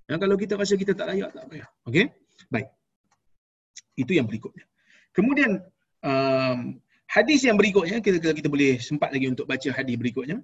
Dan 0.06 0.22
kalau 0.22 0.38
kita 0.38 0.54
rasa 0.54 0.78
kita 0.78 0.94
tak 0.94 1.10
layak, 1.10 1.34
tak 1.34 1.46
payah. 1.50 1.66
Okey? 1.90 2.06
Baik. 2.46 2.70
Itu 3.98 4.14
yang 4.14 4.30
berikutnya. 4.30 4.62
Kemudian 5.10 5.58
um, 6.06 6.78
Hadis 7.12 7.44
yang 7.44 7.60
berikutnya 7.60 8.00
kita 8.00 8.32
kita, 8.32 8.48
boleh 8.48 8.80
sempat 8.80 9.12
lagi 9.12 9.28
untuk 9.28 9.44
baca 9.44 9.68
hadis 9.76 9.96
berikutnya. 10.00 10.40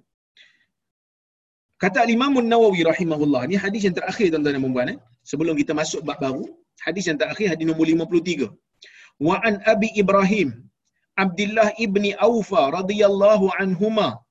Kata 1.81 2.05
Imam 2.05 2.37
Nawawi 2.45 2.85
rahimahullah, 2.85 3.49
ni 3.49 3.57
hadis 3.57 3.89
yang 3.89 3.95
terakhir 3.97 4.29
tuan-tuan 4.29 4.53
dan 4.53 4.61
puan 4.61 4.87
eh. 4.93 4.97
Sebelum 5.25 5.57
kita 5.57 5.73
masuk 5.73 6.05
bab 6.05 6.21
baru, 6.21 6.45
hadis 6.85 7.05
yang 7.09 7.19
terakhir 7.21 7.47
hadis 7.53 7.65
nombor 7.69 7.87
53. 7.87 8.49
Wa 9.27 9.35
an 9.43 9.59
Abi 9.73 9.89
Ibrahim 10.01 10.69
Abdullah 11.19 11.75
ibni 11.85 12.15
Aufa 12.27 12.71
radhiyallahu 12.71 13.51
anhuma 13.59 14.23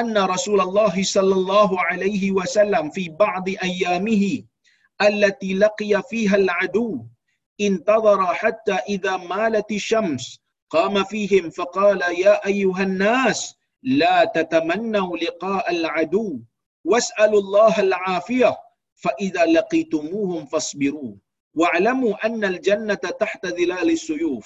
anna 0.00 0.26
Rasulullah 0.26 0.90
sallallahu 0.90 1.78
alaihi 1.90 2.34
wasallam 2.38 2.90
fi 2.96 3.04
ba'd 3.22 3.46
ayyamihi 3.66 4.42
allati 5.06 5.54
laqiya 5.62 6.00
fiha 6.10 6.36
al-adu 6.42 7.06
intadhara 7.66 8.34
hatta 8.42 8.82
idha 8.94 9.14
malat 9.32 9.68
ash-shams 9.78 10.24
qama 10.74 11.04
fihim 11.12 11.46
faqala 11.58 12.08
ya 12.24 12.34
ayyuhan 12.50 12.94
nas 13.04 13.54
la 14.00 14.26
tatamannu 14.36 15.04
liqa' 15.24 15.62
al-adu 15.74 16.26
was'alu 16.90 17.38
al-'afiyah 17.86 18.56
fa 19.02 19.10
idha 19.26 19.44
laqitumuhum 19.56 20.48
fasbiru 20.52 21.10
wa'lamu 21.57 22.13
anna 22.25 22.47
al-jannata 22.53 23.09
tahta 23.21 23.51
dhilal 23.57 23.89
as-suyuf 23.89 24.45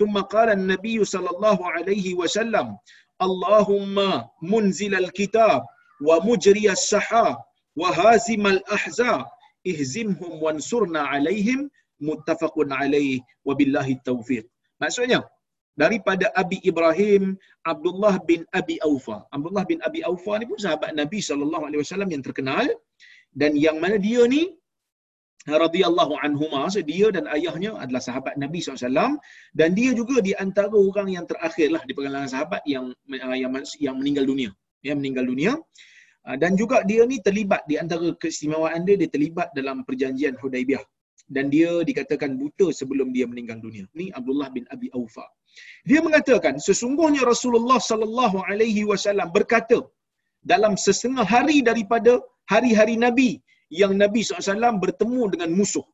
ثم 0.00 0.16
قال 0.32 0.48
النبي 0.56 1.04
صلى 1.04 1.28
الله 1.36 1.58
عليه 1.70 2.06
وسلم 2.16 2.66
اللهم 3.26 3.96
منزل 4.52 4.92
الكتاب 5.04 5.60
ومجري 6.08 6.66
السحاب 6.72 7.36
وهازم 7.76 8.44
الأحزاب 8.54 9.24
اهزمهم 9.70 10.32
وانصرنا 10.42 11.00
عليهم 11.12 11.60
متفق 12.00 12.54
عليه 12.80 13.20
وبالله 13.44 13.86
التوفيق 14.00 14.44
maksudnya 14.80 15.20
daripada 15.76 16.32
Abi 16.32 16.64
Ibrahim 16.64 17.36
Abdullah 17.68 18.16
bin 18.24 18.48
Abi 18.56 18.80
Aufa 18.80 19.28
Abdullah 19.36 19.68
bin 19.68 19.84
Abi 19.84 20.00
Aufa 20.00 20.40
ni 20.40 20.48
pun 20.48 20.56
sahabat 20.56 20.96
Nabi 20.96 21.20
sallallahu 21.20 21.68
alaihi 21.68 21.84
wasallam 21.84 22.08
yang 22.08 22.24
terkenal 22.24 22.64
dan 23.36 23.52
yang 23.52 23.76
mana 23.76 24.00
dia 24.00 24.24
ni 24.24 24.48
Radhiyallahu 25.43 26.13
anhuma. 26.25 26.65
So 26.73 26.81
dia 26.81 27.07
dan 27.15 27.27
ayahnya 27.35 27.77
adalah 27.83 28.01
sahabat 28.07 28.33
Nabi 28.43 28.59
SAW 28.63 29.19
dan 29.59 29.69
dia 29.77 29.91
juga 29.99 30.23
di 30.27 30.33
antara 30.45 30.73
orang 30.73 31.11
yang 31.15 31.25
terakhir 31.31 31.69
lah 31.75 31.83
di 31.85 31.93
perkalangan 31.97 32.29
sahabat 32.35 32.61
yang 32.65 32.95
yang 33.43 33.53
yang 33.85 33.95
meninggal 33.99 34.25
dunia. 34.31 34.51
Yang 34.87 34.97
meninggal 35.01 35.25
dunia. 35.31 35.53
Ah, 36.25 36.37
dan 36.41 36.57
juga 36.57 36.81
dia 36.89 37.05
ni 37.05 37.21
terlibat 37.21 37.61
di 37.69 37.77
antara 37.77 38.07
keistimewaan 38.21 38.81
dia 38.87 38.97
dia 38.97 39.09
terlibat 39.15 39.53
dalam 39.53 39.85
perjanjian 39.87 40.33
Hudaibiyah 40.41 40.81
dan 41.35 41.45
dia 41.53 41.71
dikatakan 41.89 42.31
buta 42.41 42.67
sebelum 42.79 43.09
dia 43.15 43.25
meninggal 43.31 43.57
dunia. 43.65 43.85
Ni 43.99 44.09
Abdullah 44.17 44.49
bin 44.55 44.65
Abi 44.75 44.89
Aufa. 44.97 45.25
Dia 45.89 45.99
mengatakan 46.05 46.57
sesungguhnya 46.67 47.21
Rasulullah 47.33 47.79
sallallahu 47.89 48.37
alaihi 48.49 48.83
wasallam 48.89 49.29
berkata 49.37 49.79
dalam 50.51 50.73
setengah 50.85 51.25
hari 51.35 51.57
daripada 51.69 52.21
hari-hari 52.53 52.95
Nabi 53.05 53.29
yang 53.69 53.93
Nabi 53.97 54.21
SAW 54.21 54.77
bertemu 54.83 55.21
dengan 55.33 55.49
musuh. 55.57 55.85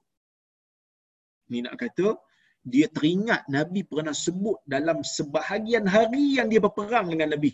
Ni 1.51 1.63
nak 1.63 1.75
kata, 1.79 2.15
dia 2.61 2.87
teringat 2.95 3.47
Nabi 3.49 3.81
pernah 3.91 4.13
sebut 4.13 4.57
dalam 4.69 5.01
sebahagian 5.01 5.85
hari 5.89 6.37
yang 6.37 6.47
dia 6.51 6.61
berperang 6.61 7.09
dengan 7.09 7.33
Nabi. 7.33 7.51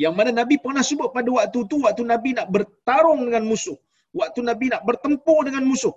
Yang 0.00 0.14
mana 0.16 0.30
Nabi 0.40 0.56
pernah 0.56 0.84
sebut 0.90 1.12
pada 1.12 1.28
waktu 1.28 1.60
tu, 1.70 1.76
waktu 1.86 2.02
Nabi 2.08 2.30
nak 2.38 2.48
bertarung 2.54 3.28
dengan 3.28 3.44
musuh. 3.44 3.78
Waktu 4.16 4.40
Nabi 4.42 4.66
nak 4.72 4.82
bertempur 4.88 5.46
dengan 5.46 5.62
musuh. 5.70 5.94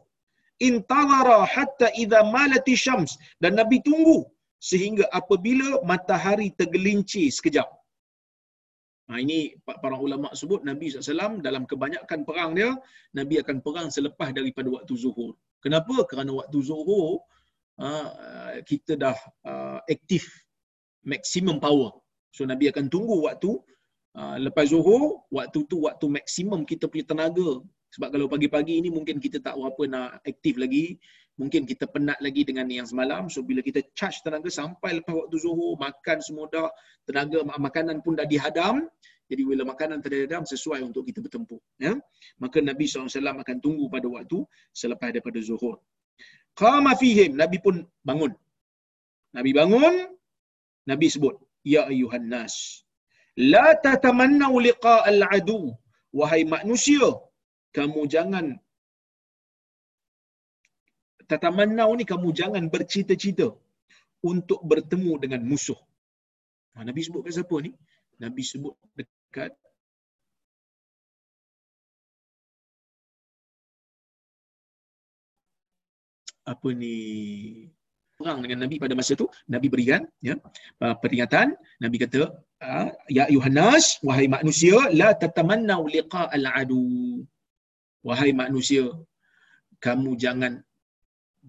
Intazara 0.61 1.47
hatta 1.47 1.89
idha 1.97 2.21
malati 2.27 2.75
syams. 2.77 3.17
Dan 3.41 3.57
Nabi 3.57 3.81
tunggu 3.81 4.27
sehingga 4.69 5.07
apabila 5.19 5.81
matahari 5.83 6.53
tergelincir 6.59 7.27
sekejap. 7.33 7.67
Ha, 9.11 9.19
ini 9.19 9.51
para 9.63 9.99
ulama 9.99 10.31
sebut 10.31 10.63
Nabi 10.63 10.87
SAW 10.87 11.43
dalam 11.43 11.67
kebanyakan 11.67 12.23
perang 12.23 12.55
dia, 12.55 12.71
Nabi 13.11 13.35
akan 13.43 13.59
perang 13.59 13.91
selepas 13.91 14.31
daripada 14.31 14.71
waktu 14.71 14.95
zuhur. 14.95 15.35
Kenapa? 15.59 16.07
Kerana 16.07 16.31
waktu 16.39 16.57
zuhur, 16.63 17.19
ha, 17.83 18.15
kita 18.63 18.95
dah 18.95 19.17
uh, 19.43 19.79
aktif 19.91 20.23
maksimum 21.03 21.59
power. 21.59 21.91
So 22.31 22.47
Nabi 22.47 22.71
akan 22.71 22.87
tunggu 22.87 23.27
waktu 23.27 23.59
uh, 24.15 24.37
lepas 24.39 24.71
zuhur, 24.71 25.27
waktu 25.27 25.67
tu 25.67 25.83
waktu 25.83 26.05
maksimum 26.07 26.63
kita 26.63 26.87
punya 26.87 27.03
tenaga. 27.03 27.59
Sebab 27.93 28.09
kalau 28.09 28.25
pagi-pagi 28.25 28.81
ni 28.81 28.89
mungkin 28.89 29.21
kita 29.21 29.37
tak 29.37 29.53
berapa 29.53 29.83
nak 29.85 30.09
aktif 30.25 30.57
lagi. 30.57 30.97
Mungkin 31.41 31.65
kita 31.65 31.89
penat 31.89 32.21
lagi 32.21 32.45
dengan 32.45 32.69
yang 32.69 32.85
semalam. 32.85 33.25
So 33.25 33.41
bila 33.41 33.65
kita 33.65 33.81
charge 33.97 34.21
tenaga 34.21 34.49
sampai 34.53 35.01
lepas 35.01 35.13
waktu 35.17 35.37
zuhur, 35.41 35.73
makan 35.81 36.17
semua 36.21 36.45
dah, 36.53 36.69
tenaga 37.09 37.41
makanan 37.57 38.05
pun 38.05 38.13
dah 38.13 38.27
dihadam. 38.29 38.85
Jadi 39.31 39.41
bila 39.49 39.65
makanan 39.65 39.97
terhadam 40.05 40.45
sesuai 40.45 40.85
untuk 40.85 41.09
kita 41.09 41.19
bertempur. 41.25 41.57
Ya? 41.81 41.97
Maka 42.37 42.61
Nabi 42.61 42.85
SAW 42.85 43.41
akan 43.43 43.57
tunggu 43.65 43.89
pada 43.89 44.05
waktu 44.05 44.45
selepas 44.81 45.09
daripada 45.09 45.41
zuhur. 45.41 45.81
Qama 46.53 46.93
fihim. 47.01 47.33
Nabi 47.33 47.57
pun 47.65 47.81
bangun. 48.05 48.29
Nabi 49.33 49.51
bangun. 49.57 49.95
Nabi 50.85 51.07
sebut. 51.09 51.35
Ya 51.65 51.89
ayuhan 51.89 52.29
nas. 52.29 52.85
La 53.33 53.73
tatamannau 53.73 54.61
liqa 54.61 55.01
al-adu. 55.09 55.73
Wahai 56.13 56.45
manusia. 56.45 57.09
Kamu 57.73 58.05
jangan 58.05 58.53
tatamannau 61.33 61.91
ni 61.97 62.05
kamu 62.11 62.29
jangan 62.39 62.63
bercita-cita 62.73 63.47
untuk 64.31 64.59
bertemu 64.71 65.13
dengan 65.23 65.41
musuh. 65.51 65.79
Ha, 66.73 66.85
Nabi 66.87 67.01
sebut 67.05 67.21
kat 67.25 67.33
siapa 67.37 67.55
ni? 67.65 67.71
Nabi 68.23 68.41
sebut 68.45 68.73
dekat 68.97 69.51
apa 76.43 76.69
ni 76.75 76.95
perang 78.19 78.39
dengan 78.43 78.59
Nabi 78.63 78.75
pada 78.83 78.93
masa 78.99 79.15
tu 79.21 79.27
Nabi 79.53 79.67
berikan 79.73 80.03
ya 80.27 80.35
peringatan 81.03 81.55
Nabi 81.83 81.97
kata 82.03 82.21
ah, 82.59 82.91
ya 83.17 83.25
Yohanes 83.35 83.85
wahai 84.07 84.27
manusia 84.35 84.77
la 84.99 85.09
tatamannu 85.23 85.87
liqa 85.95 86.23
al 86.37 86.45
adu 86.61 86.83
wahai 88.07 88.31
manusia 88.35 88.85
kamu 89.85 90.19
jangan 90.23 90.53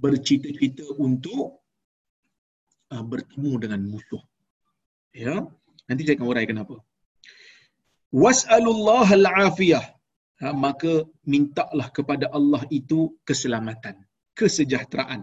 bercita-cita 0.02 0.86
untuk 1.06 1.62
uh, 2.92 3.04
bertemu 3.12 3.52
dengan 3.62 3.80
musuh. 3.92 4.22
Ya, 5.14 5.46
nanti 5.86 6.02
saya 6.04 6.18
akan 6.18 6.28
uraikan 6.32 6.58
apa. 6.64 6.76
Was'alullah 8.22 9.08
al-afiyah. 9.20 9.84
Ha, 10.42 10.50
maka 10.50 11.06
mintalah 11.32 11.86
kepada 11.94 12.26
Allah 12.38 12.62
itu 12.78 13.14
keselamatan, 13.28 13.96
kesejahteraan. 14.34 15.22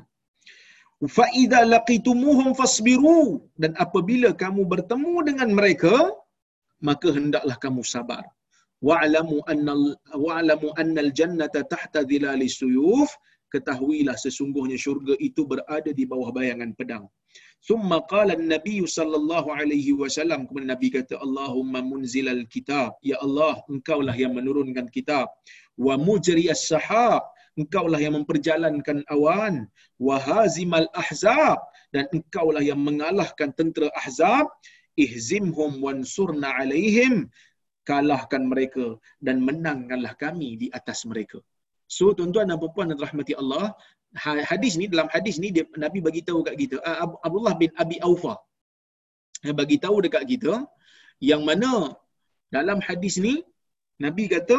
Fa 1.15 1.25
idza 1.35 1.61
laqitumuhum 1.73 2.55
fasbiru 2.59 3.43
dan 3.61 3.75
apabila 3.75 4.31
kamu 4.43 4.63
bertemu 4.73 5.13
dengan 5.27 5.49
mereka 5.59 5.93
maka 6.89 7.07
hendaklah 7.17 7.55
kamu 7.63 7.81
sabar. 7.93 8.23
Wa'lamu 8.87 9.37
anna 9.51 9.73
wa'lamu 10.25 10.69
anna 10.81 10.99
al-jannata 11.05 11.61
tahta 11.73 12.01
dhilali 12.11 12.49
suyuf 12.49 13.09
ketahuilah 13.53 14.15
sesungguhnya 14.15 14.79
syurga 14.79 15.13
itu 15.19 15.43
berada 15.51 15.91
di 15.91 16.03
bawah 16.07 16.31
bayangan 16.31 16.71
pedang. 16.79 17.05
Summa 17.61 18.01
qala 18.09 18.33
Nabi 18.33 18.81
sallallahu 18.81 19.53
alaihi 19.53 19.93
wasallam 19.93 20.49
kemudian 20.49 20.73
Nabi 20.73 20.87
kata 20.89 21.21
Allahumma 21.21 21.85
munzilal 21.85 22.41
kitab. 22.49 22.97
Ya 23.05 23.21
Allah 23.21 23.61
engkaulah 23.69 24.15
yang 24.17 24.33
menurunkan 24.33 24.89
kitab. 24.89 25.29
Wa 25.77 25.93
mujriyas 25.93 26.65
sahab. 26.71 27.21
Engkaulah 27.59 28.01
yang 28.01 28.17
memperjalankan 28.17 29.05
awan. 29.13 29.69
Wa 30.01 30.17
hazimal 30.17 30.89
ahzab. 30.97 31.61
Dan 31.93 32.09
engkaulah 32.09 32.65
yang 32.65 32.81
mengalahkan 32.81 33.53
tentera 33.53 33.93
ahzab. 33.93 34.49
Ihzimhum 34.97 35.85
wansurna 35.85 36.57
alaihim. 36.57 37.29
Kalahkan 37.85 38.41
mereka 38.49 38.97
dan 39.21 39.37
menangkanlah 39.45 40.17
kami 40.17 40.57
di 40.57 40.67
atas 40.73 41.05
mereka 41.05 41.45
So 41.95 42.05
tuan-tuan 42.17 42.47
dan 42.49 42.57
puan-puan 42.61 42.87
dan 42.91 42.99
rahmati 43.05 43.33
Allah, 43.41 43.65
ha- 44.23 44.45
hadis 44.51 44.73
ni 44.81 44.85
dalam 44.93 45.07
hadis 45.15 45.35
ni 45.43 45.49
dia 45.55 45.63
Nabi 45.83 45.99
bagi 46.07 46.21
tahu 46.27 46.39
kat 46.47 46.55
kita, 46.61 46.77
Abdullah 47.27 47.55
bin 47.61 47.71
Abi 47.83 47.97
Aufa. 48.07 48.35
Dia 49.43 49.53
bagi 49.61 49.77
tahu 49.85 49.97
dekat 50.05 50.23
kita 50.31 50.53
yang 51.31 51.41
mana 51.49 51.71
dalam 52.55 52.79
hadis 52.87 53.15
ni 53.25 53.33
Nabi 54.05 54.23
kata 54.33 54.57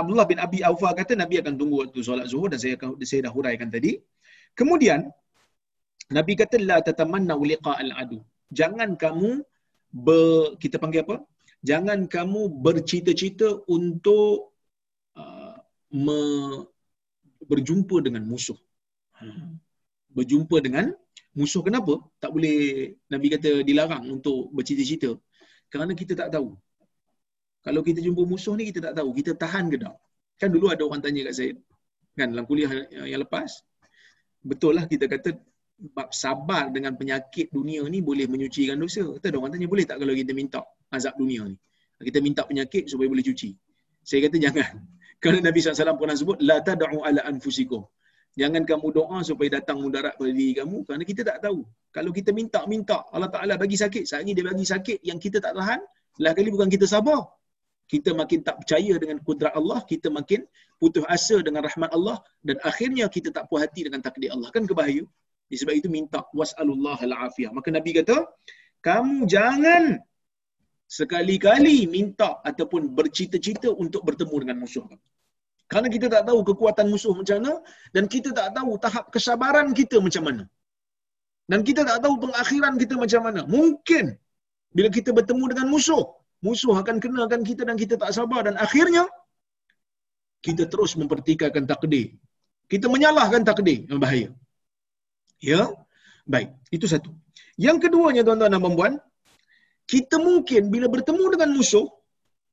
Abdullah 0.00 0.26
bin 0.30 0.38
Abi 0.46 0.58
Aufa 0.68 0.88
kata 1.00 1.12
Nabi 1.22 1.34
akan 1.42 1.54
tunggu 1.60 1.76
waktu 1.82 2.00
solat 2.08 2.26
zuhur 2.32 2.48
dan 2.52 2.58
saya 2.62 2.74
akan 2.78 2.88
saya 3.10 3.20
dah 3.26 3.32
huraikan 3.36 3.68
tadi. 3.76 3.92
Kemudian 4.58 5.08
Nabi 6.16 6.32
kata 6.40 6.56
la 6.70 6.78
tatamanna 6.88 7.34
liqa 7.52 7.72
al-adu. 7.82 8.18
Jangan 8.58 8.90
kamu 9.04 9.30
ber, 10.06 10.60
kita 10.62 10.76
panggil 10.82 11.02
apa? 11.06 11.16
Jangan 11.70 11.98
kamu 12.14 12.40
bercita-cita 12.64 13.48
untuk 13.76 14.51
me, 15.92 16.18
berjumpa 17.44 18.00
dengan 18.00 18.24
musuh. 18.24 18.56
Ha. 19.20 19.26
Berjumpa 20.12 20.60
dengan 20.60 20.92
Musuh 21.32 21.64
kenapa? 21.64 21.96
Tak 22.20 22.28
boleh 22.28 22.92
Nabi 23.08 23.26
kata 23.32 23.64
dilarang 23.64 24.04
untuk 24.12 24.52
bercita-cita. 24.52 25.16
Kerana 25.72 25.96
kita 25.96 26.12
tak 26.12 26.28
tahu. 26.28 26.52
Kalau 27.64 27.80
kita 27.80 28.04
jumpa 28.04 28.28
musuh 28.28 28.52
ni 28.52 28.68
kita 28.68 28.92
tak 28.92 29.00
tahu. 29.00 29.16
Kita 29.16 29.32
tahan 29.32 29.72
ke 29.72 29.80
tak? 29.80 29.96
Kan 30.36 30.52
dulu 30.52 30.68
ada 30.68 30.84
orang 30.84 31.00
tanya 31.00 31.32
kat 31.32 31.34
saya. 31.40 31.52
Kan 32.12 32.36
dalam 32.36 32.44
kuliah 32.44 32.68
yang 33.08 33.24
lepas. 33.24 33.64
Betul 34.44 34.76
lah 34.76 34.84
kita 34.84 35.08
kata 35.08 35.40
bab 35.96 36.12
sabar 36.12 36.68
dengan 36.68 36.94
penyakit 37.00 37.48
dunia 37.48 37.80
ni 37.88 38.04
boleh 38.04 38.28
menyucikan 38.28 38.76
dosa. 38.76 39.00
Kata 39.16 39.32
ada 39.32 39.38
orang 39.40 39.56
tanya 39.56 39.68
boleh 39.72 39.88
tak 39.88 40.04
kalau 40.04 40.12
kita 40.12 40.36
minta 40.36 40.60
azab 40.92 41.16
dunia 41.16 41.48
ni? 41.48 41.56
Kita 41.96 42.20
minta 42.20 42.44
penyakit 42.44 42.92
supaya 42.92 43.08
boleh 43.08 43.24
cuci. 43.24 43.56
Saya 44.04 44.28
kata 44.28 44.36
jangan. 44.36 44.84
Kerana 45.22 45.38
Nabi 45.48 45.58
SAW 45.62 45.98
pernah 46.02 46.16
sebut, 46.18 46.38
La 46.42 46.58
tada'u 46.68 46.98
ala 47.08 47.20
anfusikum. 47.30 47.82
Jangan 48.40 48.62
kamu 48.70 48.86
doa 48.96 49.18
supaya 49.28 49.48
datang 49.60 49.76
mudarat 49.84 50.14
pada 50.16 50.32
diri 50.32 50.56
kamu 50.56 50.76
kerana 50.88 51.04
kita 51.10 51.22
tak 51.28 51.38
tahu. 51.44 51.60
Kalau 51.96 52.10
kita 52.18 52.30
minta-minta 52.38 53.04
Allah 53.14 53.28
Ta'ala 53.34 53.54
bagi 53.60 53.76
sakit, 53.76 54.04
saat 54.08 54.24
ini 54.24 54.32
dia 54.32 54.44
bagi 54.48 54.64
sakit 54.64 54.98
yang 55.04 55.20
kita 55.24 55.36
tak 55.44 55.52
tahan, 55.58 55.80
lah 56.24 56.32
kali 56.32 56.48
bukan 56.48 56.72
kita 56.72 56.88
sabar. 56.88 57.28
Kita 57.92 58.16
makin 58.16 58.40
tak 58.40 58.64
percaya 58.64 58.96
dengan 58.96 59.20
kudrat 59.20 59.52
Allah, 59.52 59.84
kita 59.84 60.08
makin 60.08 60.48
putus 60.80 61.04
asa 61.16 61.36
dengan 61.44 61.60
rahmat 61.68 61.92
Allah 61.92 62.16
dan 62.40 62.56
akhirnya 62.64 63.04
kita 63.12 63.28
tak 63.36 63.44
puas 63.52 63.68
hati 63.68 63.84
dengan 63.86 64.00
takdir 64.00 64.32
Allah. 64.32 64.48
Kan 64.48 64.64
kebahaya? 64.64 65.04
Sebab 65.52 65.74
itu 65.76 65.92
minta 65.92 66.24
was'alullah 66.32 66.96
al-afiyah. 66.96 67.52
Maka 67.52 67.68
Nabi 67.68 67.90
kata, 68.00 68.16
kamu 68.80 69.28
jangan 69.28 70.00
sekali-kali 70.88 71.84
minta 71.84 72.40
ataupun 72.40 72.96
bercita-cita 72.96 73.68
untuk 73.76 74.08
bertemu 74.08 74.36
dengan 74.48 74.56
musuh 74.64 74.88
kamu. 74.88 75.11
Kerana 75.72 75.88
kita 75.94 76.06
tak 76.14 76.22
tahu 76.28 76.40
kekuatan 76.48 76.86
musuh 76.92 77.12
macam 77.20 77.36
mana 77.40 77.52
dan 77.96 78.04
kita 78.14 78.30
tak 78.38 78.48
tahu 78.56 78.72
tahap 78.84 79.04
kesabaran 79.14 79.68
kita 79.80 79.96
macam 80.06 80.24
mana. 80.28 80.44
Dan 81.50 81.60
kita 81.68 81.82
tak 81.88 81.98
tahu 82.04 82.14
pengakhiran 82.24 82.74
kita 82.82 82.94
macam 83.02 83.20
mana. 83.26 83.40
Mungkin 83.54 84.04
bila 84.76 84.88
kita 84.96 85.10
bertemu 85.18 85.44
dengan 85.52 85.66
musuh, 85.72 86.04
musuh 86.46 86.74
akan 86.82 86.96
kenakan 87.04 87.40
kita 87.48 87.62
dan 87.68 87.76
kita 87.82 87.94
tak 88.02 88.12
sabar 88.16 88.40
dan 88.48 88.56
akhirnya 88.66 89.04
kita 90.46 90.68
terus 90.72 90.92
mempertikaikan 91.00 91.64
takdir. 91.72 92.06
Kita 92.72 92.86
menyalahkan 92.94 93.42
takdir 93.48 93.78
yang 93.88 94.00
bahaya. 94.04 94.28
Ya? 95.52 95.62
Baik, 96.32 96.52
itu 96.76 96.86
satu. 96.92 97.10
Yang 97.66 97.88
keduanya 97.88 98.22
tuan-tuan 98.26 98.52
dan 98.54 98.62
puan 98.62 98.94
kita 99.92 100.16
mungkin 100.28 100.68
bila 100.74 100.86
bertemu 100.94 101.24
dengan 101.34 101.50
musuh, 101.56 101.86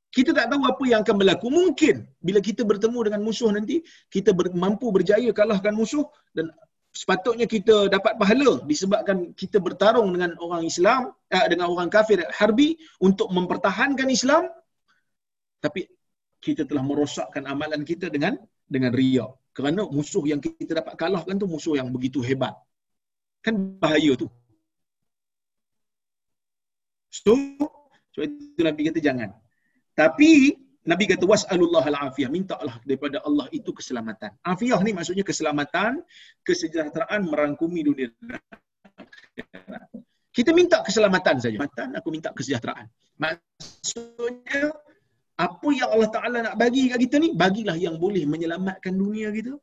kita 0.10 0.34
tak 0.34 0.50
tahu 0.50 0.66
apa 0.66 0.84
yang 0.90 1.00
akan 1.06 1.16
berlaku. 1.22 1.48
Mungkin 1.54 1.96
bila 2.18 2.42
kita 2.42 2.66
bertemu 2.66 3.00
dengan 3.06 3.22
musuh 3.22 3.54
nanti, 3.54 3.86
kita 4.10 4.34
ber, 4.34 4.50
mampu 4.58 4.90
berjaya 4.90 5.30
kalahkan 5.30 5.74
musuh 5.78 6.06
dan 6.34 6.50
sepatutnya 6.90 7.46
kita 7.46 7.86
dapat 7.94 8.18
pahala 8.18 8.66
disebabkan 8.66 9.38
kita 9.38 9.62
bertarung 9.62 10.10
dengan 10.10 10.34
orang 10.42 10.66
Islam, 10.66 11.14
eh, 11.30 11.46
dengan 11.46 11.70
orang 11.70 11.94
kafir 11.94 12.26
harbi 12.34 12.74
untuk 12.98 13.30
mempertahankan 13.30 14.10
Islam. 14.10 14.50
Tapi 15.62 15.86
kita 16.42 16.66
telah 16.66 16.82
merosakkan 16.82 17.46
amalan 17.46 17.86
kita 17.86 18.10
dengan 18.10 18.34
dengan 18.66 18.90
ria. 18.90 19.30
Kerana 19.54 19.86
musuh 19.92 20.26
yang 20.26 20.42
kita 20.42 20.82
dapat 20.82 20.98
kalahkan 20.98 21.38
tu 21.38 21.46
musuh 21.46 21.78
yang 21.78 21.94
begitu 21.94 22.24
hebat. 22.26 22.58
Kan 23.46 23.78
bahaya 23.78 24.18
tu. 24.18 24.26
So, 27.14 27.38
sebab 28.14 28.30
itu 28.30 28.62
Nabi 28.62 28.82
kata 28.90 29.02
jangan. 29.02 29.30
Tapi 30.00 30.56
Nabi 30.88 31.04
kata 31.12 31.28
was'alullah 31.28 31.84
al-afiyah. 31.84 32.32
Mintalah 32.32 32.80
daripada 32.88 33.20
Allah 33.28 33.52
itu 33.52 33.76
keselamatan. 33.76 34.32
Afiyah 34.48 34.80
ni 34.80 34.96
maksudnya 34.96 35.28
keselamatan, 35.28 36.00
kesejahteraan 36.48 37.28
merangkumi 37.28 37.84
dunia. 37.84 38.08
Kita 40.32 40.56
minta 40.56 40.80
keselamatan 40.88 41.44
saja. 41.44 41.60
Matan 41.60 42.00
aku 42.00 42.16
minta 42.16 42.32
kesejahteraan. 42.32 42.88
Maksudnya 43.20 44.72
apa 45.36 45.68
yang 45.76 45.92
Allah 45.92 46.12
Taala 46.16 46.38
nak 46.48 46.56
bagi 46.56 46.88
kat 46.88 47.00
kita 47.04 47.20
ni, 47.20 47.36
bagilah 47.36 47.76
yang 47.76 48.00
boleh 48.00 48.24
menyelamatkan 48.24 48.96
dunia 48.96 49.36
kita. 49.36 49.60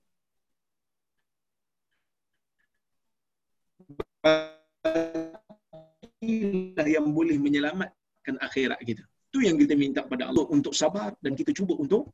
Bagilah 6.21 6.85
yang 6.85 7.09
boleh 7.09 7.41
menyelamatkan 7.41 8.37
akhirat 8.37 8.85
kita. 8.85 9.09
Itu 9.37 9.45
yang 9.45 9.61
kita 9.61 9.77
minta 9.77 10.01
pada 10.09 10.33
Allah 10.33 10.49
untuk 10.49 10.73
sabar 10.73 11.13
dan 11.21 11.37
kita 11.37 11.53
cuba 11.53 11.77
untuk 11.77 12.09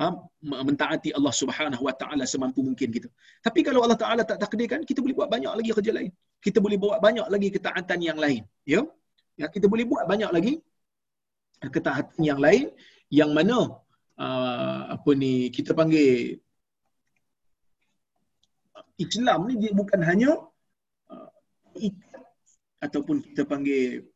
ha, 0.00 0.08
mentaati 0.40 1.12
Allah 1.12 1.28
Subhanahu 1.28 1.84
Wa 1.84 1.92
Taala 2.00 2.24
semampu 2.24 2.64
mungkin 2.64 2.88
kita. 2.88 3.12
Tapi 3.44 3.60
kalau 3.60 3.84
Allah 3.84 4.00
Taala 4.00 4.24
tak 4.24 4.40
takdirkan, 4.40 4.80
kita 4.88 5.04
boleh 5.04 5.12
buat 5.12 5.28
banyak 5.28 5.52
lagi 5.52 5.68
kerja 5.76 5.92
lain. 5.92 6.08
Kita 6.40 6.64
boleh 6.64 6.80
buat 6.80 6.96
banyak 6.96 7.28
lagi 7.28 7.48
ketaatan 7.52 7.98
yang 8.00 8.16
lain. 8.16 8.40
Ya? 8.64 8.80
Ya, 9.36 9.52
kita 9.52 9.68
boleh 9.68 9.84
buat 9.84 10.08
banyak 10.08 10.32
lagi 10.32 10.64
ketaatan 11.60 12.20
yang 12.24 12.40
lain 12.40 12.72
yang 13.12 13.36
mana 13.36 13.76
uh, 14.16 14.80
apa 14.96 15.10
ni 15.12 15.52
kita 15.52 15.76
panggil 15.76 16.40
Islam 18.96 19.44
ni 19.52 19.60
dia 19.60 19.76
bukan 19.76 20.00
hanya 20.00 20.40
uh, 21.12 21.28
ataupun 22.80 23.20
kita 23.28 23.44
panggil 23.44 24.08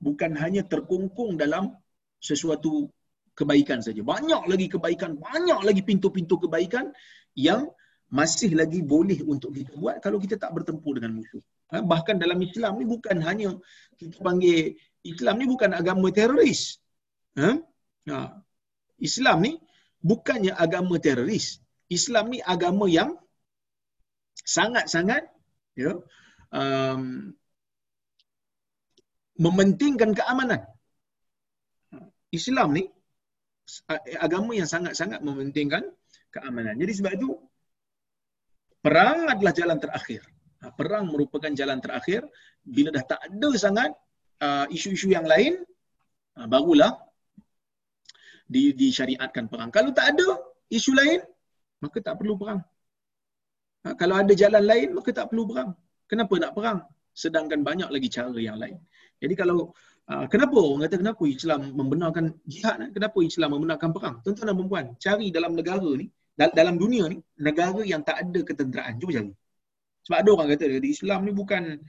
bukan 0.00 0.36
hanya 0.38 0.62
terkungkung 0.66 1.36
dalam 1.38 1.74
sesuatu 2.18 2.88
kebaikan 3.34 3.82
saja. 3.82 4.00
Banyak 4.00 4.46
lagi 4.46 4.66
kebaikan, 4.70 5.18
banyak 5.18 5.60
lagi 5.66 5.82
pintu-pintu 5.82 6.38
kebaikan 6.38 6.94
yang 7.34 7.68
masih 8.14 8.54
lagi 8.54 8.78
boleh 8.78 9.18
untuk 9.26 9.50
kita 9.58 9.74
buat 9.74 9.98
kalau 9.98 10.22
kita 10.22 10.38
tak 10.38 10.54
bertempur 10.54 10.96
dengan 10.96 11.18
musuh. 11.18 11.42
Ha? 11.74 11.82
Bahkan 11.82 12.22
dalam 12.22 12.38
Islam 12.38 12.78
ni 12.78 12.86
bukan 12.86 13.18
hanya 13.26 13.58
kita 13.98 14.22
panggil 14.22 14.78
Islam 15.02 15.42
ni 15.42 15.46
bukan 15.50 15.74
agama 15.74 16.08
teroris. 16.14 16.78
Ha? 17.34 17.58
Ha. 18.08 18.18
Islam 19.02 19.36
ni 19.42 19.52
bukannya 19.98 20.54
agama 20.54 20.96
teroris. 21.02 21.58
Islam 21.90 22.30
ni 22.32 22.38
agama 22.40 22.86
yang 22.86 23.18
sangat-sangat 24.44 25.26
ya, 25.74 25.98
um, 26.52 27.32
mementingkan 29.38 30.14
keamanan. 30.14 30.62
Islam 32.34 32.74
ni 32.74 32.84
agama 34.20 34.52
yang 34.52 34.68
sangat-sangat 34.68 35.22
mementingkan 35.22 35.82
keamanan. 36.34 36.74
Jadi 36.76 36.92
sebab 36.98 37.12
itu 37.14 37.30
perang 38.84 39.30
adalah 39.30 39.52
jalan 39.54 39.78
terakhir. 39.80 40.22
Ha, 40.60 40.72
perang 40.74 41.08
merupakan 41.08 41.52
jalan 41.52 41.78
terakhir 41.80 42.26
bila 42.64 42.88
dah 42.92 43.04
tak 43.04 43.20
ada 43.20 43.50
sangat 43.54 43.90
uh, 44.40 44.66
isu-isu 44.72 45.12
yang 45.12 45.24
lain 45.28 45.60
uh, 46.40 46.46
barulah 46.48 46.92
di 48.44 48.72
disyariatkan 48.76 49.48
perang. 49.48 49.70
Kalau 49.72 49.90
tak 49.96 50.16
ada 50.16 50.28
isu 50.68 50.92
lain 50.92 51.20
maka 51.80 51.98
tak 52.00 52.20
perlu 52.20 52.34
perang. 52.36 52.60
Ha, 53.84 53.96
kalau 53.96 54.16
ada 54.20 54.32
jalan 54.32 54.64
lain 54.64 54.88
maka 54.96 55.10
tak 55.12 55.32
perlu 55.32 55.48
perang. 55.48 55.70
Kenapa 56.04 56.34
nak 56.36 56.52
perang? 56.52 56.78
Sedangkan 57.14 57.60
banyak 57.64 57.88
lagi 57.88 58.08
cara 58.12 58.36
yang 58.36 58.58
lain. 58.60 58.76
Jadi 59.22 59.34
kalau 59.34 59.72
uh, 60.10 60.26
kenapa 60.30 60.56
orang 60.56 60.86
kata 60.88 60.96
kenapa 61.00 61.22
Islam 61.26 61.60
membenarkan 61.74 62.24
jihad? 62.46 62.76
Eh? 62.82 62.90
Kenapa 62.94 63.18
Islam 63.22 63.48
membenarkan 63.58 63.90
perang? 63.94 64.16
Tuan-tuan 64.22 64.46
dan 64.50 64.56
puan 64.68 64.86
cari 64.98 65.28
dalam 65.30 65.52
negara 65.58 65.90
ni, 65.94 66.06
dalam 66.34 66.74
dunia 66.78 67.10
ni, 67.10 67.18
negara 67.38 67.80
yang 67.82 68.02
tak 68.02 68.26
ada 68.26 68.40
ketenteraan. 68.42 68.98
Cuba 68.98 69.22
cari. 69.22 69.32
Sebab 70.04 70.18
ada 70.20 70.30
orang 70.36 70.48
kata 70.52 70.64
Islam 70.84 71.18
ni 71.24 71.32
bukan 71.32 71.80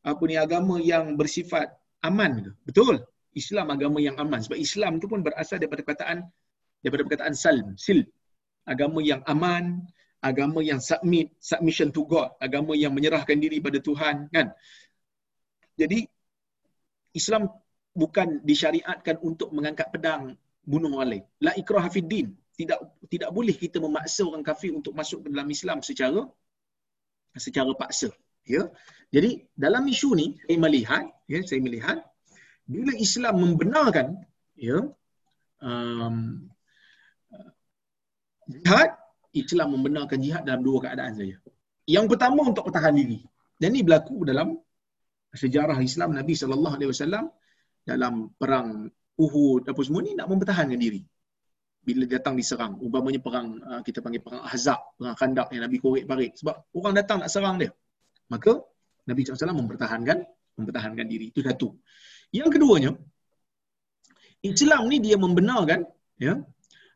apa 0.00 0.22
ni 0.26 0.34
agama 0.34 0.80
yang 0.80 1.14
bersifat 1.14 1.70
aman 2.02 2.48
ke? 2.48 2.50
Betul. 2.66 3.04
Islam 3.30 3.70
agama 3.70 4.02
yang 4.02 4.18
aman. 4.18 4.42
Sebab 4.42 4.58
Islam 4.58 4.98
tu 4.98 5.06
pun 5.06 5.22
berasal 5.22 5.62
daripada 5.62 5.86
perkataan 5.86 6.26
daripada 6.82 7.02
perkataan 7.06 7.34
salm, 7.36 7.76
sil. 7.78 8.02
Agama 8.64 9.04
yang 9.04 9.20
aman, 9.28 9.84
agama 10.20 10.60
yang 10.60 10.80
submit, 10.80 11.32
submission 11.40 11.92
to 11.92 12.04
God, 12.08 12.32
agama 12.40 12.76
yang 12.76 12.92
menyerahkan 12.92 13.36
diri 13.40 13.60
pada 13.60 13.80
Tuhan, 13.80 14.28
kan? 14.32 14.52
Jadi 15.80 16.04
Islam 17.16 17.50
bukan 17.94 18.40
disyariatkan 18.46 19.18
untuk 19.20 19.50
mengangkat 19.50 19.90
pedang 19.90 20.38
bunuh 20.62 20.94
orang 20.94 21.18
lain. 21.18 21.24
La 21.42 21.52
ikrah 21.58 21.86
din. 21.90 22.36
Tidak 22.54 23.08
tidak 23.08 23.30
boleh 23.32 23.56
kita 23.56 23.80
memaksa 23.80 24.28
orang 24.28 24.44
kafir 24.44 24.76
untuk 24.76 24.92
masuk 24.92 25.24
ke 25.24 25.28
dalam 25.32 25.48
Islam 25.48 25.80
secara 25.80 26.28
secara 27.34 27.72
paksa. 27.72 28.12
Ya. 28.44 28.68
Jadi 29.08 29.48
dalam 29.56 29.88
isu 29.88 30.12
ni 30.12 30.36
saya 30.44 30.58
melihat, 30.60 31.04
ya, 31.24 31.40
saya 31.42 31.60
melihat 31.64 31.98
bila 32.68 32.92
Islam 33.00 33.34
membenarkan 33.42 34.06
ya 34.54 34.86
um, 35.64 36.46
jihad, 38.46 38.90
Islam 39.32 39.80
membenarkan 39.80 40.18
jihad 40.20 40.42
dalam 40.44 40.60
dua 40.60 40.84
keadaan 40.84 41.16
saja. 41.16 41.36
Yang 41.88 42.06
pertama 42.14 42.46
untuk 42.46 42.68
pertahan 42.68 42.94
diri. 42.94 43.24
Dan 43.60 43.74
ini 43.76 43.82
berlaku 43.82 44.22
dalam 44.24 44.56
sejarah 45.34 45.78
Islam 45.78 46.14
Nabi 46.16 46.34
sallallahu 46.34 46.74
alaihi 46.78 46.90
wasallam 46.90 47.30
dalam 47.86 48.34
perang 48.34 48.90
Uhud 49.20 49.68
apa 49.68 49.80
semua 49.84 50.00
ni 50.02 50.16
nak 50.16 50.26
mempertahankan 50.30 50.80
diri. 50.80 51.04
Bila 51.80 52.04
datang 52.04 52.36
diserang, 52.36 52.76
umpamanya 52.76 53.20
perang 53.24 53.56
uh, 53.60 53.80
kita 53.80 54.04
panggil 54.04 54.20
perang 54.20 54.44
Ahzab, 54.44 55.00
perang 55.00 55.16
Khandaq 55.16 55.48
yang 55.56 55.64
Nabi 55.64 55.76
korek 55.80 56.04
parit 56.04 56.36
sebab 56.36 56.76
orang 56.76 56.92
datang 56.92 57.24
nak 57.24 57.30
serang 57.32 57.56
dia. 57.56 57.72
Maka 58.28 58.60
Nabi 59.08 59.24
SAW 59.24 59.56
mempertahankan 59.64 60.18
mempertahankan 60.60 61.06
diri. 61.08 61.32
Itu 61.32 61.40
satu. 61.40 61.72
Yang 62.30 62.60
keduanya, 62.60 62.90
Islam 64.44 64.92
ni 64.92 65.00
dia 65.00 65.16
membenarkan 65.16 65.88
ya, 66.20 66.36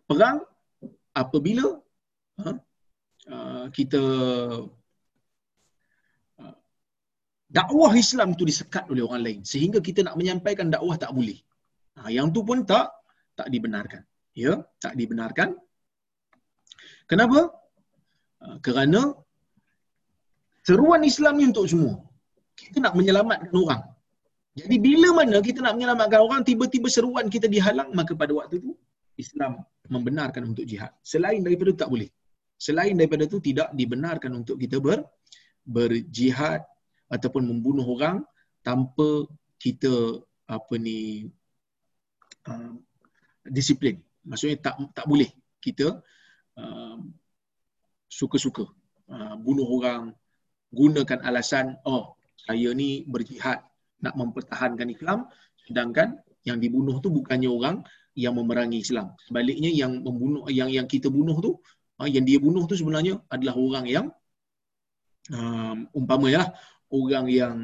perang 0.05 0.45
apabila 1.17 1.81
ha, 2.41 2.53
uh, 3.29 3.67
kita 3.73 4.03
dakwah 7.57 7.93
Islam 8.05 8.29
itu 8.35 8.45
disekat 8.51 8.85
oleh 8.93 9.03
orang 9.07 9.23
lain 9.27 9.41
sehingga 9.53 9.79
kita 9.87 10.01
nak 10.07 10.17
menyampaikan 10.21 10.69
dakwah 10.75 10.97
tak 11.05 11.13
boleh. 11.19 11.39
Ha, 11.99 12.11
yang 12.17 12.29
tu 12.35 12.43
pun 12.49 12.59
tak 12.73 12.87
tak 13.39 13.49
dibenarkan. 13.55 14.03
Ya, 14.35 14.53
tak 14.83 14.95
dibenarkan. 14.99 15.49
Kenapa? 17.11 17.41
Uh, 18.43 18.57
kerana 18.67 19.01
seruan 20.67 21.03
Islam 21.11 21.35
ni 21.39 21.45
untuk 21.53 21.67
semua. 21.73 21.95
Kita 22.61 22.79
nak 22.85 22.95
menyelamatkan 22.99 23.55
orang. 23.55 23.83
Jadi 24.59 24.77
bila 24.87 25.09
mana 25.19 25.37
kita 25.43 25.59
nak 25.67 25.75
menyelamatkan 25.79 26.21
orang, 26.27 26.41
tiba-tiba 26.49 26.87
seruan 26.97 27.27
kita 27.35 27.47
dihalang, 27.55 27.91
maka 27.99 28.13
pada 28.15 28.33
waktu 28.39 28.63
itu 28.63 28.73
Islam 29.19 29.63
membenarkan 29.95 30.43
untuk 30.51 30.67
jihad. 30.71 30.91
Selain 31.03 31.43
daripada 31.47 31.71
itu 31.71 31.81
tak 31.83 31.91
boleh. 31.95 32.11
Selain 32.67 32.95
daripada 32.99 33.23
itu 33.31 33.39
tidak 33.43 33.69
dibenarkan 33.75 34.31
untuk 34.41 34.57
kita 34.63 34.79
ber, 34.79 35.03
berjihad 35.67 36.63
ataupun 37.15 37.47
membunuh 37.47 37.87
orang 37.87 38.27
tanpa 38.67 39.31
kita 39.63 40.19
apa 40.51 40.75
ni 40.75 41.31
uh, 42.51 42.75
disiplin. 43.47 44.03
Maksudnya 44.27 44.59
tak 44.59 44.75
tak 44.91 45.07
boleh 45.07 45.31
kita 45.63 46.03
uh, 46.59 46.99
suka-suka 48.11 48.67
uh, 49.15 49.35
bunuh 49.39 49.69
orang 49.79 50.11
gunakan 50.75 51.23
alasan 51.23 51.79
oh 51.87 52.19
saya 52.35 52.75
ni 52.75 53.07
berjihad 53.07 53.63
nak 54.03 54.15
mempertahankan 54.19 54.91
Islam 54.91 55.31
sedangkan 55.65 56.19
yang 56.45 56.61
dibunuh 56.61 57.01
tu 57.01 57.09
bukannya 57.09 57.49
orang 57.49 57.81
yang 58.15 58.37
memerangi 58.37 58.85
Islam. 58.85 59.17
Sebaliknya 59.25 59.73
yang 59.73 60.05
membunuh 60.05 60.45
yang 60.53 60.69
yang 60.69 60.85
kita 60.85 61.09
bunuh 61.09 61.35
tu 61.41 61.57
ah, 61.99 62.07
yang 62.07 62.23
dia 62.23 62.37
bunuh 62.37 62.69
tu 62.69 62.77
sebenarnya 62.77 63.19
adalah 63.33 63.57
orang 63.57 63.87
yang 63.89 64.07
um, 65.33 65.89
umpamanya 65.97 66.47
lah, 66.47 66.51
orang 66.95 67.27
yang 67.27 67.57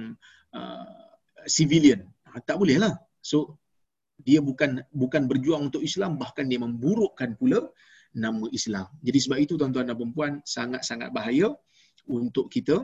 uh, 0.54 1.10
civilian. 1.46 2.10
Ah, 2.26 2.42
tak 2.42 2.58
boleh 2.58 2.76
lah. 2.82 2.94
So 3.22 3.58
dia 4.20 4.44
bukan 4.44 4.84
bukan 4.92 5.24
berjuang 5.30 5.72
untuk 5.72 5.80
Islam 5.80 6.20
bahkan 6.20 6.44
dia 6.50 6.60
memburukkan 6.60 7.38
pula 7.40 7.64
nama 8.12 8.44
Islam. 8.50 8.90
Jadi 9.00 9.18
sebab 9.22 9.38
itu 9.38 9.54
tuan-tuan 9.54 9.86
dan 9.86 9.96
puan 10.12 10.32
sangat-sangat 10.42 11.14
bahaya 11.14 11.54
untuk 12.10 12.50
kita 12.50 12.82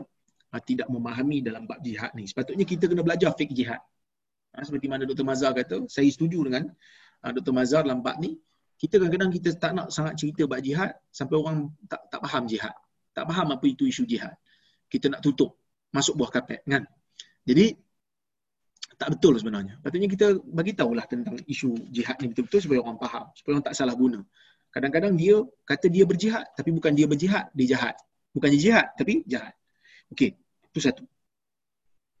uh, 0.53 0.61
tidak 0.63 0.87
memahami 0.87 1.43
dalam 1.43 1.67
bab 1.67 1.83
jihad 1.83 2.15
ni. 2.15 2.23
Sepatutnya 2.25 2.63
kita 2.63 2.87
kena 2.87 3.03
belajar 3.03 3.35
fik 3.35 3.51
jihad. 3.51 3.81
Ha, 4.55 4.63
seperti 4.63 4.87
mana 4.89 5.03
Dr. 5.05 5.27
Mazhar 5.27 5.51
kata, 5.53 5.85
saya 5.91 6.07
setuju 6.07 6.47
dengan 6.47 6.71
uh, 7.21 7.31
Dr. 7.35 7.53
Mazhar 7.53 7.83
dalam 7.83 7.99
bab 7.99 8.17
ni. 8.23 8.39
Kita 8.77 9.01
kadang-kadang 9.01 9.33
kita 9.33 9.49
tak 9.57 9.73
nak 9.73 9.89
sangat 9.89 10.21
cerita 10.21 10.45
bab 10.45 10.61
jihad 10.61 10.93
sampai 11.09 11.35
orang 11.35 11.73
tak 11.89 12.01
tak 12.13 12.21
faham 12.23 12.43
jihad. 12.45 12.75
Tak 13.11 13.25
faham 13.25 13.47
apa 13.49 13.65
itu 13.65 13.89
isu 13.89 14.05
jihad. 14.05 14.37
Kita 14.87 15.09
nak 15.09 15.25
tutup 15.25 15.57
masuk 15.97 16.13
buah 16.21 16.29
kapet 16.29 16.61
kan. 16.69 16.85
Jadi 17.49 17.73
tak 18.97 19.17
betul 19.17 19.37
sebenarnya. 19.37 19.77
Patutnya 19.81 20.09
kita 20.09 20.37
bagi 20.41 20.73
tahulah 20.73 21.05
tentang 21.05 21.37
isu 21.45 21.73
jihad 21.93 22.17
ni 22.21 22.33
betul-betul 22.33 22.59
supaya 22.65 22.79
orang 22.81 22.97
faham, 22.97 23.25
supaya 23.37 23.51
orang 23.57 23.65
tak 23.65 23.75
salah 23.77 23.95
guna. 23.97 24.19
Kadang-kadang 24.73 25.13
dia 25.17 25.41
kata 25.65 25.89
dia 25.89 26.05
berjihad 26.05 26.45
tapi 26.53 26.69
bukan 26.73 26.93
dia 26.93 27.05
berjihad, 27.09 27.49
dia 27.53 27.77
jahat. 27.77 27.95
Bukannya 28.33 28.59
jihad 28.61 28.87
tapi 28.93 29.25
jahat. 29.25 29.53
Okey, 30.13 30.37
itu 30.73 30.79
satu. 30.81 31.03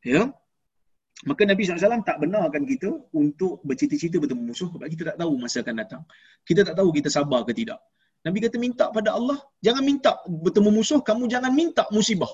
Ya. 0.05 0.29
Maka 1.25 1.49
Nabi 1.49 1.65
SAW 1.65 2.05
tak 2.05 2.21
benarkan 2.21 2.61
kita 2.61 2.93
untuk 3.17 3.65
bercita-cita 3.65 4.21
bertemu 4.21 4.53
musuh 4.53 4.69
sebab 4.69 4.85
kita 4.85 5.03
tak 5.13 5.17
tahu 5.17 5.33
masa 5.41 5.65
akan 5.65 5.75
datang. 5.81 6.01
Kita 6.45 6.61
tak 6.61 6.77
tahu 6.77 6.93
kita 6.93 7.09
sabar 7.09 7.41
ke 7.41 7.57
tidak. 7.57 7.81
Nabi 8.21 8.37
kata 8.37 8.61
minta 8.61 8.85
pada 8.93 9.17
Allah, 9.17 9.41
jangan 9.65 9.81
minta 9.81 10.21
bertemu 10.29 10.69
musuh, 10.69 11.01
kamu 11.01 11.25
jangan 11.25 11.49
minta 11.49 11.89
musibah. 11.89 12.29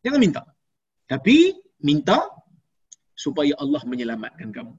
Jangan 0.00 0.20
minta. 0.24 0.40
Tapi 1.04 1.52
minta 1.84 2.24
supaya 3.14 3.54
Allah 3.60 3.82
menyelamatkan 3.84 4.50
kamu. 4.50 4.74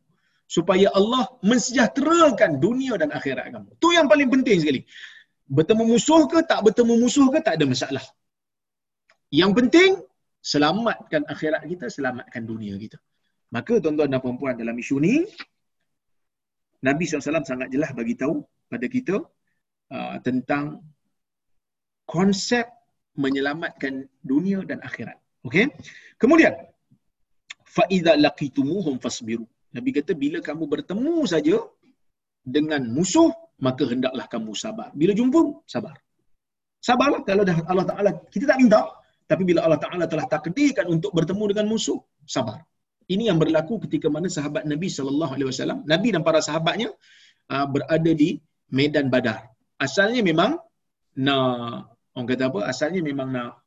Supaya 0.46 0.94
Allah 0.94 1.26
mensejahterakan 1.42 2.62
dunia 2.62 2.94
dan 3.02 3.10
akhirat 3.10 3.50
kamu. 3.50 3.70
Itu 3.78 3.90
yang 3.98 4.06
paling 4.06 4.30
penting 4.30 4.62
sekali. 4.62 4.82
Bertemu 5.46 5.84
musuh 5.86 6.26
ke 6.30 6.42
tak 6.46 6.62
bertemu 6.66 6.94
musuh 7.02 7.28
ke 7.34 7.42
tak 7.42 7.58
ada 7.58 7.66
masalah. 7.66 8.06
Yang 9.34 9.52
penting 9.58 9.92
selamatkan 10.46 11.26
akhirat 11.26 11.66
kita, 11.66 11.90
selamatkan 11.90 12.46
dunia 12.46 12.78
kita. 12.78 13.02
Maka 13.50 13.82
tuan-tuan 13.82 14.10
dan 14.10 14.22
puan-puan 14.22 14.54
dalam 14.58 14.78
isu 14.78 15.02
ni 15.02 15.26
Nabi 16.86 17.10
SAW 17.10 17.42
sangat 17.42 17.74
jelas 17.74 17.90
bagi 17.98 18.14
tahu 18.14 18.46
pada 18.70 18.86
kita 18.86 19.18
uh, 19.90 20.16
tentang 20.22 20.86
konsep 22.06 22.70
menyelamatkan 23.18 24.06
dunia 24.22 24.62
dan 24.62 24.86
akhirat. 24.86 25.18
Okey. 25.48 25.66
Kemudian 26.22 26.54
fa 27.76 27.84
idza 27.98 28.14
laqitumuhum 28.26 28.96
fasbiru. 29.04 29.46
Nabi 29.76 29.90
kata 29.98 30.12
bila 30.24 30.40
kamu 30.48 30.64
bertemu 30.74 31.16
saja 31.34 31.58
dengan 32.56 32.82
musuh 32.98 33.30
maka 33.66 33.84
hendaklah 33.92 34.26
kamu 34.34 34.52
sabar. 34.64 34.90
Bila 35.00 35.12
jumpa 35.20 35.42
sabar. 35.74 35.96
Sabarlah 36.88 37.22
kalau 37.30 37.44
dah 37.50 37.58
Allah 37.72 37.86
Taala 37.90 38.12
kita 38.34 38.46
tak 38.52 38.60
minta 38.62 38.82
tapi 39.26 39.42
bila 39.50 39.66
Allah 39.66 39.82
Taala 39.82 40.06
telah 40.06 40.26
takdirkan 40.30 40.86
untuk 40.86 41.12
bertemu 41.18 41.44
dengan 41.52 41.66
musuh, 41.74 41.98
sabar. 42.30 42.62
Ini 43.10 43.30
yang 43.34 43.38
berlaku 43.42 43.82
ketika 43.86 44.08
mana 44.10 44.30
sahabat 44.30 44.66
Nabi 44.66 44.90
sallallahu 44.90 45.32
alaihi 45.34 45.50
wasallam, 45.50 45.80
Nabi 45.86 46.14
dan 46.14 46.22
para 46.22 46.42
sahabatnya 46.42 46.90
uh, 47.54 47.66
berada 47.70 48.12
di 48.14 48.38
medan 48.70 49.10
Badar. 49.14 49.50
Asalnya 49.82 50.22
memang 50.22 50.58
nak 51.18 51.90
orang 52.14 52.28
kata 52.30 52.44
apa? 52.50 52.60
Asalnya 52.70 53.02
memang 53.02 53.30
nak 53.34 53.65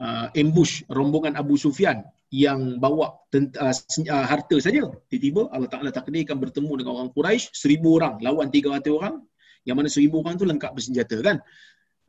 uh, 0.00 0.26
ambush 0.34 0.82
rombongan 0.90 1.38
Abu 1.38 1.54
Sufyan 1.60 2.02
yang 2.34 2.82
bawa 2.82 3.14
tent- 3.30 3.54
uh, 3.60 3.70
uh, 3.70 4.26
harta 4.26 4.56
saja. 4.58 4.90
Tiba-tiba 5.10 5.52
Allah 5.54 5.70
Taala 5.70 5.90
takdirkan 5.94 6.40
bertemu 6.40 6.82
dengan 6.82 6.92
orang 6.98 7.10
Quraisy 7.14 7.54
seribu 7.54 8.00
orang 8.00 8.18
lawan 8.18 8.50
tiga 8.50 8.74
ratus 8.74 8.94
orang. 8.94 9.22
Yang 9.64 9.76
mana 9.80 9.88
seribu 9.88 10.16
orang 10.20 10.34
tu 10.36 10.44
lengkap 10.44 10.70
bersenjata 10.76 11.16
kan. 11.24 11.36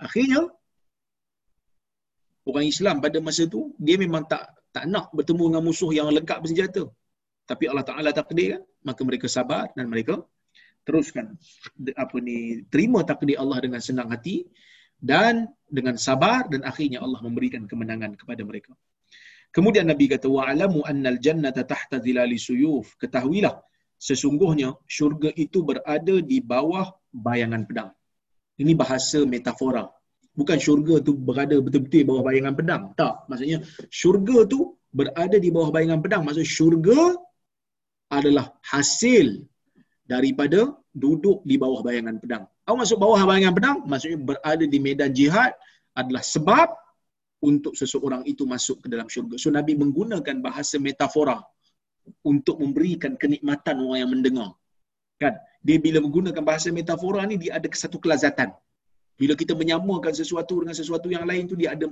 Akhirnya 0.01 0.49
orang 2.45 2.65
Islam 2.67 2.99
pada 2.99 3.17
masa 3.23 3.47
tu 3.47 3.71
dia 3.79 3.95
memang 3.95 4.25
tak 4.27 4.49
tak 4.75 4.91
nak 4.91 5.07
bertemu 5.15 5.55
dengan 5.55 5.63
musuh 5.63 5.91
yang 5.95 6.11
lengkap 6.11 6.41
bersenjata. 6.43 6.83
Tapi 7.45 7.69
Allah 7.69 7.85
Taala 7.85 8.09
takdir 8.09 8.57
kan, 8.57 8.61
maka 8.81 9.01
mereka 9.05 9.29
sabar 9.29 9.69
dan 9.77 9.87
mereka 9.87 10.25
teruskan 10.85 11.37
apa 11.97 12.15
ni 12.21 12.61
terima 12.69 13.01
takdir 13.01 13.37
Allah 13.41 13.57
dengan 13.61 13.81
senang 13.81 14.09
hati 14.13 14.45
dan 15.01 15.49
dengan 15.75 15.99
sabar 15.99 16.47
dan 16.47 16.63
akhirnya 16.63 17.03
Allah 17.03 17.19
memberikan 17.19 17.67
kemenangan 17.67 18.15
kepada 18.15 18.41
mereka. 18.47 18.71
Kemudian 19.51 19.87
Nabi 19.87 20.11
kata 20.11 20.27
wa 20.27 20.47
alamu 20.47 20.83
annal 20.83 21.19
jannata 21.19 21.63
tahta 21.67 21.99
zilali 21.99 22.39
suyuf. 22.39 22.95
Ketahuilah 22.99 23.55
sesungguhnya 23.99 24.75
syurga 24.87 25.31
itu 25.35 25.63
berada 25.63 26.15
di 26.19 26.39
bawah 26.43 26.91
bayangan 27.11 27.63
pedang. 27.67 27.91
Ini 28.59 28.71
bahasa 28.75 29.23
metafora. 29.23 29.87
Bukan 30.35 30.59
syurga 30.59 30.99
tu 30.99 31.15
berada 31.15 31.55
betul-betul 31.63 32.03
bawah 32.03 32.23
bayangan 32.27 32.53
pedang. 32.59 32.83
Tak. 32.99 33.27
Maksudnya 33.31 33.63
syurga 33.87 34.43
tu 34.43 34.75
berada 34.91 35.39
di 35.39 35.49
bawah 35.51 35.71
bayangan 35.71 35.99
pedang. 36.03 36.27
Maksud 36.27 36.43
syurga 36.43 37.15
adalah 38.11 38.51
hasil 38.63 39.47
daripada 40.05 40.69
duduk 40.93 41.41
di 41.41 41.57
bawah 41.57 41.81
bayangan 41.81 42.21
pedang. 42.21 42.45
Apa 42.65 42.75
maksud 42.77 42.97
bawah 43.01 43.19
bayangan 43.25 43.53
pedang? 43.57 43.77
Maksudnya 43.89 44.17
berada 44.21 44.65
di 44.65 44.79
medan 44.79 45.11
jihad 45.11 45.51
adalah 45.97 46.21
sebab 46.21 46.69
untuk 47.41 47.73
seseorang 47.73 48.21
itu 48.29 48.45
masuk 48.45 48.85
ke 48.85 48.87
dalam 48.87 49.09
syurga. 49.09 49.35
So 49.41 49.49
Nabi 49.49 49.73
menggunakan 49.77 50.41
bahasa 50.41 50.77
metafora 50.77 51.41
untuk 52.21 52.61
memberikan 52.61 53.17
kenikmatan 53.17 53.81
orang 53.81 53.99
yang 54.05 54.11
mendengar. 54.13 54.49
Kan? 55.17 55.33
Dia 55.65 55.81
bila 55.81 56.01
menggunakan 56.05 56.41
bahasa 56.45 56.69
metafora 56.69 57.25
ni 57.25 57.41
dia 57.41 57.57
ada 57.57 57.65
satu 57.73 57.97
kelazatan. 57.97 58.53
Bila 59.15 59.33
kita 59.33 59.57
menyamakan 59.57 60.13
sesuatu 60.13 60.61
dengan 60.61 60.75
sesuatu 60.77 61.07
yang 61.09 61.25
lain 61.25 61.49
tu 61.49 61.55
dia 61.57 61.73
ada 61.73 61.87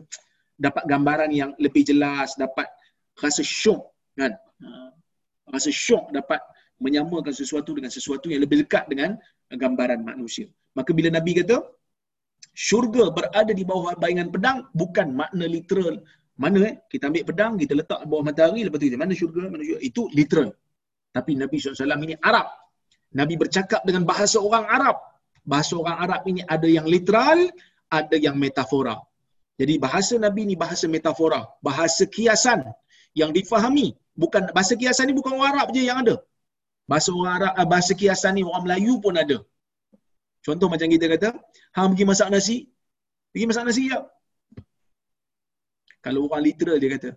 dapat 0.60 0.84
gambaran 0.86 1.30
yang 1.34 1.52
lebih 1.58 1.82
jelas, 1.82 2.38
dapat 2.38 2.70
rasa 3.18 3.42
syok 3.42 3.82
kan. 4.14 4.38
Ha. 4.62 4.70
Rasa 5.50 5.72
syok 5.74 6.14
dapat 6.14 6.40
menyamakan 6.80 7.34
sesuatu 7.34 7.72
dengan 7.78 7.92
sesuatu 7.94 8.32
yang 8.32 8.42
lebih 8.46 8.66
dekat 8.66 8.90
dengan 8.92 9.20
gambaran 9.50 10.02
manusia. 10.02 10.48
Maka 10.74 10.90
bila 10.98 11.10
Nabi 11.14 11.38
kata 11.42 11.62
syurga 12.54 13.10
berada 13.14 13.54
di 13.54 13.64
bawah 13.66 13.94
bayangan 13.98 14.30
pedang 14.34 14.58
bukan 14.74 15.08
makna 15.14 15.46
literal. 15.46 16.02
Mana 16.34 16.60
eh? 16.66 16.74
Kita 16.90 17.14
ambil 17.14 17.24
pedang, 17.30 17.54
kita 17.62 17.74
letak 17.78 18.00
bawah 18.10 18.26
matahari, 18.26 18.66
lepas 18.66 18.82
tu 18.82 18.90
kita, 18.90 18.98
mana 18.98 19.14
syurga, 19.14 19.54
mana 19.54 19.62
syurga. 19.62 19.82
Itu 19.86 20.10
literal. 20.18 20.50
Tapi 21.14 21.38
Nabi 21.38 21.62
SAW 21.62 22.02
ini 22.10 22.18
Arab. 22.18 22.50
Nabi 23.14 23.38
bercakap 23.38 23.86
dengan 23.86 24.02
bahasa 24.10 24.42
orang 24.42 24.66
Arab 24.66 24.98
bahasa 25.44 25.76
orang 25.76 25.98
Arab 26.00 26.22
ini 26.32 26.42
ada 26.48 26.68
yang 26.68 26.88
literal, 26.88 27.52
ada 27.92 28.16
yang 28.16 28.36
metafora. 28.40 28.96
Jadi 29.60 29.78
bahasa 29.78 30.18
Nabi 30.18 30.50
ni 30.50 30.56
bahasa 30.58 30.90
metafora, 30.90 31.46
bahasa 31.62 32.10
kiasan 32.10 32.66
yang 33.14 33.30
difahami. 33.30 33.94
Bukan 34.18 34.50
bahasa 34.56 34.74
kiasan 34.74 35.12
ni 35.12 35.14
bukan 35.14 35.38
orang 35.38 35.50
Arab 35.54 35.68
je 35.76 35.86
yang 35.86 36.02
ada. 36.02 36.18
Bahasa 36.90 37.10
orang 37.16 37.34
Arab, 37.40 37.54
ah, 37.56 37.68
bahasa 37.68 37.92
kiasan 37.96 38.36
ni 38.36 38.44
orang 38.44 38.64
Melayu 38.68 39.00
pun 39.00 39.16
ada. 39.16 39.40
Contoh 40.44 40.68
macam 40.68 40.88
kita 40.92 41.06
kata, 41.08 41.30
hang 41.80 41.96
pergi 41.96 42.04
masak 42.04 42.28
nasi, 42.28 42.58
pergi 43.32 43.46
masak 43.48 43.64
nasi 43.64 43.84
ya. 43.88 44.00
Kalau 46.04 46.28
orang 46.28 46.44
literal 46.44 46.76
dia 46.84 46.92
kata, 46.92 47.10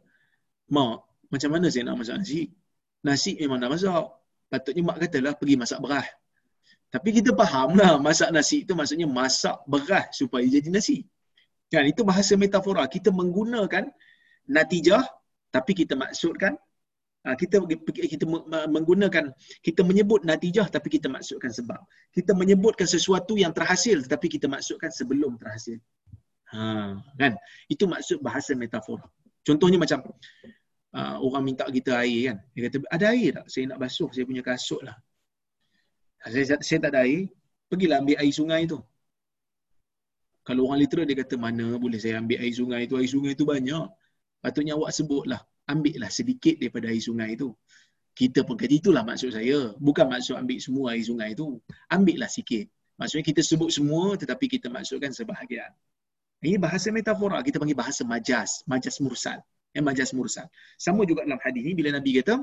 mak, 0.71 1.03
macam 1.27 1.51
mana 1.51 1.67
saya 1.67 1.91
nak 1.91 1.99
masak 1.99 2.17
nasi? 2.23 2.55
Nasi 3.03 3.35
memang 3.35 3.59
nak 3.59 3.75
masak. 3.75 4.07
Patutnya 4.47 4.83
mak 4.87 4.97
katalah 5.03 5.35
pergi 5.35 5.55
masak 5.59 5.79
beras. 5.83 6.07
Tapi 6.87 7.09
kita 7.11 7.35
faham 7.35 7.75
lah 7.75 7.99
masak 7.99 8.31
nasi 8.31 8.63
itu 8.63 8.73
maksudnya 8.79 9.11
masak 9.11 9.59
beras 9.67 10.15
supaya 10.15 10.47
jadi 10.47 10.71
nasi. 10.71 11.03
Kan 11.67 11.83
itu 11.91 12.07
bahasa 12.07 12.39
metafora. 12.39 12.87
Kita 12.87 13.11
menggunakan 13.11 13.91
natijah 14.47 15.03
tapi 15.51 15.75
kita 15.75 15.99
maksudkan 15.99 16.55
kita 17.35 17.59
kita 17.91 18.25
menggunakan 18.71 19.35
kita 19.59 19.81
menyebut 19.83 20.23
natijah 20.23 20.71
tapi 20.71 20.87
kita 20.95 21.11
maksudkan 21.11 21.51
sebab. 21.51 21.83
Kita 22.15 22.31
menyebutkan 22.39 22.87
sesuatu 22.87 23.35
yang 23.35 23.51
terhasil 23.51 24.07
tetapi 24.07 24.31
kita 24.31 24.47
maksudkan 24.47 24.95
sebelum 24.95 25.35
terhasil. 25.35 25.83
Ha, 26.55 26.95
kan? 27.19 27.35
Itu 27.67 27.91
maksud 27.91 28.23
bahasa 28.23 28.55
metafora. 28.55 29.03
Contohnya 29.43 29.83
macam 29.83 30.07
uh, 30.95 31.17
orang 31.19 31.43
minta 31.43 31.67
kita 31.67 31.99
air 32.07 32.31
kan. 32.31 32.37
Dia 32.55 32.61
kata, 32.71 32.77
ada 32.87 33.05
air 33.11 33.31
tak? 33.43 33.47
Saya 33.51 33.65
nak 33.75 33.79
basuh 33.83 34.11
saya 34.15 34.23
punya 34.23 34.43
kasut 34.47 34.83
lah. 34.87 34.95
Saya, 36.27 36.59
saya 36.63 36.79
tak 36.83 36.91
ada 36.95 37.07
air, 37.07 37.31
pergilah 37.67 38.03
ambil 38.03 38.17
air 38.19 38.35
sungai 38.35 38.67
tu. 38.71 38.79
Kalau 40.47 40.71
orang 40.71 40.79
literal 40.79 41.07
dia 41.11 41.19
kata, 41.19 41.35
mana 41.35 41.75
boleh 41.75 41.99
saya 41.99 42.23
ambil 42.23 42.39
air 42.39 42.55
sungai 42.55 42.87
tu? 42.87 42.95
Air 42.99 43.11
sungai 43.11 43.35
tu 43.35 43.43
banyak. 43.43 43.87
Patutnya 44.39 44.79
awak 44.79 44.95
sebutlah. 44.95 45.43
Ambil 45.67 45.99
lah 45.99 46.11
sedikit 46.11 46.57
daripada 46.59 46.91
air 46.91 47.03
sungai 47.03 47.35
tu. 47.35 47.55
Kita 48.17 48.47
pun 48.47 48.57
kata 48.57 48.75
itulah 48.81 49.03
maksud 49.05 49.35
saya. 49.35 49.75
Bukan 49.77 50.07
maksud 50.09 50.39
ambil 50.39 50.59
semua 50.63 50.97
air 50.97 51.05
sungai 51.05 51.37
tu. 51.37 51.61
Ambil 51.93 52.23
lah 52.23 52.31
sikit. 52.31 52.71
Maksudnya 52.97 53.25
kita 53.29 53.45
sebut 53.45 53.69
semua 53.69 54.17
tetapi 54.17 54.49
kita 54.49 54.73
maksudkan 54.73 55.13
sebahagian. 55.13 55.69
Ini 56.41 56.57
bahasa 56.57 56.89
metafora. 56.89 57.45
Kita 57.45 57.61
panggil 57.61 57.77
bahasa 57.77 58.07
majas. 58.09 58.65
Majas 58.65 59.03
mursal 59.05 59.43
yang 59.77 59.85
majas 59.85 60.17
mursal. 60.17 60.49
Sama 60.81 61.05
juga 61.05 61.29
dalam 61.29 61.37
hadis 61.45 61.61
ini 61.61 61.77
bila 61.77 61.93
Nabi 61.93 62.17
kata 62.17 62.41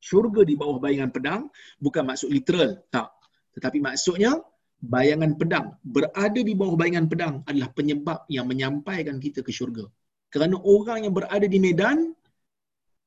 syurga 0.00 0.40
di 0.48 0.56
bawah 0.56 0.80
bayangan 0.80 1.12
pedang 1.12 1.42
bukan 1.76 2.02
maksud 2.08 2.32
literal, 2.32 2.80
tak. 2.88 3.12
Tetapi 3.52 3.84
maksudnya 3.84 4.40
bayangan 4.80 5.36
pedang 5.36 5.76
berada 5.84 6.40
di 6.40 6.52
bawah 6.56 6.76
bayangan 6.80 7.06
pedang 7.12 7.34
adalah 7.44 7.68
penyebab 7.76 8.24
yang 8.32 8.48
menyampaikan 8.48 9.20
kita 9.20 9.44
ke 9.44 9.52
syurga. 9.52 9.84
Kerana 10.32 10.56
orang 10.64 11.04
yang 11.04 11.12
berada 11.12 11.44
di 11.44 11.60
medan 11.60 12.15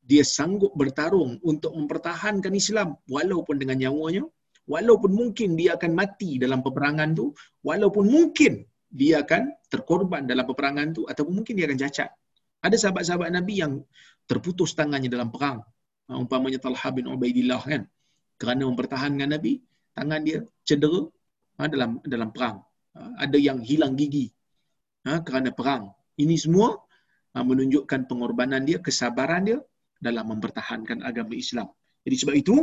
dia 0.10 0.26
sanggup 0.26 0.74
bertarung 0.74 1.38
untuk 1.45 1.70
mempertahankan 1.78 2.49
Islam 2.57 2.97
walaupun 3.05 3.62
dengan 3.62 3.78
nyawanya, 3.78 4.26
walaupun 4.66 5.14
mungkin 5.14 5.53
dia 5.53 5.78
akan 5.78 5.91
mati 5.93 6.41
dalam 6.41 6.66
peperangan 6.66 7.14
tu, 7.14 7.30
walaupun 7.62 8.10
mungkin 8.10 8.66
dia 8.89 9.22
akan 9.22 9.53
terkorban 9.70 10.26
dalam 10.26 10.49
peperangan 10.49 10.97
tu 10.97 11.05
ataupun 11.05 11.34
mungkin 11.41 11.53
dia 11.53 11.70
akan 11.70 11.78
cacat. 11.86 12.10
Ada 12.66 12.76
sahabat-sahabat 12.82 13.30
Nabi 13.38 13.62
yang 13.62 13.74
terputus 14.26 14.74
tangannya 14.74 15.14
dalam 15.14 15.30
perang. 15.30 15.62
Ha, 16.10 16.18
umpamanya 16.18 16.57
Talha 16.57 16.89
bin 16.89 17.05
Ubaidillah 17.05 17.62
kan. 17.62 17.86
Kerana 18.41 18.66
mempertahankan 18.66 19.30
Nabi, 19.30 19.62
tangan 19.93 20.26
dia 20.26 20.41
cedera 20.66 21.05
ha, 21.62 21.70
dalam 21.70 22.01
dalam 22.01 22.34
perang. 22.34 22.66
Ha, 22.97 23.30
ada 23.30 23.38
yang 23.38 23.62
hilang 23.62 23.93
gigi 23.93 24.34
kerana 25.05 25.53
perang. 25.53 25.93
Ini 26.20 26.36
semua 26.36 26.76
menunjukkan 27.34 28.10
pengorbanan 28.10 28.66
dia, 28.68 28.82
kesabaran 28.84 29.41
dia 29.47 29.57
dalam 30.00 30.32
mempertahankan 30.32 31.04
agama 31.04 31.36
Islam. 31.36 31.68
Jadi 32.08 32.16
sebab 32.16 32.36
itu, 32.36 32.56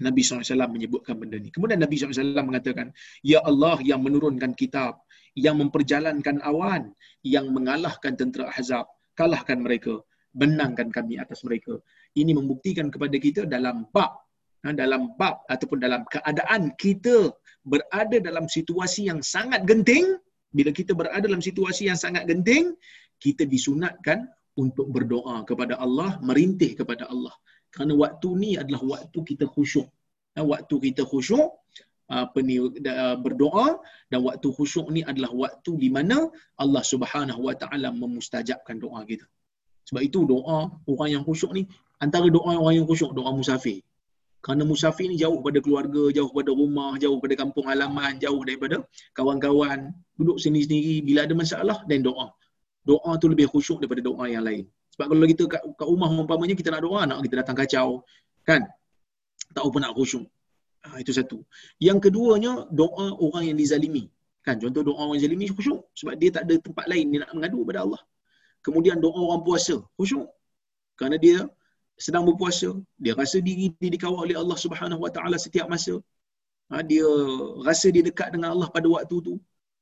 Nabi 0.00 0.20
SAW 0.24 0.68
menyebutkan 0.72 1.16
benda 1.20 1.36
ini. 1.36 1.52
Kemudian 1.52 1.80
Nabi 1.80 2.00
SAW 2.00 2.40
mengatakan, 2.40 2.92
Ya 3.20 3.44
Allah 3.44 3.76
yang 3.84 4.00
menurunkan 4.00 4.56
kitab, 4.56 5.04
yang 5.36 5.60
memperjalankan 5.60 6.40
awan, 6.44 6.92
yang 7.20 7.52
mengalahkan 7.52 8.16
tentera 8.16 8.48
Ahzab, 8.48 8.88
kalahkan 9.16 9.60
mereka, 9.60 10.00
benangkan 10.32 10.88
kami 10.88 11.20
atas 11.20 11.44
mereka. 11.44 11.76
Ini 12.16 12.32
membuktikan 12.32 12.88
kepada 12.88 13.16
kita 13.20 13.44
dalam 13.44 13.86
bab 13.92 14.16
ha, 14.64 14.72
dalam 14.76 15.16
bab 15.16 15.44
ataupun 15.48 15.78
dalam 15.80 16.04
keadaan 16.08 16.72
kita 16.76 17.32
berada 17.64 18.16
dalam 18.20 18.48
situasi 18.48 19.08
yang 19.08 19.20
sangat 19.24 19.64
genting, 19.68 20.16
bila 20.50 20.70
kita 20.74 20.92
berada 20.96 21.24
dalam 21.24 21.44
situasi 21.44 21.88
yang 21.88 21.98
sangat 22.00 22.26
genting, 22.26 22.74
kita 23.20 23.44
disunatkan 23.44 24.26
untuk 24.62 24.86
berdoa 24.94 25.36
kepada 25.48 25.74
Allah, 25.84 26.10
merintih 26.28 26.70
kepada 26.80 27.04
Allah. 27.12 27.34
Kerana 27.72 27.94
waktu 28.02 28.28
ni 28.42 28.50
adalah 28.62 28.82
waktu 28.94 29.18
kita 29.30 29.44
khusyuk. 29.54 29.88
Waktu 30.52 30.74
kita 30.86 31.02
khusyuk, 31.10 31.48
apa 32.10 32.38
ni 32.42 32.58
berdoa 33.24 33.78
dan 34.10 34.20
waktu 34.26 34.48
khusyuk 34.56 34.86
ni 34.94 35.00
adalah 35.10 35.30
waktu 35.42 35.70
di 35.82 35.88
mana 35.96 36.26
Allah 36.62 36.82
Subhanahu 36.92 37.40
Wa 37.48 37.54
Taala 37.62 37.88
memustajabkan 37.94 38.82
doa 38.82 39.00
kita. 39.10 39.26
Sebab 39.86 40.02
itu 40.08 40.26
doa 40.26 40.58
orang 40.90 41.10
yang 41.14 41.22
khusyuk 41.28 41.54
ni 41.54 41.62
antara 42.02 42.26
doa 42.36 42.52
orang 42.62 42.82
yang 42.82 42.88
khusyuk 42.90 43.14
doa 43.18 43.30
musafir. 43.30 43.78
Kerana 44.40 44.64
musafir 44.64 45.06
ni 45.12 45.20
jauh 45.20 45.38
pada 45.44 45.60
keluarga, 45.60 46.02
jauh 46.16 46.32
pada 46.32 46.50
rumah, 46.60 46.96
jauh 46.96 47.18
pada 47.22 47.34
kampung 47.36 47.66
halaman, 47.70 48.16
jauh 48.24 48.40
daripada 48.48 48.76
kawan-kawan, 49.12 49.92
duduk 50.18 50.40
sendiri-sendiri 50.42 51.04
bila 51.06 51.20
ada 51.28 51.34
masalah 51.36 51.78
dan 51.90 52.00
doa. 52.08 52.32
Doa 52.86 53.10
tu 53.20 53.26
lebih 53.28 53.46
khusyuk 53.52 53.78
daripada 53.80 54.00
doa 54.00 54.24
yang 54.26 54.44
lain. 54.44 54.64
Sebab 54.96 55.06
kalau 55.12 55.28
kita 55.28 55.44
kat, 55.48 55.62
kat 55.78 55.86
rumah 55.86 56.08
umpamanya 56.12 56.54
kita 56.56 56.68
nak 56.74 56.82
doa, 56.84 57.00
nak 57.08 57.24
kita 57.24 57.34
datang 57.40 57.56
kacau, 57.56 57.88
kan? 58.44 58.64
Tak 59.52 59.62
apa 59.64 59.76
nak 59.80 59.92
khusyuk. 59.96 60.26
Ha, 60.80 60.96
itu 61.02 61.12
satu. 61.12 61.44
Yang 61.76 62.08
keduanya, 62.08 62.64
doa 62.72 63.12
orang 63.20 63.52
yang 63.52 63.58
dizalimi. 63.60 64.08
Kan? 64.40 64.56
Contoh 64.56 64.80
doa 64.80 64.96
orang 64.96 65.20
yang 65.20 65.28
dizalimi 65.28 65.46
khusyuk. 65.52 65.80
Sebab 65.92 66.14
dia 66.16 66.30
tak 66.32 66.48
ada 66.48 66.56
tempat 66.56 66.88
lain 66.88 67.12
dia 67.12 67.18
nak 67.24 67.30
mengadu 67.36 67.58
kepada 67.64 67.80
Allah. 67.84 68.02
Kemudian 68.64 68.96
doa 69.04 69.20
orang 69.28 69.44
puasa. 69.44 69.76
Khusyuk. 70.00 70.28
Kerana 70.96 71.16
dia 71.20 71.44
sedang 72.00 72.24
berpuasa. 72.24 72.72
Dia 72.96 73.12
rasa 73.12 73.44
diri 73.44 73.72
dia 73.76 73.90
dikawal 73.92 74.24
oleh 74.24 74.36
Allah 74.40 74.56
Subhanahu 74.56 75.04
Wa 75.04 75.12
Taala 75.12 75.36
setiap 75.36 75.68
masa. 75.68 76.00
Ha, 76.72 76.80
dia 76.80 77.04
rasa 77.60 77.92
dia 77.92 78.00
dekat 78.00 78.32
dengan 78.32 78.56
Allah 78.56 78.68
pada 78.72 78.88
waktu 78.88 79.16
tu. 79.20 79.34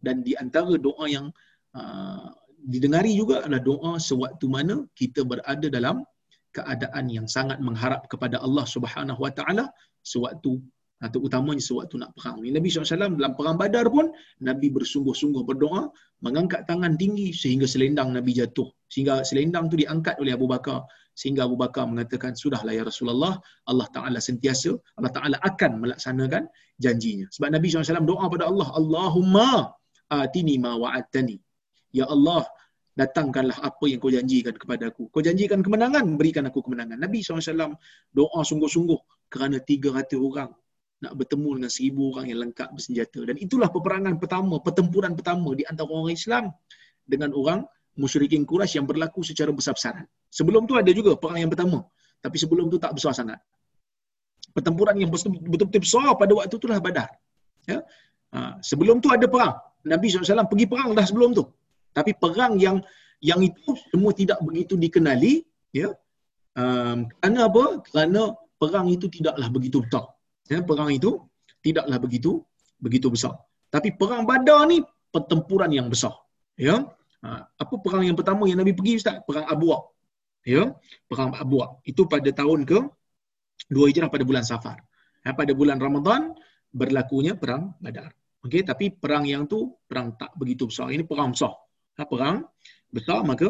Dan 0.03 0.27
di 0.27 0.35
antara 0.35 0.75
doa 0.79 1.07
yang 1.07 1.31
uh, 1.75 2.31
didengari 2.67 3.15
juga 3.15 3.47
adalah 3.47 3.63
doa 3.63 3.93
sewaktu 4.03 4.47
mana 4.51 4.75
kita 4.99 5.23
berada 5.23 5.67
dalam 5.71 6.03
keadaan 6.51 7.07
yang 7.07 7.27
sangat 7.31 7.63
mengharap 7.63 8.09
kepada 8.11 8.41
Allah 8.43 8.67
Subhanahu 8.67 9.21
Wa 9.21 9.33
Taala 9.37 9.71
sewaktu 10.03 10.59
atau 10.99 11.23
utamanya 11.23 11.63
sewaktu 11.63 11.95
nak 12.03 12.11
perang. 12.19 12.43
Nabi 12.43 12.67
SAW 12.67 13.15
dalam 13.15 13.39
perang 13.39 13.55
badar 13.55 13.87
pun, 13.87 14.11
Nabi 14.43 14.67
bersungguh-sungguh 14.75 15.47
berdoa, 15.47 15.95
mengangkat 16.27 16.67
tangan 16.67 16.99
tinggi 16.99 17.31
sehingga 17.31 17.71
selendang 17.71 18.11
Nabi 18.11 18.35
jatuh. 18.35 18.67
Sehingga 18.91 19.23
selendang 19.23 19.71
tu 19.71 19.79
diangkat 19.79 20.19
oleh 20.19 20.35
Abu 20.35 20.51
Bakar. 20.51 20.83
Sehingga 21.15 21.47
Abu 21.47 21.55
Bakar 21.55 21.87
mengatakan, 21.87 22.35
sudahlah 22.35 22.75
ya 22.75 22.83
Rasulullah, 22.83 23.39
Allah 23.71 23.87
Ta'ala 23.95 24.19
sentiasa, 24.19 24.75
Allah 24.99 25.13
Ta'ala 25.15 25.37
akan 25.39 25.87
melaksanakan 25.87 26.51
janjinya. 26.83 27.31
Sebab 27.31 27.49
Nabi 27.55 27.67
SAW 27.71 28.03
doa 28.03 28.27
pada 28.27 28.51
Allah, 28.51 28.69
Allahumma 28.75 29.51
atini 30.11 30.59
ma 30.59 30.75
wa'atani. 30.79 31.39
Ya 31.95 32.05
Allah, 32.05 32.45
datangkanlah 32.99 33.63
apa 33.63 33.85
yang 33.87 34.03
kau 34.03 34.11
janjikan 34.11 34.59
kepada 34.59 34.91
aku. 34.91 35.07
Kau 35.09 35.23
janjikan 35.23 35.63
kemenangan, 35.63 36.05
berikan 36.19 36.45
aku 36.51 36.67
kemenangan. 36.67 36.99
Nabi 36.99 37.23
SAW 37.23 37.79
doa 38.11 38.41
sungguh-sungguh 38.43 39.31
kerana 39.31 39.63
300 39.63 40.19
orang 40.19 40.51
nak 40.99 41.13
bertemu 41.15 41.63
dengan 41.63 41.71
seribu 41.71 42.11
orang 42.11 42.27
yang 42.27 42.39
lengkap 42.43 42.69
bersenjata. 42.75 43.23
Dan 43.23 43.39
itulah 43.39 43.71
peperangan 43.71 44.19
pertama, 44.19 44.59
pertempuran 44.59 45.15
pertama 45.15 45.55
di 45.55 45.63
antara 45.63 45.87
orang 45.87 46.11
Islam 46.11 46.51
dengan 47.07 47.31
orang 47.39 47.63
musyrikin 47.95 48.43
Quraisy 48.43 48.83
yang 48.83 48.87
berlaku 48.87 49.23
secara 49.23 49.55
besar-besaran. 49.55 50.07
Sebelum 50.31 50.67
tu 50.67 50.75
ada 50.75 50.91
juga 50.91 51.15
perang 51.15 51.39
yang 51.39 51.51
pertama. 51.51 51.87
Tapi 52.19 52.35
sebelum 52.35 52.67
tu 52.67 52.83
tak 52.83 52.99
besar 52.99 53.15
sangat. 53.15 53.39
Pertempuran 54.51 54.99
yang 54.99 55.11
betul-betul 55.15 55.83
besar 55.83 56.19
pada 56.19 56.33
waktu 56.35 56.55
itulah 56.59 56.83
badar. 56.83 57.11
Ya? 57.63 57.79
Ha, 58.35 58.59
sebelum 58.59 58.99
tu 58.99 59.07
ada 59.15 59.27
perang. 59.31 59.55
Nabi 59.87 60.11
SAW 60.11 60.51
pergi 60.51 60.67
perang 60.67 60.99
dah 60.99 61.07
sebelum 61.07 61.31
tu. 61.31 61.47
Tapi 61.93 62.15
perang 62.17 62.57
yang 62.61 62.81
yang 63.19 63.43
itu 63.43 63.75
semua 63.91 64.15
tidak 64.15 64.39
begitu 64.45 64.79
dikenali. 64.79 65.43
Ya? 65.75 65.93
Um, 66.55 67.11
kerana 67.19 67.51
apa? 67.51 67.65
Kerana 67.87 68.23
perang 68.59 68.87
itu 68.91 69.07
tidaklah 69.11 69.49
begitu 69.51 69.83
besar 69.83 70.19
ya, 70.49 70.65
perang 70.65 70.91
itu 70.91 71.21
tidaklah 71.61 72.01
begitu 72.01 72.43
begitu 72.81 73.13
besar. 73.13 73.37
Tapi 73.69 73.95
perang 73.95 74.25
Badar 74.25 74.65
ni 74.65 74.81
pertempuran 75.13 75.69
yang 75.69 75.93
besar. 75.93 76.17
Ya. 76.57 76.89
Ha, 77.21 77.45
apa 77.45 77.75
perang 77.83 78.03
yang 78.07 78.17
pertama 78.17 78.49
yang 78.49 78.59
Nabi 78.59 78.73
pergi 78.73 78.97
Ustaz? 78.97 79.21
Perang 79.29 79.45
Abuak. 79.45 79.93
Ya. 80.49 80.73
Perang 81.05 81.37
Abuak. 81.37 81.85
Itu 81.85 82.09
pada 82.09 82.31
tahun 82.33 82.65
ke 82.65 82.79
2 83.69 83.91
Hijrah 83.93 84.09
pada 84.09 84.25
bulan 84.25 84.45
Safar. 84.47 84.81
Ya, 85.23 85.37
pada 85.37 85.53
bulan 85.53 85.77
Ramadan 85.77 86.33
berlakunya 86.73 87.37
perang 87.37 87.77
Badar. 87.83 88.15
Okey, 88.47 88.65
tapi 88.65 88.95
perang 88.95 89.27
yang 89.29 89.45
tu 89.45 89.77
perang 89.85 90.17
tak 90.17 90.33
begitu 90.39 90.71
besar. 90.71 90.89
Ini 90.89 91.05
perang 91.05 91.37
besar. 91.37 91.53
Perang 92.07 92.47
besar 92.95 93.21
maka 93.31 93.49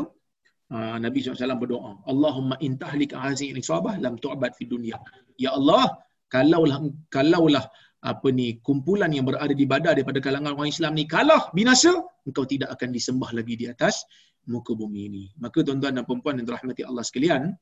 uh, 0.75 0.97
Nabi 1.05 1.19
SAW 1.21 1.61
berdoa 1.63 1.93
Allahumma 2.13 2.57
intahlik 2.69 3.13
hazi 3.13 3.53
isabah 3.53 3.95
lam 4.05 4.17
tu'bad 4.25 4.53
fi 4.59 4.65
dunia 4.65 4.97
ya 5.37 5.53
Allah 5.59 6.01
kalaulah 6.33 6.79
kalaulah 7.13 7.65
apa 7.99 8.29
ni 8.31 8.63
kumpulan 8.63 9.11
yang 9.11 9.27
berada 9.27 9.51
di 9.51 9.67
badar 9.67 9.93
daripada 9.99 10.23
kalangan 10.23 10.55
orang 10.55 10.71
Islam 10.71 10.93
ni 10.95 11.05
kalah 11.15 11.51
binasa 11.51 11.93
engkau 12.29 12.47
tidak 12.47 12.71
akan 12.79 12.89
disembah 12.95 13.31
lagi 13.35 13.55
di 13.59 13.67
atas 13.67 14.07
muka 14.49 14.73
bumi 14.73 15.01
ini. 15.13 15.25
Maka 15.37 15.61
tuan-tuan 15.67 15.93
dan 15.99 16.05
puan-puan 16.09 16.41
yang 16.41 16.47
dirahmati 16.49 16.83
Allah 16.89 17.05
sekalian 17.05 17.53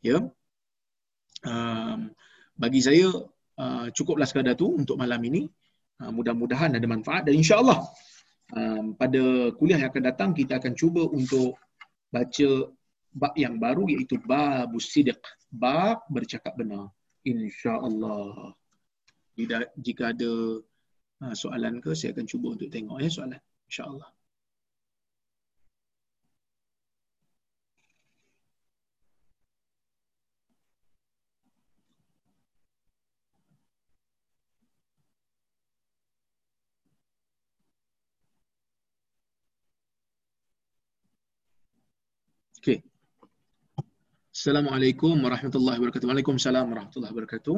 ya 0.00 0.16
um, 1.44 1.98
bagi 2.56 2.80
saya 2.80 3.12
uh, 3.60 3.86
cukuplah 3.92 4.24
sekadar 4.24 4.56
tu 4.56 4.72
untuk 4.72 4.96
malam 4.96 5.20
ini. 5.26 5.44
Uh, 6.00 6.08
mudah-mudahan 6.14 6.72
ada 6.72 6.86
manfaat 6.88 7.28
dan 7.28 7.36
insya-Allah 7.36 7.84
um, 8.56 8.94
pada 8.94 9.52
kuliah 9.56 9.78
yang 9.80 9.90
akan 9.90 10.04
datang 10.04 10.30
kita 10.34 10.58
akan 10.58 10.74
cuba 10.76 11.06
untuk 11.10 11.56
baca 12.10 12.50
bab 13.10 13.34
yang 13.34 13.58
baru 13.58 13.90
iaitu 13.90 14.18
bab 14.22 14.70
sidq 14.78 15.18
bab 15.50 16.06
bercakap 16.10 16.54
benar. 16.54 16.90
insya-Allah. 17.26 18.54
Jika 19.76 20.16
ada 20.16 20.32
uh, 21.24 21.34
soalan 21.36 21.84
ke 21.84 21.92
saya 21.92 22.16
akan 22.16 22.26
cuba 22.28 22.56
untuk 22.56 22.68
tengok 22.70 22.98
ya 23.02 23.10
soalan. 23.10 23.40
insya-Allah 23.70 24.19
Okey. 42.60 42.84
Assalamualaikum 44.36 45.16
warahmatullahi 45.16 45.80
wabarakatuh. 45.80 46.04
Waalaikumsalam 46.12 46.68
warahmatullahi 46.68 47.08
wabarakatuh. 47.16 47.56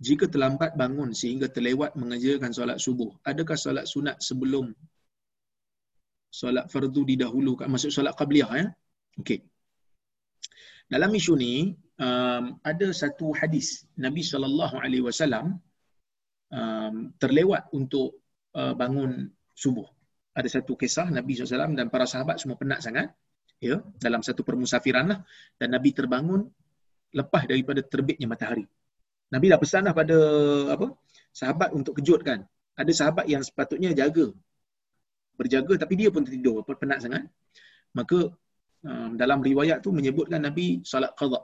Jika 0.00 0.24
terlambat 0.32 0.72
bangun 0.72 1.12
sehingga 1.12 1.52
terlewat 1.52 1.92
mengerjakan 2.00 2.48
solat 2.48 2.80
subuh, 2.80 3.12
adakah 3.28 3.60
solat 3.60 3.84
sunat 3.84 4.24
sebelum 4.24 4.72
solat 6.32 6.64
fardu 6.72 7.04
didahulukan? 7.12 7.68
Maksud 7.68 7.92
solat 7.92 8.16
qabliyah 8.16 8.48
ya? 8.56 8.66
Okey. 9.20 9.44
Dalam 10.88 11.12
isu 11.12 11.36
ni 11.36 11.76
um, 12.00 12.56
ada 12.64 12.88
satu 12.88 13.36
hadis 13.36 13.84
Nabi 14.00 14.24
sallallahu 14.24 14.80
alaihi 14.80 15.04
wasallam 15.04 15.60
um, 16.56 17.12
terlewat 17.20 17.68
untuk 17.76 18.16
uh, 18.56 18.72
bangun 18.72 19.28
subuh. 19.52 19.84
Ada 20.32 20.48
satu 20.48 20.72
kisah 20.72 21.12
Nabi 21.12 21.36
SAW 21.36 21.76
dan 21.76 21.92
para 21.92 22.08
sahabat 22.08 22.40
semua 22.40 22.56
penat 22.56 22.80
sangat 22.80 23.12
ya 23.62 23.78
dalam 24.02 24.20
satu 24.26 24.42
permusafiran 24.42 25.06
lah 25.06 25.18
dan 25.54 25.68
Nabi 25.74 25.94
terbangun 25.94 26.50
lepas 27.14 27.46
daripada 27.46 27.80
terbitnya 27.86 28.26
matahari. 28.26 28.66
Nabi 29.30 29.46
dah 29.52 29.60
pesan 29.62 29.86
lah 29.86 29.94
pada 29.94 30.18
apa 30.74 30.86
sahabat 31.30 31.70
untuk 31.78 32.02
kejutkan. 32.02 32.42
Ada 32.74 32.92
sahabat 32.92 33.30
yang 33.30 33.40
sepatutnya 33.46 33.94
jaga 33.94 34.34
berjaga 35.38 35.74
tapi 35.86 35.94
dia 35.96 36.08
pun 36.10 36.26
tertidur 36.26 36.60
penat 36.66 37.06
sangat. 37.06 37.24
Maka 37.94 38.34
um, 38.84 39.10
dalam 39.14 39.38
riwayat 39.40 39.80
tu 39.84 39.94
menyebutkan 39.94 40.42
Nabi 40.42 40.82
salat 40.82 41.14
qada. 41.14 41.40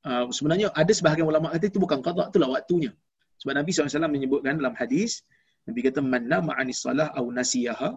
Uh, 0.00 0.32
sebenarnya 0.32 0.72
ada 0.72 0.92
sebahagian 0.96 1.28
ulama 1.28 1.52
kata 1.52 1.66
itu 1.68 1.82
bukan 1.82 2.00
qada 2.00 2.30
itulah 2.30 2.48
waktunya. 2.56 2.94
Sebab 3.42 3.56
Nabi 3.56 3.72
SAW 3.72 4.08
menyebutkan 4.08 4.60
dalam 4.60 4.76
hadis 4.76 5.24
Nabi 5.64 5.80
kata 5.84 6.00
man 6.00 6.24
nama 6.28 6.56
anis 6.60 6.84
salah 6.84 7.08
au 7.16 7.28
nasiyaha 7.32 7.74
Ah, 7.80 7.96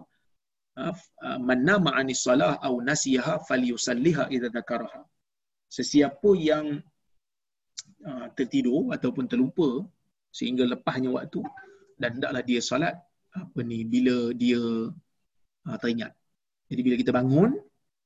man 1.38 1.60
nama 1.62 1.90
anis 1.94 2.26
salah 2.26 2.58
au 2.66 2.82
nasiyaha 2.82 3.42
falyusalliha 3.46 4.30
idza 4.34 4.48
dzakaraha. 4.50 5.00
Sesiapa 5.70 6.30
yang 6.38 6.82
uh, 8.06 8.26
tertidur 8.34 8.90
ataupun 8.94 9.24
terlupa 9.30 9.86
sehingga 10.34 10.66
lepasnya 10.66 11.14
waktu 11.14 11.42
dan 11.98 12.18
hendaklah 12.18 12.42
dia 12.42 12.58
solat 12.58 12.94
apa 13.34 13.60
ni 13.62 13.86
bila 13.86 14.34
dia 14.34 14.58
uh, 15.66 15.76
teringat. 15.78 16.10
Jadi 16.70 16.80
bila 16.82 16.94
kita 16.98 17.10
bangun 17.14 17.50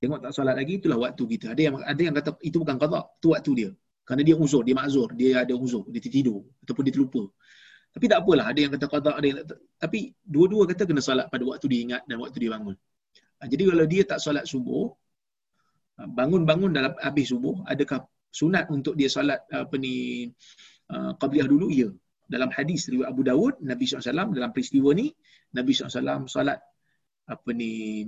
tengok 0.01 0.21
tak 0.29 0.33
solat 0.37 0.55
lagi 0.57 0.81
itulah 0.81 0.99
waktu 1.01 1.23
kita. 1.25 1.57
Ada 1.57 1.63
yang 1.73 1.75
ada 1.81 2.01
yang 2.05 2.15
kata 2.17 2.31
itu 2.45 2.57
bukan 2.61 2.77
qada 2.77 3.01
itu 3.17 3.29
waktu 3.33 3.51
dia. 3.57 3.71
Kerana 4.05 4.23
dia 4.25 4.37
uzur 4.37 4.63
dia 4.65 4.77
makzur 4.77 5.09
dia 5.13 5.45
ada 5.45 5.53
uzur 5.57 5.85
dia 5.93 6.01
tertidur 6.01 6.41
ataupun 6.65 6.83
dia 6.85 6.95
terlupa 6.97 7.29
tapi 7.99 8.07
tak 8.07 8.23
apalah, 8.23 8.47
ada 8.47 8.61
yang 8.63 8.71
kata 8.71 8.87
qada, 8.87 9.11
ada 9.19 9.27
yang 9.27 9.43
tak, 9.43 9.59
tapi 9.83 10.15
dua-dua 10.23 10.71
kata 10.71 10.87
kena 10.87 11.03
solat 11.03 11.27
pada 11.27 11.43
waktu 11.43 11.67
dia 11.67 11.81
ingat 11.83 12.03
dan 12.07 12.23
waktu 12.23 12.47
dia 12.47 12.55
bangun. 12.55 12.79
Ha, 13.43 13.51
jadi 13.51 13.63
kalau 13.75 13.87
dia 13.91 14.03
tak 14.07 14.23
solat 14.23 14.47
subuh, 14.47 14.87
ha, 15.99 16.07
bangun-bangun 16.07 16.71
dalam 16.71 16.95
habis 17.03 17.35
subuh, 17.35 17.59
adakah 17.67 18.07
sunat 18.31 18.71
untuk 18.71 18.95
dia 18.95 19.11
solat 19.11 19.43
apa 19.51 19.75
ni 19.75 20.31
uh, 20.95 21.11
qabliyah 21.19 21.51
dulu? 21.51 21.75
Ya. 21.75 21.91
Dalam 22.31 22.55
hadis 22.55 22.87
riwayat 22.87 23.11
Abu 23.11 23.27
Dawud, 23.27 23.59
Nabi 23.67 23.83
SAW 23.83 24.31
dalam 24.31 24.55
peristiwa 24.55 24.95
ni, 24.95 25.11
Nabi 25.59 25.75
SAW 25.75 26.31
solat 26.31 26.63
apa 27.27 27.51
ni 27.51 28.07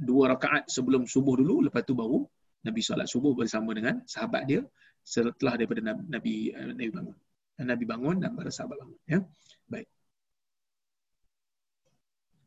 dua 0.00 0.32
rakaat 0.32 0.64
sebelum 0.64 1.04
subuh 1.04 1.36
dulu, 1.36 1.68
lepas 1.68 1.84
tu 1.84 1.92
baru 1.92 2.24
Nabi 2.64 2.80
solat 2.80 3.04
subuh 3.04 3.36
bersama 3.36 3.76
dengan 3.76 4.00
sahabat 4.08 4.48
dia 4.48 4.64
setelah 5.04 5.60
daripada 5.60 5.92
Nabi 6.08 6.56
Nabi 6.56 6.88
bangun. 6.88 7.16
Nabi 7.68 7.84
bangun 7.84 8.16
dan 8.22 8.32
para 8.36 8.48
sahabat 8.48 8.76
bangun. 8.80 8.98
Ya, 9.08 9.18
baik. 9.68 9.88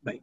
Baik. 0.04 0.22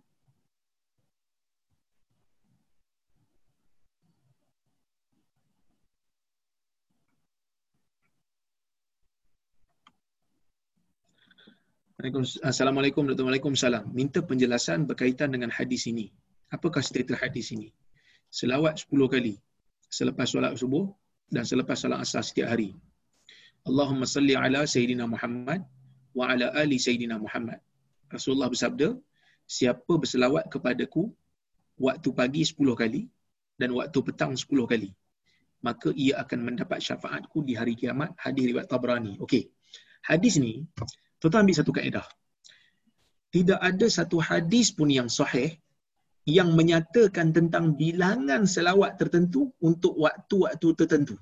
Assalamualaikum 12.41 13.05
warahmatullahi 13.05 13.37
wabarakatuh. 13.37 13.93
Minta 13.93 14.19
penjelasan 14.25 14.89
berkaitan 14.89 15.29
dengan 15.29 15.53
hadis 15.53 15.85
ini. 15.85 16.09
Apakah 16.49 16.81
status 16.81 17.15
hadis 17.15 17.53
ini? 17.53 17.69
Selawat 18.33 18.83
10 18.83 19.07
kali 19.07 19.37
selepas 19.91 20.27
solat 20.31 20.55
subuh 20.57 20.87
dan 21.29 21.43
selepas 21.45 21.77
solat 21.77 22.01
asar 22.01 22.23
setiap 22.25 22.49
hari. 22.51 22.73
Allahumma 23.69 24.09
salli 24.09 24.33
ala 24.43 24.61
Sayyidina 24.65 25.05
Muhammad 25.13 25.61
wa 26.17 26.25
ala 26.33 26.49
ali 26.61 26.77
Sayyidina 26.85 27.15
Muhammad. 27.21 27.59
Rasulullah 28.09 28.49
bersabda, 28.53 28.97
siapa 29.45 29.93
berselawat 30.01 30.49
kepadaku 30.53 31.03
waktu 31.77 32.09
pagi 32.19 32.41
10 32.41 32.57
kali 32.81 33.01
dan 33.61 33.69
waktu 33.77 33.99
petang 34.07 34.33
10 34.33 34.49
kali, 34.71 34.89
maka 35.61 35.93
ia 35.93 36.17
akan 36.23 36.39
mendapat 36.47 36.81
syafaatku 36.87 37.45
di 37.47 37.53
hari 37.59 37.77
kiamat. 37.77 38.17
Hadis 38.17 38.49
riwayat 38.49 38.67
Tabrani. 38.73 39.13
Okey. 39.21 39.43
Hadis 40.09 40.41
ni, 40.41 40.65
tuan 41.21 41.45
ambil 41.45 41.55
satu 41.61 41.71
kaedah. 41.77 42.05
Tidak 43.31 43.59
ada 43.61 43.87
satu 43.87 44.17
hadis 44.19 44.73
pun 44.73 44.89
yang 44.89 45.07
sahih 45.07 45.53
yang 46.25 46.49
menyatakan 46.57 47.29
tentang 47.37 47.77
bilangan 47.77 48.43
selawat 48.43 48.97
tertentu 48.97 49.53
untuk 49.61 49.93
waktu-waktu 49.95 50.67
tertentu 50.81 51.15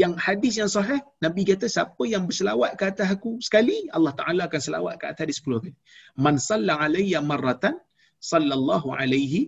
yang 0.00 0.12
hadis 0.26 0.54
yang 0.60 0.70
sahih 0.76 1.00
Nabi 1.24 1.42
kata 1.48 1.66
siapa 1.74 2.02
yang 2.12 2.24
berselawat 2.28 2.72
ke 2.80 2.84
atas 2.92 3.08
aku 3.16 3.30
sekali 3.46 3.76
Allah 3.96 4.12
Taala 4.20 4.42
akan 4.48 4.60
selawat 4.68 4.94
ke 5.00 5.06
atas 5.12 5.24
dia 5.28 5.36
10 5.40 5.62
kali. 5.64 5.74
Man 6.24 6.36
salla 6.48 6.74
alayya 6.86 7.20
marratan 7.30 7.74
sallallahu 8.30 8.88
alaihi 9.00 9.40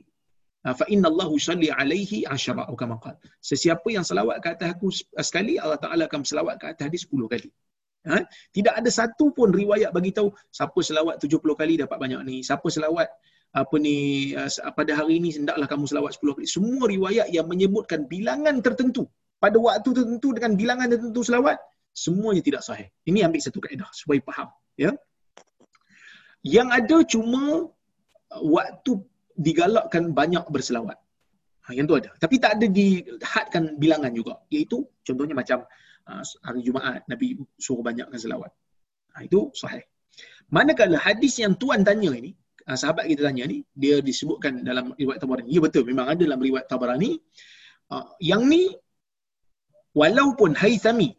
ah, 0.65 0.75
fa 0.81 0.87
inna 0.95 1.07
Allah 1.13 1.29
yusalli 1.37 1.69
alaihi 1.81 2.25
asyara 2.35 2.65
atau 2.65 2.79
kama 2.83 2.97
qala. 3.05 3.21
Sesiapa 3.51 3.89
yang 3.97 4.05
selawat 4.11 4.37
ke 4.45 4.49
atas 4.55 4.69
aku 4.75 4.89
sekali 5.29 5.55
Allah 5.65 5.79
Taala 5.85 6.03
akan 6.09 6.25
selawat 6.33 6.57
ke 6.63 6.67
atas 6.73 6.87
dia 6.93 7.01
10 7.05 7.33
kali. 7.35 7.51
Ha? 8.09 8.19
Tidak 8.57 8.75
ada 8.81 8.91
satu 9.01 9.25
pun 9.37 9.53
riwayat 9.53 9.91
bagi 9.93 10.17
tahu 10.19 10.33
siapa 10.59 10.81
selawat 10.91 11.21
70 11.21 11.45
kali 11.61 11.75
dapat 11.85 11.99
banyak 12.05 12.21
ni, 12.25 12.37
siapa 12.41 12.65
selawat 12.77 13.09
apa 13.61 13.77
ni 13.81 13.97
ah, 14.41 14.49
pada 14.79 14.93
hari 14.97 15.21
ini 15.21 15.29
hendaklah 15.37 15.69
kamu 15.69 15.85
selawat 15.93 16.17
10 16.17 16.37
kali. 16.41 16.47
Semua 16.49 16.85
riwayat 16.89 17.29
yang 17.37 17.45
menyebutkan 17.53 18.09
bilangan 18.09 18.65
tertentu 18.65 19.05
pada 19.39 19.57
waktu 19.59 19.89
tertentu 19.95 20.29
dengan 20.35 20.53
bilangan 20.59 20.87
tertentu 20.91 21.23
selawat 21.23 21.59
semuanya 21.95 22.43
tidak 22.43 22.63
sahih. 22.63 22.89
Ini 23.07 23.27
ambil 23.27 23.41
satu 23.43 23.59
kaedah 23.59 23.91
supaya 23.91 24.23
faham, 24.23 24.49
ya. 24.79 24.91
Yang 26.47 26.69
ada 26.71 26.97
cuma 27.03 27.43
waktu 28.31 28.93
digalakkan 29.35 30.15
banyak 30.15 30.47
berselawat. 30.51 30.99
Ha, 31.67 31.75
yang 31.75 31.91
tu 31.91 31.99
ada. 31.99 32.15
Tapi 32.17 32.39
tak 32.39 32.59
ada 32.59 32.67
dihadkan 32.71 33.77
bilangan 33.77 34.15
juga. 34.15 34.39
Iaitu 34.49 34.87
contohnya 35.03 35.35
macam 35.35 35.67
uh, 36.09 36.23
hari 36.47 36.61
Jumaat 36.63 37.03
Nabi 37.11 37.39
suruh 37.59 37.83
banyakkan 37.83 38.17
selawat. 38.17 38.55
Ha, 39.15 39.27
itu 39.27 39.51
sahih. 39.53 39.83
Manakala 40.49 40.97
hadis 40.97 41.37
yang 41.43 41.59
tuan 41.61 41.85
tanya 41.85 42.15
ini, 42.15 42.33
uh, 42.71 42.79
sahabat 42.79 43.11
kita 43.11 43.27
tanya 43.29 43.45
ni, 43.51 43.67
dia 43.75 43.99
disebutkan 43.99 44.63
dalam 44.63 44.95
riwayat 44.95 45.21
Tabarani. 45.21 45.51
Ya 45.51 45.61
betul, 45.61 45.83
memang 45.85 46.07
ada 46.09 46.23
dalam 46.23 46.41
riwayat 46.41 46.67
Tabarani. 46.71 47.19
Uh, 47.91 48.07
yang 48.23 48.47
ni 48.47 48.73
walaupun 50.01 50.55
Haythami 50.55 51.19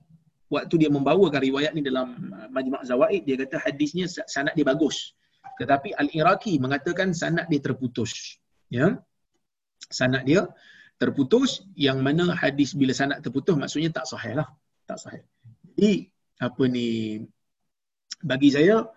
waktu 0.49 0.75
dia 0.81 0.89
membawakan 0.89 1.41
riwayat 1.47 1.71
ni 1.77 1.83
dalam 1.85 2.07
uh, 2.31 2.47
Majma' 2.55 2.83
Zawaid 2.87 3.27
dia 3.27 3.35
kata 3.41 3.59
hadisnya 3.61 4.07
sanad 4.07 4.55
dia 4.57 4.65
bagus. 4.65 5.13
Tetapi 5.59 5.91
Al-Iraqi 5.93 6.55
mengatakan 6.63 7.11
sanad 7.11 7.45
dia 7.51 7.61
terputus 7.61 8.39
ya. 8.71 8.97
Sanad 9.99 10.23
dia 10.23 10.47
terputus 10.99 11.63
yang 11.75 12.03
mana 12.03 12.35
hadis 12.35 12.75
bila 12.75 12.91
sanad 12.91 13.19
terputus 13.23 13.55
maksudnya 13.55 13.91
tak 13.91 14.07
sahih 14.07 14.39
lah 14.39 14.47
tak 14.89 14.99
sahih. 15.03 15.23
Jadi 15.75 16.09
apa 16.39 16.63
ni 16.67 16.87
bagi 18.23 18.49
saya 18.51 18.87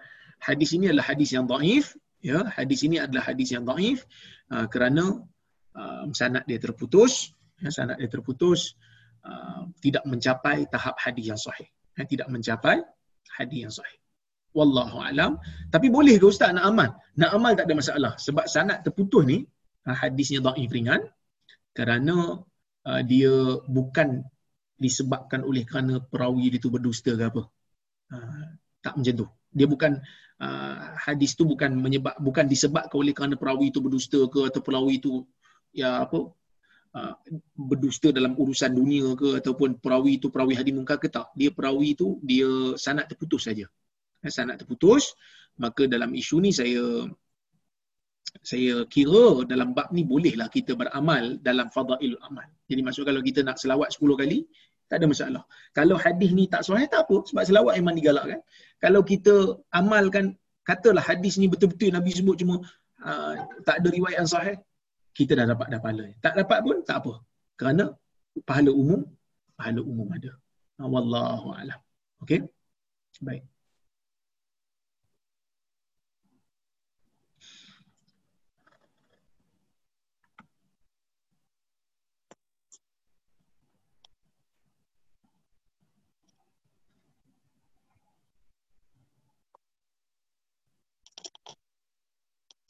hadis 0.42 0.74
ini 0.74 0.90
adalah 0.90 1.06
hadis 1.12 1.30
yang 1.36 1.46
dhaif 1.46 1.94
ya. 2.24 2.38
Hadis 2.48 2.80
ini 2.86 2.96
adalah 2.98 3.22
hadis 3.28 3.48
yang 3.54 3.66
dhaif 3.68 4.06
uh, 4.50 4.66
kerana 4.72 5.20
uh, 5.76 6.04
sanad 6.16 6.42
dia 6.48 6.58
terputus 6.58 7.34
ya, 7.60 7.70
sanad 7.70 8.00
dia 8.00 8.10
terputus 8.10 8.74
uh, 9.26 9.68
tidak 9.82 10.04
mencapai 10.06 10.66
tahap 10.68 10.96
hadis 10.98 11.24
yang 11.30 11.40
sahih. 11.40 11.68
Ya, 11.98 12.04
tidak 12.08 12.28
mencapai 12.32 12.82
hadis 13.38 13.60
yang 13.68 13.74
sahih. 13.74 13.98
Wallahu 14.52 15.00
alam. 15.00 15.40
Tapi 15.72 15.88
boleh 15.88 16.20
ke 16.20 16.28
ustaz 16.28 16.52
nak 16.52 16.68
amal? 16.68 16.90
Nak 17.16 17.30
amal 17.32 17.52
tak 17.56 17.66
ada 17.68 17.74
masalah. 17.76 18.12
Sebab 18.20 18.44
sanad 18.44 18.84
terputus 18.84 19.24
ni 19.24 19.38
uh, 19.88 19.96
hadisnya 19.96 20.44
dhaif 20.44 20.68
ringan. 20.68 21.02
Kerana 21.72 22.44
uh, 22.84 23.02
dia 23.02 23.32
bukan 23.64 24.20
disebabkan 24.76 25.46
oleh 25.46 25.64
kerana 25.64 26.02
perawi 26.02 26.52
itu 26.52 26.68
berdusta 26.68 27.16
ke 27.16 27.24
apa. 27.24 27.42
Uh, 28.12 28.46
tak 28.84 28.98
macam 28.98 29.14
tu. 29.24 29.26
Dia 29.52 29.66
bukan 29.70 30.00
uh, 30.42 30.76
hadis 30.98 31.38
tu 31.38 31.46
bukan 31.46 31.70
menyebab 31.78 32.18
bukan 32.18 32.44
disebabkan 32.50 32.96
oleh 32.98 33.14
kerana 33.14 33.38
perawi 33.38 33.70
itu 33.70 33.78
berdusta 33.78 34.20
ke 34.26 34.50
atau 34.50 34.60
perawi 34.60 34.98
itu 34.98 35.22
ya 35.72 36.04
apa 36.04 36.28
uh, 36.96 37.14
berdusta 37.56 38.12
dalam 38.12 38.36
urusan 38.36 38.72
dunia 38.72 39.12
ke 39.16 39.40
ataupun 39.40 39.80
perawi 39.82 40.20
itu 40.20 40.28
perawi 40.32 40.56
hadis 40.56 40.72
munkar 40.72 40.96
ke 40.96 41.08
tak 41.08 41.32
dia 41.36 41.50
perawi 41.52 41.96
itu 41.96 42.20
dia 42.24 42.76
sanad 42.76 43.08
terputus 43.08 43.48
saja 43.48 43.66
eh, 44.22 44.32
sanad 44.32 44.60
terputus 44.60 45.16
maka 45.60 45.84
dalam 45.84 46.16
isu 46.16 46.40
ni 46.40 46.50
saya 46.54 47.08
saya 48.40 48.88
kira 48.88 49.44
dalam 49.44 49.76
bab 49.76 49.92
ni 49.92 50.08
bolehlah 50.08 50.48
kita 50.48 50.72
beramal 50.72 51.36
dalam 51.44 51.68
fadailul 51.68 52.16
amal. 52.24 52.48
Jadi 52.64 52.80
maksud 52.80 53.04
kalau 53.04 53.20
kita 53.20 53.44
nak 53.44 53.60
selawat 53.60 53.92
10 53.92 54.16
kali, 54.16 54.48
tak 54.88 55.04
ada 55.04 55.06
masalah. 55.08 55.42
Kalau 55.76 56.00
hadis 56.00 56.32
ni 56.32 56.48
tak 56.48 56.64
sahih 56.64 56.88
tak 56.88 57.04
apa 57.04 57.28
sebab 57.28 57.42
selawat 57.44 57.76
memang 57.76 57.96
digalakkan. 57.96 58.40
Kalau 58.80 59.04
kita 59.04 59.60
amalkan 59.68 60.36
katalah 60.64 61.04
hadis 61.04 61.36
ni 61.36 61.46
betul-betul 61.48 61.92
Nabi 61.92 62.10
sebut 62.12 62.40
cuma 62.40 62.64
uh, 63.04 63.34
tak 63.68 63.84
ada 63.84 63.88
riwayat 63.92 64.24
yang 64.24 64.30
sahih, 64.30 64.56
kita 65.16 65.32
dah 65.38 65.46
dapat 65.52 65.66
dah 65.72 65.80
pahala. 65.84 66.04
Tak 66.24 66.34
dapat 66.40 66.58
pun 66.64 66.76
tak 66.88 66.96
apa. 67.04 67.12
Kerana 67.58 67.84
pahala 68.48 68.70
umum, 68.72 69.00
pahala 69.56 69.80
umum 69.84 70.08
ada. 70.16 70.32
Wallahu 70.80 71.48
a'lam. 71.54 71.80
Okey. 72.24 72.40
Baik. 73.26 73.44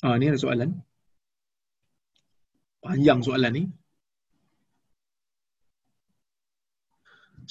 Ah, 0.03 0.19
ni 0.19 0.27
ada 0.27 0.39
soalan. 0.43 0.83
Panjang 2.85 3.21
soalan 3.27 3.53
ni. 3.59 3.65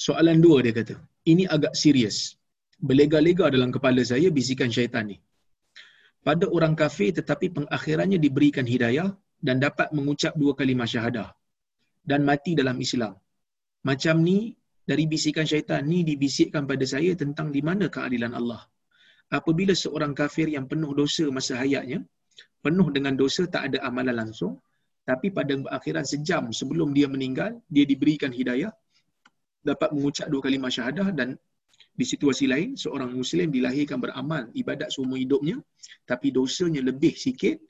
Soalan 0.06 0.38
dua 0.44 0.56
dia 0.64 0.74
kata. 0.78 0.96
Ini 1.32 1.44
agak 1.54 1.72
serius. 1.82 2.16
Berlega-lega 2.88 3.46
dalam 3.54 3.70
kepala 3.76 4.02
saya 4.12 4.28
bisikan 4.38 4.70
syaitan 4.76 5.04
ni. 5.12 5.16
Pada 6.26 6.46
orang 6.56 6.74
kafir 6.80 7.10
tetapi 7.18 7.46
pengakhirannya 7.56 8.18
diberikan 8.24 8.66
hidayah 8.72 9.08
dan 9.46 9.56
dapat 9.66 9.88
mengucap 9.96 10.32
dua 10.42 10.52
kali 10.58 10.74
syahadah 10.92 11.28
dan 12.10 12.20
mati 12.28 12.52
dalam 12.60 12.76
Islam. 12.86 13.14
Macam 13.88 14.16
ni 14.28 14.38
dari 14.90 15.04
bisikan 15.12 15.46
syaitan 15.52 15.82
ni 15.92 15.98
dibisikkan 16.10 16.64
pada 16.70 16.84
saya 16.94 17.12
tentang 17.22 17.48
di 17.56 17.62
mana 17.68 17.86
keadilan 17.94 18.34
Allah. 18.40 18.62
Apabila 19.38 19.74
seorang 19.82 20.12
kafir 20.20 20.46
yang 20.56 20.66
penuh 20.70 20.92
dosa 21.00 21.24
masa 21.36 21.56
hayatnya 21.62 22.04
penuh 22.64 22.88
dengan 22.96 23.14
dosa 23.22 23.42
tak 23.54 23.62
ada 23.72 23.78
amalan 23.88 24.16
langsung 24.22 24.54
tapi 25.02 25.34
pada 25.34 25.58
akhiran 25.74 26.06
sejam 26.06 26.54
sebelum 26.54 26.94
dia 26.94 27.10
meninggal 27.10 27.58
dia 27.66 27.82
diberikan 27.82 28.30
hidayah 28.30 28.70
dapat 29.62 29.90
mengucap 29.94 30.26
dua 30.30 30.40
kalimah 30.42 30.70
syahadah 30.70 31.10
dan 31.14 31.38
di 31.92 32.04
situasi 32.08 32.48
lain 32.48 32.74
seorang 32.74 33.12
muslim 33.12 33.52
dilahirkan 33.52 34.00
beramal 34.00 34.48
ibadat 34.56 34.88
seumur 34.94 35.18
hidupnya 35.20 35.60
tapi 36.08 36.32
dosanya 36.32 36.80
lebih 36.80 37.14
sikit 37.14 37.60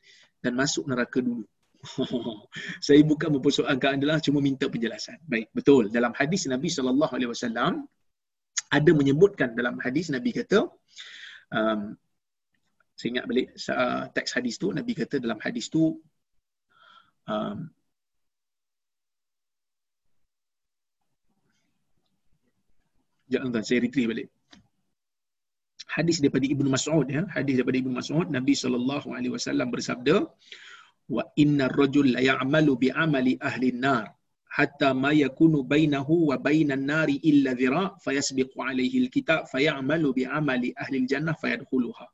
dan 0.43 0.59
masuk 0.59 0.87
neraka 0.91 1.23
dulu. 1.23 1.47
Saya 2.87 3.03
bukan 3.03 3.39
mempersoalkan 3.39 3.99
adalah 3.99 4.23
cuma 4.23 4.39
minta 4.39 4.71
penjelasan. 4.71 5.19
Baik 5.27 5.51
betul. 5.51 5.91
Dalam 5.91 6.15
hadis 6.15 6.47
Nabi 6.47 6.71
sallallahu 6.71 7.11
alaihi 7.11 7.31
wasallam 7.31 7.87
ada 8.71 8.91
menyebutkan 8.95 9.53
dalam 9.59 9.77
hadis 9.83 10.09
Nabi 10.09 10.31
kata 10.33 10.71
um, 11.53 11.93
saya 12.97 13.09
ingat 13.19 13.25
balik 13.27 13.47
uh, 13.75 14.07
teks 14.15 14.33
hadis 14.39 14.57
tu 14.57 14.71
Nabi 14.71 14.95
kata 14.95 15.19
dalam 15.19 15.37
hadis 15.43 15.69
tu 15.69 15.99
um, 17.29 17.71
Jangan 23.33 23.49
tuan, 23.49 23.65
saya 23.65 23.81
retrieve 23.81 24.09
balik. 24.13 24.29
Hadis 25.89 26.21
daripada 26.21 26.45
Ibnu 26.45 26.69
Mas'ud 26.69 27.09
ya, 27.09 27.25
hadis 27.33 27.57
daripada 27.57 27.81
Ibnu 27.81 27.93
Mas'ud 27.97 28.29
Nabi 28.29 28.53
sallallahu 28.53 29.09
alaihi 29.17 29.33
wasallam 29.33 29.69
bersabda 29.73 30.17
wa 31.13 31.23
inna 31.43 31.69
ar-rajul 31.69 32.13
la 32.17 32.21
ya'malu 32.21 32.73
bi 32.77 32.89
amali 33.05 33.37
ahli 33.41 33.73
an-nar 33.73 34.13
hatta 34.57 34.93
ma 34.93 35.11
yakunu 35.17 35.65
bainahu 35.73 36.33
wa 36.33 36.37
bainan 36.47 36.85
nari 36.93 37.17
illa 37.31 37.53
dhira 37.61 37.97
fayasbiqu 38.05 38.57
alaihi 38.69 39.05
al-kitab 39.05 39.49
fayamalu 39.53 40.09
bi 40.17 40.25
amali 40.39 40.71
ahli 40.77 40.97
al-jannah 41.03 41.37
fayadkhuluha 41.43 42.07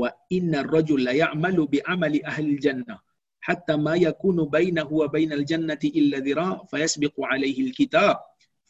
wa 0.00 0.08
inna 0.36 0.64
ar-rajul 0.64 1.00
la 1.08 1.12
ya'malu 1.22 1.62
bi 1.72 1.78
amali 1.84 2.20
ahli 2.24 2.56
al-jannah 2.56 2.98
hatta 3.46 3.74
ma 3.86 3.94
yakunu 4.06 4.42
bainahu 4.54 4.92
wa 5.02 5.06
bainal 5.14 5.44
jannati 5.50 5.88
illa 6.00 6.18
dhira 6.26 6.48
fayasbiqu 6.70 7.20
alaihi 7.32 7.60
al-kitab 7.68 8.16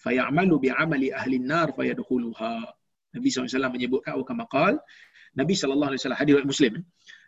fayamalu 0.04 0.54
bi 0.64 0.68
ahli 0.72 1.36
an-nar 1.40 1.68
fayadkhuluha. 1.78 2.54
Nabi 3.12 3.28
SAW 3.28 3.68
menyebutkan 3.76 4.16
atau 4.16 4.36
maqal 4.42 4.74
Nabi 5.36 5.52
wasallam 5.52 6.20
hadis 6.20 6.48
Muslim 6.52 6.74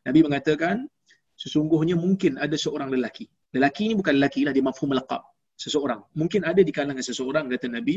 Nabi 0.09 0.20
mengatakan 0.26 0.88
sesungguhnya 1.36 1.97
mungkin 2.05 2.40
ada 2.45 2.57
seorang 2.64 2.88
lelaki. 2.95 3.28
Lelaki 3.55 3.92
ini 3.92 3.95
bukan 4.01 4.14
lelaki 4.18 4.40
lah 4.47 4.53
dia 4.57 4.64
mafhum 4.64 4.90
laqab 4.99 5.22
seseorang. 5.57 6.01
Mungkin 6.20 6.40
ada 6.51 6.61
di 6.64 6.72
kalangan 6.76 7.05
seseorang 7.05 7.45
kata 7.53 7.68
Nabi 7.76 7.97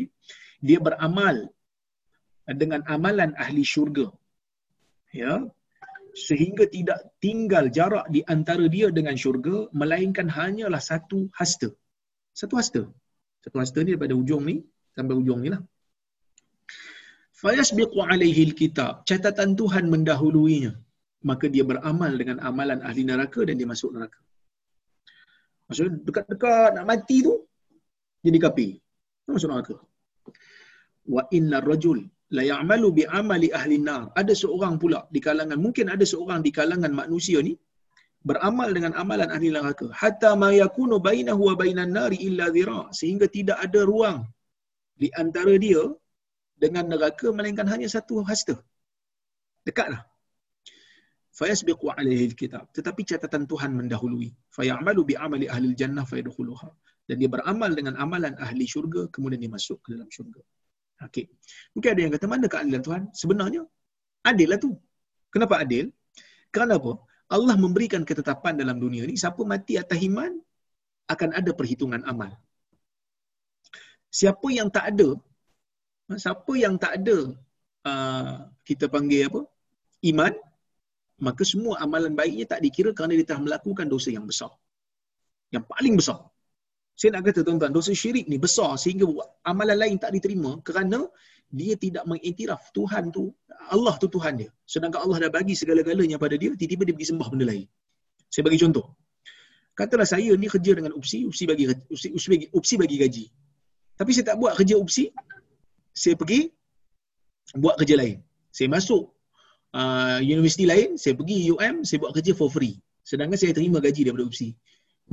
dia 0.67 0.79
beramal 0.87 1.47
dengan 2.61 2.83
amalan 2.95 3.31
ahli 3.43 3.63
syurga. 3.73 4.07
Ya 5.15 5.33
sehingga 6.25 6.65
tidak 6.75 6.99
tinggal 7.23 7.65
jarak 7.77 8.05
di 8.15 8.21
antara 8.33 8.65
dia 8.75 8.87
dengan 8.97 9.15
syurga 9.23 9.57
melainkan 9.79 10.27
hanyalah 10.37 10.81
satu 10.89 11.19
hasta. 11.39 11.69
Satu 12.39 12.53
hasta. 12.59 12.81
Satu 13.43 13.57
hasta 13.61 13.79
ni 13.85 13.93
daripada 13.93 14.17
ujung 14.21 14.43
ni 14.49 14.55
sampai 14.97 15.15
ujung 15.21 15.39
ni 15.45 15.49
lah. 15.53 15.61
Fayasbiqu 17.41 17.99
alaihi 18.01 18.41
alkitab. 18.49 19.05
Catatan 19.09 19.53
Tuhan 19.59 19.85
mendahuluinya. 19.93 20.73
Maka 21.29 21.45
dia 21.53 21.63
beramal 21.71 22.11
dengan 22.21 22.37
amalan 22.49 22.81
ahli 22.87 23.03
neraka 23.05 23.41
dan 23.47 23.55
dia 23.59 23.69
masuk 23.73 23.93
neraka. 23.93 24.19
Maksudnya 25.69 25.93
dekat-dekat 26.07 26.69
nak 26.77 26.85
mati 26.89 27.17
tu 27.27 27.33
jadi 28.25 28.37
kapi. 28.45 28.67
Masuk 29.29 29.49
neraka. 29.53 29.75
Wa 31.13 31.23
inna 31.37 31.61
rajul 31.69 31.99
la 32.35 32.43
ya'malu 32.51 32.87
bi 32.97 33.03
amali 33.19 33.49
ahli 33.59 33.77
nar. 33.89 34.03
Ada 34.21 34.33
seorang 34.43 34.75
pula 34.81 34.99
di 35.15 35.19
kalangan 35.27 35.59
mungkin 35.65 35.87
ada 35.95 36.05
seorang 36.13 36.39
di 36.45 36.51
kalangan 36.57 36.91
manusia 37.01 37.39
ni 37.47 37.53
beramal 38.29 38.69
dengan 38.75 38.93
amalan 39.01 39.29
ahli 39.35 39.49
neraka 39.55 39.87
hatta 40.01 40.31
ma 40.41 40.49
yakunu 40.61 40.95
bainahu 41.07 41.41
wa 41.49 41.55
bainan 41.61 41.91
nari 41.97 42.17
illa 42.27 42.45
dhira 42.55 42.81
sehingga 42.99 43.27
tidak 43.37 43.57
ada 43.65 43.81
ruang 43.91 44.19
di 45.01 45.07
antara 45.21 45.53
dia 45.65 45.83
dengan 46.63 46.85
neraka 46.91 47.27
melainkan 47.37 47.67
hanya 47.73 47.87
satu 47.95 48.25
hasta. 48.29 48.55
Dekatlah. 49.67 50.01
Fayasbiqu 51.37 51.85
alaihi 51.93 52.33
alkitab. 52.33 52.65
Tetapi 52.73 53.01
catatan 53.09 53.43
Tuhan 53.51 53.71
mendahului. 53.79 54.33
Fayamalu 54.57 55.01
bi 55.09 55.15
amali 55.25 55.45
ahli 55.53 55.77
jannah 55.81 56.05
fayadkhuluha. 56.11 56.69
Dan 57.07 57.15
dia 57.21 57.29
beramal 57.29 57.71
dengan 57.77 57.93
amalan 58.03 58.33
ahli 58.45 58.65
syurga 58.73 59.05
kemudian 59.13 59.39
dia 59.43 59.51
masuk 59.53 59.77
ke 59.85 59.93
dalam 59.93 60.09
syurga. 60.09 60.41
Okey. 61.05 61.25
Mungkin 61.77 61.89
ada 61.93 62.01
yang 62.01 62.13
kata 62.15 62.25
mana 62.25 62.45
keadilan 62.49 62.81
Tuhan? 62.81 63.01
Sebenarnya 63.13 63.61
adil 64.25 64.47
lah 64.49 64.59
tu. 64.59 64.71
Kenapa 65.29 65.61
adil? 65.61 65.93
Kerana 66.49 66.81
apa? 66.81 66.97
Allah 67.27 67.55
memberikan 67.59 68.01
ketetapan 68.07 68.55
dalam 68.55 68.79
dunia 68.79 69.03
ni 69.03 69.19
siapa 69.19 69.43
mati 69.43 69.75
atas 69.75 69.99
iman 70.09 70.31
akan 71.11 71.29
ada 71.35 71.51
perhitungan 71.51 72.01
amal. 72.07 72.31
Siapa 74.09 74.47
yang 74.49 74.71
tak 74.71 74.95
ada 74.95 75.19
siapa 76.15 76.51
yang 76.55 76.79
tak 76.79 77.03
ada 77.03 77.35
uh, 77.83 78.47
kita 78.63 78.87
panggil 78.87 79.27
apa? 79.27 79.41
iman 80.07 80.31
maka 81.19 81.43
semua 81.43 81.81
amalan 81.83 82.13
baiknya 82.13 82.45
tak 82.45 82.61
dikira 82.63 82.93
kerana 82.95 83.17
dia 83.17 83.25
telah 83.27 83.43
melakukan 83.43 83.89
dosa 83.89 84.13
yang 84.13 84.23
besar. 84.23 84.53
Yang 85.49 85.65
paling 85.67 85.93
besar. 85.99 86.19
Saya 86.97 87.09
nak 87.13 87.29
kata 87.29 87.45
tuan-tuan, 87.45 87.69
dosa 87.69 87.93
syirik 87.93 88.25
ni 88.25 88.41
besar 88.41 88.73
sehingga 88.81 89.05
amalan 89.45 89.77
lain 89.77 89.95
tak 90.01 90.11
diterima 90.17 90.57
kerana 90.65 91.05
dia 91.53 91.77
tidak 91.77 92.03
mengiktiraf 92.09 92.73
Tuhan 92.73 93.13
tu, 93.13 93.29
Allah 93.69 93.95
tu 94.01 94.09
Tuhan 94.09 94.33
dia. 94.41 94.49
Sedangkan 94.65 95.05
Allah 95.05 95.29
dah 95.29 95.31
bagi 95.37 95.53
segala-galanya 95.53 96.17
pada 96.17 96.33
dia, 96.41 96.49
tiba-tiba 96.57 96.83
dia 96.89 96.93
pergi 96.97 97.09
sembah 97.13 97.27
benda 97.29 97.45
lain. 97.53 97.69
Saya 98.33 98.43
bagi 98.49 98.59
contoh. 98.59 98.97
Katalah 99.77 100.09
saya 100.09 100.33
ni 100.33 100.49
kerja 100.49 100.73
dengan 100.73 100.91
UPSI, 100.97 101.29
UPSI 101.29 101.45
bagi 101.45 101.63
UPSI, 101.69 102.09
UPSI 102.17 102.29
bagi, 102.33 102.45
UPSI 102.49 102.75
bagi 102.81 102.95
gaji. 102.97 103.25
Tapi 103.93 104.11
saya 104.17 104.25
tak 104.33 104.37
buat 104.41 104.57
kerja 104.57 104.75
UPSI, 104.81 105.05
saya 105.93 106.17
pergi 106.17 106.49
buat 107.53 107.77
kerja 107.77 107.93
lain. 107.93 108.25
Saya 108.49 108.73
masuk 108.73 109.13
uh, 109.77 110.17
universiti 110.17 110.65
lain, 110.65 110.97
saya 110.97 111.13
pergi 111.13 111.53
UM, 111.53 111.85
saya 111.85 112.01
buat 112.01 112.17
kerja 112.17 112.33
for 112.33 112.49
free. 112.49 112.81
Sedangkan 113.05 113.37
saya 113.37 113.53
terima 113.53 113.77
gaji 113.77 114.01
daripada 114.09 114.25
UPSI. 114.25 114.49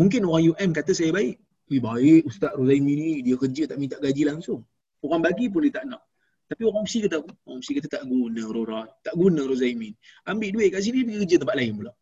Mungkin 0.00 0.24
orang 0.24 0.56
UM 0.56 0.70
kata 0.72 0.96
saya 0.96 1.12
baik. 1.12 1.43
Eh, 1.72 1.80
baik 1.80 2.28
Ustaz 2.28 2.52
Rozaimi 2.58 2.92
ni, 2.92 3.10
dia 3.24 3.36
kerja 3.40 3.62
tak 3.70 3.78
minta 3.80 3.96
gaji 3.96 4.22
langsung. 4.28 4.60
Orang 5.00 5.24
bagi 5.24 5.48
pun 5.48 5.64
dia 5.64 5.80
tak 5.80 5.84
nak. 5.88 6.02
Tapi 6.44 6.60
orang 6.68 6.84
UPSI 6.84 6.98
kata, 7.08 7.16
orang 7.24 7.58
UPSI 7.60 7.72
kata 7.80 7.88
tak 7.88 8.04
guna 8.04 8.42
Rora, 8.52 8.82
tak 9.00 9.14
guna 9.16 9.48
Rozaimin. 9.48 9.96
Ambil 10.28 10.48
duit 10.52 10.68
kat 10.76 10.84
sini, 10.84 11.00
pergi 11.04 11.18
kerja 11.24 11.36
tempat 11.40 11.56
lain 11.56 11.72
pula. 11.80 11.92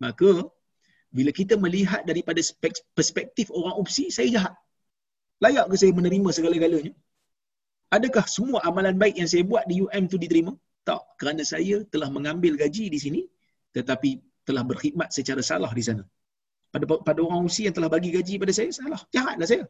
Maka, 0.00 0.30
bila 1.12 1.30
kita 1.32 1.54
melihat 1.60 2.02
daripada 2.08 2.40
perspektif 2.96 3.52
orang 3.52 3.76
UPSI, 3.76 4.08
saya 4.08 4.28
jahat. 4.32 4.54
Layak 5.44 5.68
ke 5.68 5.76
saya 5.76 5.92
menerima 5.92 6.28
segala-galanya? 6.32 6.92
Adakah 7.92 8.24
semua 8.24 8.64
amalan 8.64 8.96
baik 8.96 9.20
yang 9.20 9.28
saya 9.28 9.44
buat 9.44 9.68
di 9.68 9.84
UM 9.84 10.04
tu 10.08 10.16
diterima? 10.16 10.56
Tak, 10.88 11.20
kerana 11.20 11.44
saya 11.44 11.84
telah 11.92 12.08
mengambil 12.08 12.56
gaji 12.56 12.88
di 12.88 12.96
sini 12.96 13.22
tetapi 13.76 14.24
telah 14.48 14.64
berkhidmat 14.64 15.12
secara 15.12 15.44
salah 15.44 15.68
di 15.76 15.84
sana. 15.84 16.02
Pada 16.72 16.84
pada 17.08 17.20
orang 17.26 17.46
usia 17.48 17.68
yang 17.68 17.76
telah 17.78 17.90
bagi 17.92 18.10
gaji 18.16 18.34
pada 18.42 18.52
saya, 18.58 18.70
salah. 18.78 19.00
Jahatlah 19.14 19.46
saya. 19.48 19.64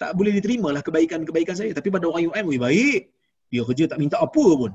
Tak 0.00 0.10
boleh 0.18 0.32
diterima 0.38 0.68
lah 0.74 0.82
kebaikan-kebaikan 0.86 1.54
saya. 1.54 1.70
Tapi 1.78 1.88
pada 1.94 2.06
orang 2.10 2.30
UM, 2.30 2.46
baik. 2.58 3.00
Dia 3.52 3.62
kerja 3.68 3.84
tak 3.90 3.98
minta 4.02 4.16
apa 4.26 4.44
pun. 4.60 4.72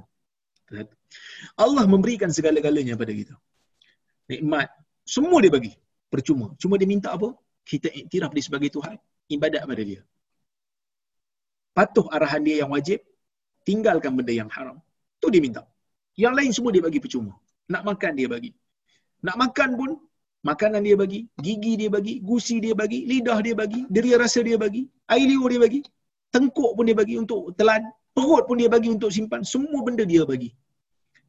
Allah 1.63 1.83
memberikan 1.93 2.29
segala-galanya 2.37 2.93
pada 3.01 3.11
kita. 3.15 3.35
Nikmat. 4.31 4.67
Semua 5.15 5.39
dia 5.43 5.51
bagi. 5.57 5.73
Percuma. 6.13 6.53
Cuma 6.61 6.75
dia 6.79 6.87
minta 6.87 7.09
apa? 7.17 7.31
Kita 7.67 7.87
iktiraf 7.91 8.31
dia 8.35 8.43
sebagai 8.47 8.69
Tuhan. 8.75 8.95
Ibadat 9.35 9.63
pada 9.67 9.83
dia. 9.89 10.01
Patuh 11.75 12.07
arahan 12.15 12.41
dia 12.47 12.55
yang 12.63 12.71
wajib. 12.75 12.99
Tinggalkan 13.67 14.15
benda 14.15 14.31
yang 14.31 14.51
haram. 14.55 14.77
Tu 15.19 15.27
dia 15.33 15.41
minta. 15.43 15.63
Yang 16.15 16.33
lain 16.39 16.51
semua 16.55 16.71
dia 16.75 16.83
bagi 16.87 16.99
percuma. 17.03 17.33
Nak 17.73 17.83
makan 17.89 18.11
dia 18.19 18.27
bagi. 18.31 18.51
Nak 19.27 19.35
makan 19.43 19.69
pun 19.79 19.91
makanan 20.43 20.81
dia 20.85 20.95
bagi, 20.99 21.25
gigi 21.41 21.73
dia 21.79 21.89
bagi, 21.89 22.13
gusi 22.21 22.61
dia 22.61 22.73
bagi, 22.77 23.05
lidah 23.09 23.39
dia 23.45 23.55
bagi, 23.57 23.81
deria 23.89 24.17
rasa 24.21 24.39
dia 24.45 24.57
bagi, 24.59 24.85
air 25.09 25.25
liur 25.25 25.49
dia 25.49 25.61
bagi, 25.65 25.81
tengkuk 26.33 26.71
pun 26.77 26.85
dia 26.85 26.97
bagi 26.97 27.15
untuk 27.17 27.55
telan, 27.57 27.81
perut 28.13 28.43
pun 28.49 28.57
dia 28.61 28.69
bagi 28.69 28.89
untuk 28.93 29.09
simpan, 29.09 29.41
semua 29.41 29.79
benda 29.87 30.03
dia 30.05 30.23
bagi. 30.25 30.49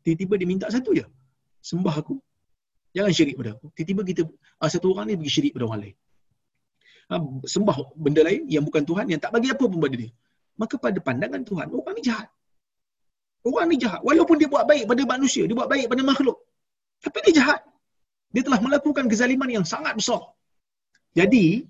Tiba-tiba 0.05 0.35
dia 0.41 0.49
minta 0.49 0.67
satu 0.73 0.91
je. 0.97 1.05
Sembah 1.61 1.95
aku. 2.01 2.17
Jangan 2.97 3.13
syirik 3.13 3.37
pada 3.37 3.51
aku. 3.57 3.67
Tiba-tiba 3.77 4.03
kita, 4.09 4.23
ah, 4.63 4.71
satu 4.73 4.97
orang 4.97 5.13
ni 5.13 5.15
pergi 5.21 5.33
syirik 5.37 5.53
pada 5.57 5.65
orang 5.69 5.81
lain. 5.85 5.97
Ah, 7.13 7.21
sembah 7.55 7.77
benda 8.05 8.23
lain 8.29 8.43
yang 8.49 8.65
bukan 8.69 8.83
Tuhan, 8.89 9.05
yang 9.13 9.21
tak 9.21 9.33
bagi 9.37 9.49
apa 9.53 9.65
pun 9.65 9.79
pada 9.85 9.97
dia. 10.01 10.11
Maka 10.61 10.75
pada 10.81 10.99
pandangan 10.99 11.43
Tuhan, 11.45 11.67
orang 11.71 11.95
ni 11.99 12.03
jahat. 12.09 12.29
Orang 13.47 13.67
ni 13.71 13.77
jahat. 13.79 14.01
Walaupun 14.03 14.37
dia 14.41 14.49
buat 14.51 14.65
baik 14.71 14.85
pada 14.91 15.03
manusia, 15.07 15.43
dia 15.49 15.57
buat 15.61 15.71
baik 15.71 15.87
pada 15.93 16.03
makhluk. 16.03 16.37
Tapi 17.05 17.19
dia 17.29 17.35
jahat. 17.41 17.61
Dia 18.35 18.43
telah 18.45 18.61
melakukan 18.61 19.05
kezaliman 19.09 19.49
yang 19.49 19.65
sangat 19.65 19.97
besar. 19.97 20.21
Jadi, 21.17 21.65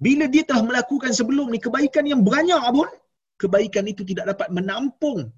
bila 0.00 0.24
dia 0.34 0.42
telah 0.48 0.64
melakukan 0.64 1.12
sebelum 1.12 1.52
ni 1.52 1.60
kebaikan 1.60 2.04
yang 2.08 2.24
banyak 2.24 2.62
pun, 2.72 2.88
kebaikan 3.36 3.84
itu 3.92 4.02
tidak 4.10 4.32
dapat 4.32 4.48
menampung 4.56 5.28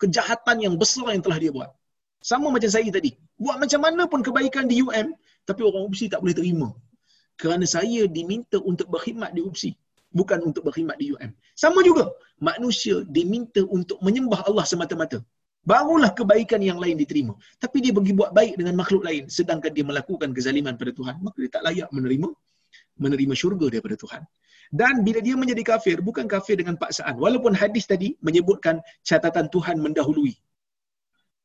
kejahatan 0.00 0.56
yang 0.64 0.74
besar 0.80 1.12
yang 1.12 1.22
telah 1.26 1.38
dia 1.42 1.52
buat. 1.52 1.70
Sama 2.24 2.48
macam 2.50 2.70
saya 2.76 2.88
tadi. 2.90 3.14
Buat 3.38 3.56
macam 3.62 3.80
mana 3.86 4.02
pun 4.10 4.20
kebaikan 4.26 4.66
di 4.66 4.82
UM, 4.82 5.14
tapi 5.46 5.60
orang 5.62 5.86
UPSI 5.86 6.06
tak 6.12 6.20
boleh 6.24 6.34
terima. 6.34 6.68
Kerana 7.38 7.62
saya 7.68 8.10
diminta 8.10 8.58
untuk 8.58 8.90
berkhidmat 8.90 9.30
di 9.36 9.40
UPSI. 9.46 9.70
Bukan 10.08 10.40
untuk 10.40 10.66
berkhidmat 10.66 10.96
di 10.98 11.14
UM. 11.14 11.30
Sama 11.54 11.84
juga. 11.84 12.10
Manusia 12.42 13.04
diminta 13.06 13.62
untuk 13.68 14.00
menyembah 14.02 14.40
Allah 14.48 14.64
semata-mata 14.66 15.20
barulah 15.68 16.16
kebaikan 16.16 16.64
yang 16.64 16.80
lain 16.80 16.96
diterima. 16.96 17.36
Tapi 17.60 17.84
dia 17.84 17.92
pergi 17.92 18.12
buat 18.16 18.32
baik 18.32 18.56
dengan 18.56 18.74
makhluk 18.80 19.04
lain 19.04 19.28
sedangkan 19.28 19.70
dia 19.76 19.84
melakukan 19.84 20.32
kezaliman 20.32 20.80
pada 20.80 20.92
Tuhan, 20.96 21.20
maka 21.20 21.36
dia 21.36 21.50
tak 21.52 21.62
layak 21.68 21.88
menerima 21.92 22.28
menerima 22.98 23.34
syurga 23.36 23.66
daripada 23.68 23.96
Tuhan. 24.00 24.22
Dan 24.68 25.00
bila 25.00 25.20
dia 25.24 25.32
menjadi 25.32 25.64
kafir, 25.64 26.04
bukan 26.04 26.28
kafir 26.28 26.60
dengan 26.60 26.76
paksaan. 26.76 27.16
Walaupun 27.16 27.56
hadis 27.56 27.88
tadi 27.88 28.12
menyebutkan 28.20 28.84
catatan 29.00 29.48
Tuhan 29.48 29.80
mendahului. 29.80 30.36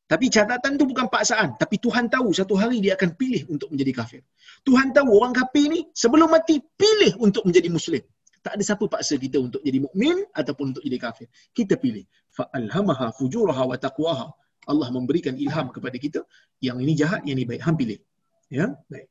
Tapi 0.04 0.28
catatan 0.28 0.76
tu 0.76 0.84
bukan 0.84 1.08
paksaan. 1.08 1.56
Tapi 1.56 1.80
Tuhan 1.80 2.12
tahu 2.12 2.36
satu 2.36 2.60
hari 2.60 2.84
dia 2.84 3.00
akan 3.00 3.16
pilih 3.16 3.48
untuk 3.48 3.72
menjadi 3.72 4.04
kafir. 4.04 4.22
Tuhan 4.68 4.92
tahu 4.92 5.08
orang 5.16 5.32
kafir 5.32 5.72
ni 5.72 5.88
sebelum 5.96 6.36
mati 6.36 6.60
pilih 6.60 7.16
untuk 7.24 7.48
menjadi 7.48 7.72
Muslim. 7.72 8.04
Tak 8.44 8.60
ada 8.60 8.64
siapa 8.68 8.86
paksa 8.92 9.16
kita 9.16 9.40
untuk 9.40 9.64
jadi 9.64 9.80
mukmin 9.80 10.28
ataupun 10.36 10.76
untuk 10.76 10.84
jadi 10.84 11.00
kafir. 11.00 11.28
Kita 11.56 11.80
pilih. 11.80 12.04
Fa'alhamaha 12.36 13.16
fujuraha 13.16 13.64
wa 13.72 13.78
taqwaha. 13.80 14.28
Allah 14.68 14.88
memberikan 14.92 15.36
ilham 15.40 15.72
kepada 15.72 15.96
kita 15.96 16.20
yang 16.60 16.78
ini 16.84 16.94
jahat, 16.96 17.24
yang 17.24 17.40
ini 17.40 17.48
baik. 17.48 17.64
Hang 17.64 17.80
pilih. 17.80 18.00
Ya, 18.52 18.68
baik. 18.92 19.08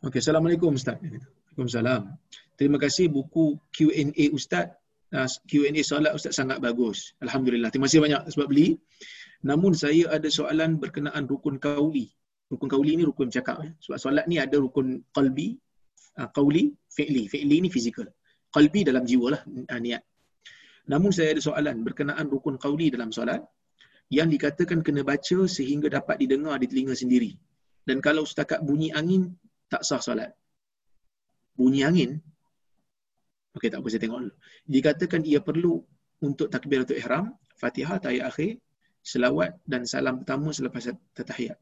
Okey, 0.00 0.18
Assalamualaikum 0.18 0.72
Ustaz. 0.74 0.96
Waalaikumsalam. 0.96 2.02
Terima 2.60 2.76
kasih 2.76 3.08
buku 3.08 3.56
Q&A 3.72 4.24
Ustaz. 4.36 4.68
Uh, 5.08 5.24
Q&A 5.48 5.80
soalan 5.80 6.12
Ustaz 6.12 6.36
sangat 6.36 6.60
bagus. 6.60 7.16
Alhamdulillah. 7.24 7.72
Terima 7.72 7.88
kasih 7.88 8.04
banyak 8.04 8.28
sebab 8.28 8.52
beli. 8.52 8.76
Namun 9.48 9.72
saya 9.72 10.12
ada 10.12 10.28
soalan 10.28 10.76
berkenaan 10.76 11.24
rukun 11.24 11.56
kauli. 11.56 12.12
Rukun 12.52 12.68
kauli 12.68 13.00
ni 13.00 13.08
rukun 13.08 13.32
cakap. 13.32 13.64
Eh. 13.64 13.72
Sebab 13.80 13.96
solat 13.96 14.28
ni 14.28 14.36
ada 14.36 14.60
rukun 14.60 15.00
qalbi, 15.16 15.56
uh, 16.20 16.28
kauli, 16.36 16.76
fi'li. 16.92 17.32
Fi'li 17.32 17.64
ni 17.64 17.72
fizikal. 17.72 18.12
Qalbi 18.52 18.84
dalam 18.84 19.08
jiwa 19.08 19.40
lah 19.40 19.42
uh, 19.48 19.80
niat. 19.80 20.04
Namun 20.92 21.16
saya 21.16 21.32
ada 21.32 21.40
soalan 21.40 21.80
berkenaan 21.80 22.28
rukun 22.28 22.60
kauli 22.60 22.92
dalam 22.92 23.08
solat 23.08 23.40
yang 24.12 24.28
dikatakan 24.28 24.84
kena 24.84 25.00
baca 25.00 25.48
sehingga 25.48 25.88
dapat 25.88 26.20
didengar 26.20 26.60
di 26.60 26.68
telinga 26.68 26.92
sendiri. 26.92 27.32
Dan 27.88 28.04
kalau 28.04 28.28
setakat 28.28 28.60
bunyi 28.60 28.92
angin, 28.92 29.32
tak 29.72 29.80
sah 29.80 30.02
solat 30.04 30.36
bunyi 31.60 31.84
angin 31.84 32.20
okey 33.56 33.68
tak 33.72 33.78
apa 33.82 33.88
saya 33.90 34.00
tengok 34.04 34.20
dulu 34.26 34.34
dikatakan 34.68 35.20
ia 35.26 35.40
perlu 35.42 35.82
untuk 36.20 36.46
takbiratul 36.52 36.98
ihram 37.00 37.34
Fatihah 37.56 37.98
ayat 38.02 38.24
akhir 38.30 38.60
selawat 39.00 39.56
dan 39.64 39.88
salam 39.88 40.20
pertama 40.20 40.52
selepas 40.52 40.92
tatahiyat 41.16 41.58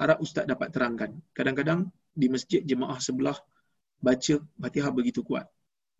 harap 0.00 0.18
ustaz 0.24 0.48
dapat 0.48 0.72
terangkan 0.72 1.10
kadang-kadang 1.36 1.92
di 2.16 2.26
masjid 2.32 2.64
jemaah 2.64 2.96
sebelah 2.98 3.36
baca 4.00 4.34
Fatihah 4.60 4.90
begitu 4.90 5.20
kuat 5.20 5.46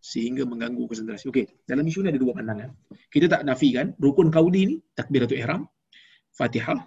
sehingga 0.01 0.43
mengganggu 0.49 0.81
konsentrasi. 0.89 1.29
Okey, 1.29 1.45
dalam 1.69 1.85
isu 1.85 2.01
ni 2.01 2.09
ada 2.09 2.17
dua 2.17 2.33
pandangan. 2.33 2.73
Kita 3.13 3.29
tak 3.29 3.45
nafikan 3.45 3.93
rukun 4.01 4.33
kaudi 4.33 4.61
ni 4.65 4.75
takbiratul 4.97 5.37
ihram, 5.37 5.69
Fatihah, 6.33 6.81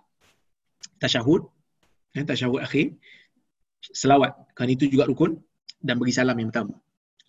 tasyahud, 0.99 1.47
dan 2.11 2.27
tasyahud 2.27 2.59
akhir, 2.59 2.99
selawat. 3.81 4.35
Kan 4.59 4.67
itu 4.67 4.91
juga 4.91 5.07
rukun 5.07 5.39
dan 5.79 6.03
bagi 6.03 6.11
salam 6.11 6.35
yang 6.43 6.51
pertama. 6.51 6.75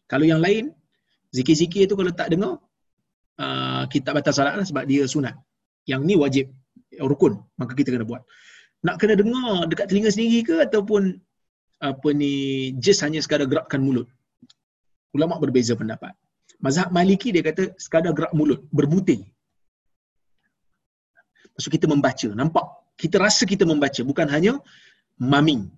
Kalau 0.09 0.25
yang 0.25 0.41
lain, 0.41 0.73
zikir-zikir 1.35 1.83
tu 1.91 1.95
kalau 1.99 2.11
tak 2.19 2.31
dengar, 2.33 2.53
uh, 3.43 3.83
kita 3.93 4.15
batal 4.15 4.33
salat 4.37 4.55
lah 4.59 4.65
sebab 4.69 4.83
dia 4.91 5.03
sunat. 5.13 5.35
Yang 5.91 6.01
ni 6.07 6.15
wajib, 6.23 6.45
rukun, 7.11 7.33
maka 7.59 7.73
kita 7.79 7.89
kena 7.93 8.07
buat. 8.07 8.23
Nak 8.85 8.95
kena 9.01 9.13
dengar 9.21 9.67
dekat 9.71 9.85
telinga 9.89 10.09
sendiri 10.15 10.39
ke 10.49 10.55
ataupun 10.67 11.17
apa 11.89 12.09
ni 12.15 12.33
just 12.79 13.03
hanya 13.05 13.19
sekadar 13.19 13.47
gerakkan 13.51 13.81
mulut. 13.83 14.07
Ulama 15.15 15.35
berbeza 15.43 15.73
pendapat. 15.75 16.13
Mazhab 16.63 16.89
Maliki 16.95 17.29
dia 17.35 17.43
kata 17.43 17.75
sekadar 17.85 18.15
gerak 18.17 18.33
mulut, 18.39 18.63
berbuting. 18.71 19.21
Maksud 21.55 21.71
kita 21.71 21.87
membaca, 21.87 22.27
nampak? 22.35 22.65
Kita 22.95 23.19
rasa 23.19 23.43
kita 23.47 23.63
membaca, 23.67 24.01
bukan 24.03 24.27
hanya 24.31 24.53
maming. 25.19 25.71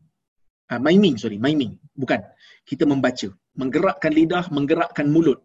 Uh, 0.69 0.81
miming, 0.81 1.15
sorry, 1.21 1.38
miming. 1.41 1.79
Bukan 1.95 2.21
kita 2.67 2.84
membaca, 2.84 3.27
menggerakkan 3.55 4.11
lidah, 4.11 4.45
menggerakkan 4.51 5.07
mulut. 5.07 5.39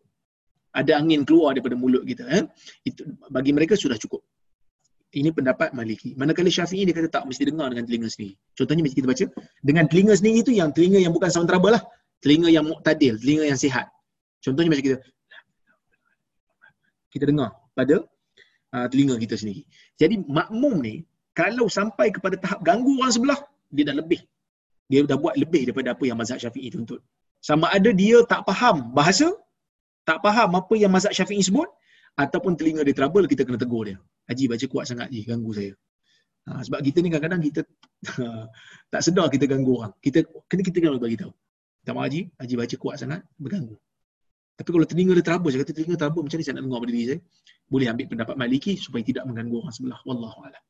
Ada 0.73 0.97
angin 0.97 1.29
keluar 1.29 1.53
daripada 1.53 1.77
mulut 1.77 2.03
kita. 2.09 2.25
Eh? 2.33 2.45
Itu 2.89 3.05
bagi 3.29 3.53
mereka 3.53 3.77
sudah 3.77 4.01
cukup. 4.01 4.25
Ini 5.13 5.29
pendapat 5.37 5.77
Maliki. 5.77 6.17
Manakala 6.17 6.49
Syafi'i 6.49 6.89
dia 6.89 6.97
kata 6.97 7.13
tak 7.13 7.29
mesti 7.29 7.45
dengar 7.45 7.69
dengan 7.69 7.85
telinga 7.85 8.09
sendiri. 8.09 8.33
Contohnya 8.57 8.81
mesti 8.81 8.97
kita 8.97 9.09
baca 9.13 9.25
dengan 9.61 9.85
telinga 9.85 10.17
sendiri 10.17 10.41
itu 10.41 10.53
yang 10.57 10.73
telinga 10.73 10.97
yang 11.05 11.13
bukan 11.13 11.29
sound 11.29 11.49
trouble 11.53 11.77
lah. 11.77 11.85
telinga 12.23 12.49
yang 12.49 12.65
muktadil, 12.65 13.19
telinga 13.19 13.51
yang 13.51 13.59
sihat. 13.59 13.91
Contohnya 14.41 14.71
macam 14.73 14.85
kita 14.87 14.99
kita 17.13 17.25
dengar 17.29 17.51
pada 17.77 18.07
uh, 18.73 18.87
telinga 18.89 19.21
kita 19.21 19.37
sendiri. 19.37 19.69
Jadi 20.01 20.23
makmum 20.25 20.81
ni 20.81 21.05
kalau 21.37 21.67
sampai 21.69 22.09
kepada 22.15 22.37
tahap 22.41 22.61
ganggu 22.65 22.97
orang 23.01 23.13
sebelah, 23.13 23.41
dia 23.69 23.85
dah 23.89 23.97
lebih. 24.01 24.21
Dia 24.89 25.05
dah 25.09 25.17
buat 25.17 25.37
lebih 25.37 25.69
daripada 25.69 25.93
apa 25.97 26.05
yang 26.09 26.17
mazhab 26.21 26.41
Syafi'i 26.41 26.69
tuntut. 26.73 27.01
Sama 27.43 27.69
ada 27.73 27.91
dia 27.91 28.23
tak 28.29 28.45
faham 28.49 28.93
bahasa, 28.97 29.33
tak 30.03 30.19
faham 30.25 30.51
apa 30.59 30.75
yang 30.75 30.91
mazhab 30.91 31.15
Syafi'i 31.15 31.43
sebut, 31.43 31.69
ataupun 32.19 32.59
telinga 32.59 32.85
dia 32.85 32.93
trouble, 32.93 33.25
kita 33.25 33.47
kena 33.49 33.57
tegur 33.57 33.89
dia. 33.89 33.97
Haji 34.29 34.45
baca 34.51 34.67
kuat 34.69 34.85
sangat 34.89 35.09
je, 35.09 35.25
ganggu 35.25 35.53
saya. 35.57 35.73
Ha, 36.43 36.59
sebab 36.67 36.83
kita 36.83 36.99
ni 37.01 37.09
kadang-kadang 37.09 37.41
kita 37.43 37.61
tak 38.93 39.03
sedar 39.03 39.27
kita 39.31 39.47
ganggu 39.47 39.79
orang. 39.79 39.93
Kita 40.03 40.27
kena 40.51 40.63
kita 40.63 40.79
kena 40.83 40.99
bagi 40.99 41.19
tahu. 41.19 41.33
Tak 41.83 41.95
Haji, 41.99 42.21
Haji 42.39 42.55
baca 42.59 42.77
kuat 42.79 42.97
sangat, 43.01 43.21
berganggu. 43.39 43.75
Tapi 44.53 44.69
kalau 44.69 44.87
telinga 44.87 45.13
dia 45.17 45.25
trouble, 45.25 45.51
saya 45.51 45.61
kata 45.65 45.73
telinga 45.75 45.97
trouble 45.97 46.23
macam 46.29 46.37
ni 46.39 46.45
saya 46.45 46.55
nak 46.61 46.65
dengar 46.69 46.79
pada 46.85 46.93
diri 46.93 47.07
saya. 47.09 47.19
Boleh 47.67 47.87
ambil 47.89 48.07
pendapat 48.13 48.35
Maliki 48.37 48.73
supaya 48.77 49.03
tidak 49.03 49.25
mengganggu 49.25 49.57
orang 49.65 49.75
sebelah. 49.75 49.99
Wallahu 50.05 50.39
a'lam. 50.45 50.63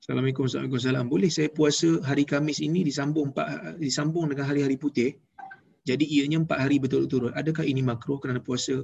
Assalamualaikum 0.00 0.48
warahmatullahi 0.48 1.12
Boleh 1.12 1.28
saya 1.28 1.52
puasa 1.52 2.00
hari 2.08 2.24
Kamis 2.24 2.64
ini 2.64 2.80
disambung 2.80 3.36
empat, 3.36 3.76
disambung 3.76 4.32
dengan 4.32 4.48
hari-hari 4.48 4.80
putih? 4.80 5.12
Jadi 5.84 6.08
ianya 6.08 6.40
empat 6.40 6.56
hari 6.56 6.80
betul-betul. 6.80 7.28
Adakah 7.36 7.68
ini 7.68 7.84
makruh 7.84 8.16
kerana 8.16 8.40
puasa 8.40 8.80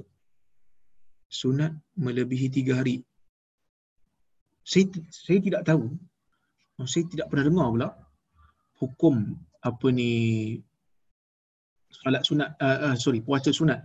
sunat 1.33 1.73
melebihi 1.97 2.53
tiga 2.53 2.77
hari? 2.77 3.01
Saya, 4.61 4.93
saya 5.09 5.41
tidak 5.41 5.65
tahu. 5.65 5.89
Saya 6.85 7.09
tidak 7.09 7.33
pernah 7.33 7.49
dengar 7.49 7.67
pula 7.73 7.89
hukum 8.77 9.41
apa 9.65 9.87
ni 9.89 10.11
solat 11.89 12.21
sunat, 12.29 12.61
uh, 12.61 12.93
uh, 12.93 12.95
sorry, 12.95 13.25
puasa 13.25 13.49
sunat 13.49 13.81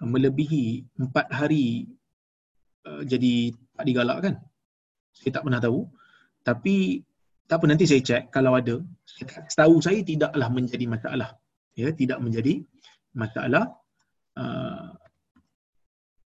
uh, 0.00 0.08
melebihi 0.08 0.88
empat 1.04 1.28
hari 1.28 1.84
uh, 2.88 3.04
jadi 3.04 3.52
tak 3.76 3.84
digalakkan. 3.84 4.40
Saya 5.12 5.36
tak 5.36 5.44
pernah 5.44 5.60
tahu. 5.60 5.84
Tapi 6.46 7.02
tak 7.50 7.58
apa 7.58 7.66
nanti 7.66 7.84
saya 7.90 8.02
cek 8.02 8.22
kalau 8.30 8.54
ada. 8.54 8.78
Setahu 9.50 9.82
saya 9.82 9.98
tidaklah 10.06 10.46
menjadi 10.46 10.86
masalah. 10.86 11.34
Ya, 11.74 11.90
tidak 11.90 12.22
menjadi 12.22 12.62
masalah. 13.10 13.74
Uh, 14.38 14.94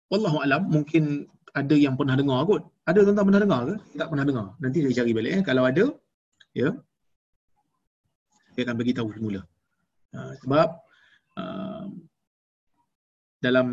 Wallahu 0.09 0.41
alam 0.41 0.67
mungkin 0.73 1.29
ada 1.53 1.77
yang 1.77 1.95
pernah 1.95 2.17
dengar 2.19 2.43
kot. 2.49 2.63
Ada 2.89 3.05
tuan-tuan 3.05 3.27
pernah 3.29 3.43
dengar 3.45 3.61
ke? 3.69 3.75
Tak 4.01 4.09
pernah 4.09 4.25
dengar. 4.25 4.47
Nanti 4.59 4.79
saya 4.83 4.95
cari 5.05 5.13
balik 5.13 5.33
eh. 5.39 5.43
Kalau 5.45 5.63
ada, 5.69 5.85
ya. 6.57 6.69
Saya 8.57 8.63
akan 8.67 8.77
bagi 8.81 8.97
tahu 8.97 9.09
semula. 9.15 9.41
Uh, 10.17 10.33
sebab 10.41 10.69
uh, 11.37 11.85
dalam 13.45 13.69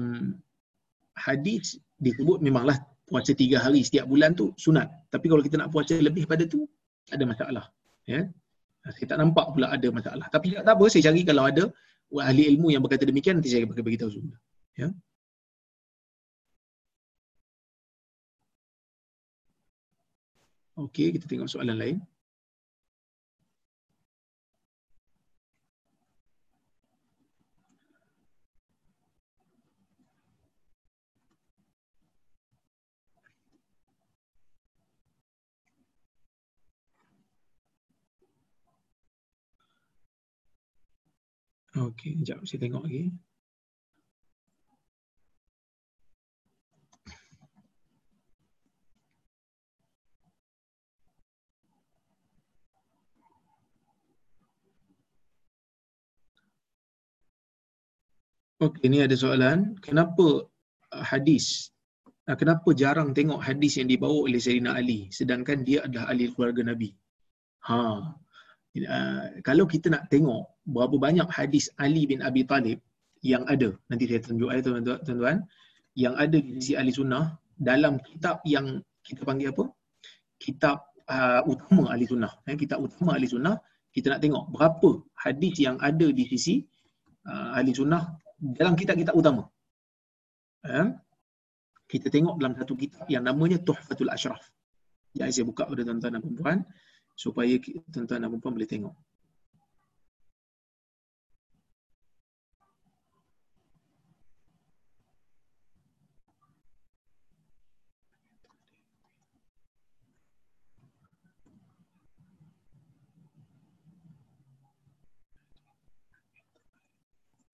hadis 1.16 1.80
disebut 1.98 2.44
memanglah 2.44 2.76
puasa 3.06 3.32
tiga 3.38 3.62
hari 3.62 3.86
setiap 3.86 4.06
bulan 4.10 4.34
tu 4.34 4.52
sunat. 4.58 4.90
Tapi 5.14 5.26
kalau 5.30 5.42
kita 5.46 5.56
nak 5.62 5.70
puasa 5.74 5.94
lebih 5.98 6.26
pada 6.26 6.44
tu, 6.50 6.66
ada 7.14 7.24
masalah. 7.24 7.66
Ya? 8.10 8.26
Saya 8.86 9.06
tak 9.10 9.18
nampak 9.22 9.46
pula 9.54 9.70
ada 9.70 9.88
masalah. 9.94 10.26
Tapi 10.30 10.58
tak 10.58 10.66
apa, 10.66 10.86
saya 10.90 11.10
cari 11.10 11.22
kalau 11.26 11.44
ada 11.46 11.64
ahli 12.22 12.44
ilmu 12.54 12.74
yang 12.74 12.82
berkata 12.86 13.06
demikian, 13.06 13.42
nanti 13.42 13.50
saya 13.54 13.66
bagi 13.66 13.98
tahu 13.98 14.12
semua. 14.14 14.38
Ya? 14.78 14.90
Okey, 20.76 21.16
kita 21.16 21.26
tengok 21.30 21.48
soalan 21.48 21.78
lain. 21.80 21.98
Okey, 41.76 42.24
sekejap 42.24 42.40
saya 42.48 42.60
tengok 42.64 42.88
lagi. 42.88 43.12
Okey, 58.64 58.88
ni 58.88 59.04
ada 59.04 59.12
soalan. 59.20 59.76
Kenapa 59.84 60.48
hadis, 60.96 61.76
uh, 62.32 62.40
kenapa 62.40 62.72
jarang 62.72 63.12
tengok 63.12 63.44
hadis 63.44 63.76
yang 63.76 63.92
dibawa 63.92 64.32
oleh 64.32 64.40
Sayyidina 64.40 64.80
Ali 64.80 65.12
sedangkan 65.12 65.68
dia 65.68 65.84
adalah 65.84 66.08
ahli 66.08 66.32
keluarga 66.32 66.72
Nabi? 66.72 66.96
Ha, 67.68 68.00
uh, 68.84 69.40
kalau 69.46 69.64
kita 69.64 69.88
nak 69.88 70.12
tengok 70.12 70.52
berapa 70.68 70.96
banyak 71.00 71.28
hadis 71.32 71.72
Ali 71.80 72.04
bin 72.04 72.20
Abi 72.20 72.44
Talib 72.44 72.84
yang 73.24 73.48
ada, 73.48 73.72
nanti 73.88 74.06
saya 74.06 74.22
tunjuk 74.22 74.52
ayat 74.52 74.64
tuan-tuan, 74.68 75.48
yang 75.96 76.14
ada 76.20 76.38
di 76.38 76.60
sisi 76.60 76.76
ahli 76.76 76.92
sunnah 76.92 77.40
dalam 77.56 77.98
kitab 78.04 78.44
yang 78.44 78.84
kita 79.02 79.24
panggil 79.24 79.56
apa? 79.56 79.72
Kitab 80.36 80.92
uh, 81.08 81.42
utama 81.48 81.96
ahli 81.96 82.06
sunnah. 82.06 82.36
Eh, 82.46 82.60
kitab 82.60 82.84
utama 82.84 83.16
ahli 83.16 83.26
sunnah, 83.26 83.56
kita 83.96 84.12
nak 84.12 84.22
tengok 84.22 84.52
berapa 84.52 84.90
hadis 85.24 85.56
yang 85.64 85.80
ada 85.80 86.08
di 86.12 86.24
sisi 86.28 86.62
uh, 87.26 87.56
ahli 87.56 87.72
sunnah 87.72 88.20
dalam 88.38 88.76
kitab-kitab 88.76 89.16
utama. 89.16 89.48
Eh, 90.68 90.88
kita 91.86 92.10
tengok 92.10 92.42
dalam 92.42 92.54
satu 92.58 92.74
kitab 92.76 93.06
yang 93.08 93.24
namanya 93.24 93.62
Tuhfatul 93.62 94.12
Ashraf. 94.12 94.42
Yang 95.16 95.40
saya 95.40 95.46
buka 95.48 95.64
pada 95.64 95.82
tuan-tuan 95.86 96.12
dan 96.12 96.22
perempuan 96.22 96.58
supaya 97.16 97.56
tuan-tuan 97.96 98.22
dan 98.22 98.30
perempuan 98.30 98.56
boleh 98.60 98.70
tengok. 98.70 98.96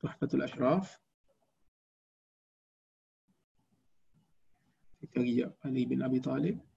Tuhfatul 0.02 0.42
Ashraf. 0.42 0.98
Kita 4.98 5.22
lagi 5.22 5.46
Ali 5.62 5.86
bin 5.86 6.02
Abi 6.02 6.18
Talib. 6.18 6.71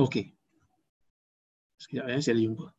Okey. 0.00 0.32
Sekejap 1.76 2.06
ya, 2.08 2.18
saya 2.24 2.40
jumpa. 2.40 2.72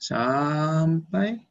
Sampai 0.00 1.50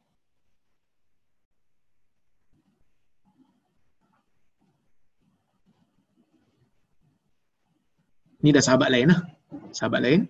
Ni 8.40 8.56
dah 8.56 8.64
sahabat 8.64 8.88
lain 8.88 9.12
lah. 9.12 9.20
Sahabat 9.76 10.00
lain. 10.00 10.20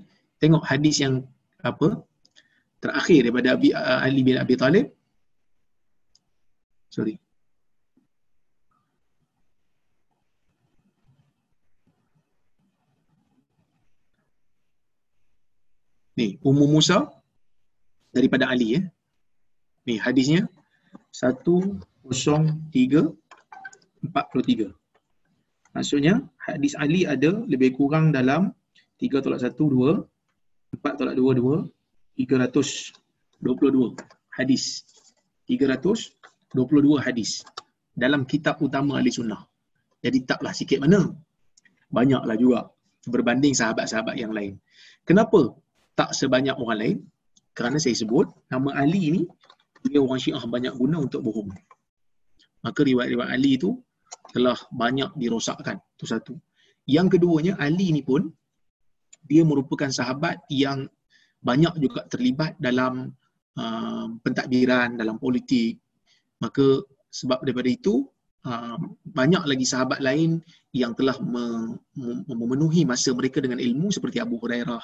Tengok 0.43 0.67
hadis 0.67 0.99
yang 0.99 1.23
apa 1.63 2.03
terakhir 2.83 3.29
daripada 3.29 3.55
Abi, 3.55 3.71
uh, 3.71 4.03
Ali 4.03 4.27
bin 4.27 4.35
Abi 4.35 4.59
Talib. 4.59 4.91
Sorry. 6.91 7.23
Ni, 16.19 16.43
Ummu 16.43 16.67
Musa 16.67 17.07
daripada 18.11 18.51
Ali 18.51 18.75
ya. 18.79 18.83
Ni 19.87 19.97
hadisnya 19.97 20.51
10343. 21.15 23.15
Maksudnya 25.71 26.27
hadis 26.43 26.75
Ali 26.75 27.07
ada 27.07 27.31
lebih 27.47 27.79
kurang 27.79 28.11
dalam 28.11 28.51
3 28.99 29.23
tolak 29.23 29.39
1 29.41 29.55
2 29.55 30.03
4 30.77 30.99
tolak 30.99 31.15
2 31.15 31.39
2 31.39 31.71
322 32.19 33.95
hadis. 34.35 34.83
322 35.51 36.15
hadis 37.03 37.43
dalam 37.91 38.23
kitab 38.23 38.63
utama 38.63 39.03
ahli 39.03 39.11
sunnah. 39.11 39.43
Jadi 39.99 40.25
taklah 40.25 40.55
sikit 40.55 40.79
mana? 40.79 41.11
Banyaklah 41.91 42.39
juga 42.39 42.71
berbanding 43.11 43.51
sahabat-sahabat 43.51 44.15
yang 44.15 44.31
lain. 44.31 44.63
Kenapa 45.03 45.59
tak 45.99 46.11
sebanyak 46.17 46.57
orang 46.57 46.79
lain? 46.79 46.99
Kerana 47.55 47.77
saya 47.83 47.97
sebut 47.99 48.31
nama 48.49 48.73
Ali 48.79 49.11
ni 49.11 49.23
dia 49.85 50.01
orang 50.01 50.21
Syiah 50.21 50.45
banyak 50.45 50.75
guna 50.77 51.01
untuk 51.01 51.25
bohong. 51.25 51.51
Maka 52.61 52.81
riwayat-riwayat 52.85 53.33
Ali 53.33 53.57
tu 53.57 53.81
telah 54.31 54.57
banyak 54.71 55.17
dirosakkan. 55.17 55.81
Itu 55.97 56.05
satu. 56.05 56.35
Yang 56.85 57.17
keduanya, 57.17 57.57
Ali 57.57 57.93
ni 57.93 58.05
pun 58.05 58.29
dia 59.25 59.45
merupakan 59.45 59.89
sahabat 59.89 60.45
yang 60.53 60.89
banyak 61.41 61.73
juga 61.81 62.05
terlibat 62.09 62.57
dalam 62.61 63.13
uh, 63.57 64.07
pentadbiran, 64.21 65.01
dalam 65.01 65.17
politik. 65.17 65.81
Maka 66.41 66.85
sebab 67.09 67.41
daripada 67.45 67.69
itu, 67.73 68.05
uh, 68.45 68.77
banyak 69.09 69.45
lagi 69.49 69.65
sahabat 69.65 70.05
lain 70.05 70.45
yang 70.77 70.93
telah 70.95 71.17
memenuhi 72.29 72.85
masa 72.87 73.11
mereka 73.17 73.41
dengan 73.43 73.59
ilmu 73.59 73.91
seperti 73.91 74.21
Abu 74.21 74.39
Hurairah, 74.39 74.81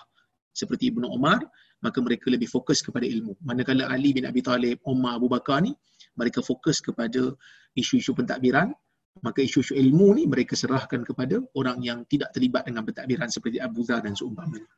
seperti 0.56 0.88
Ibnu 0.88 1.04
Umar, 1.12 1.44
maka 1.84 2.00
mereka 2.00 2.32
lebih 2.32 2.48
fokus 2.48 2.80
kepada 2.80 3.04
ilmu. 3.04 3.36
Manakala 3.44 3.92
Ali 3.92 4.16
bin 4.16 4.24
Abi 4.24 4.40
Talib, 4.40 4.80
Umar, 4.88 5.20
Abu 5.20 5.28
Bakar 5.28 5.60
ni, 5.60 5.76
mereka 6.16 6.40
fokus 6.40 6.80
kepada 6.80 7.36
isu-isu 7.76 8.16
pentadbiran, 8.16 8.72
maka 9.20 9.44
isu-isu 9.44 9.76
ilmu 9.76 10.16
ni 10.16 10.24
mereka 10.24 10.56
serahkan 10.56 11.04
kepada 11.04 11.36
orang 11.52 11.84
yang 11.84 12.08
tidak 12.08 12.32
terlibat 12.32 12.64
dengan 12.64 12.88
pentadbiran 12.88 13.28
seperti 13.28 13.60
Abu 13.60 13.84
Dhar 13.84 14.00
dan 14.00 14.16
seumpamanya. 14.16 14.68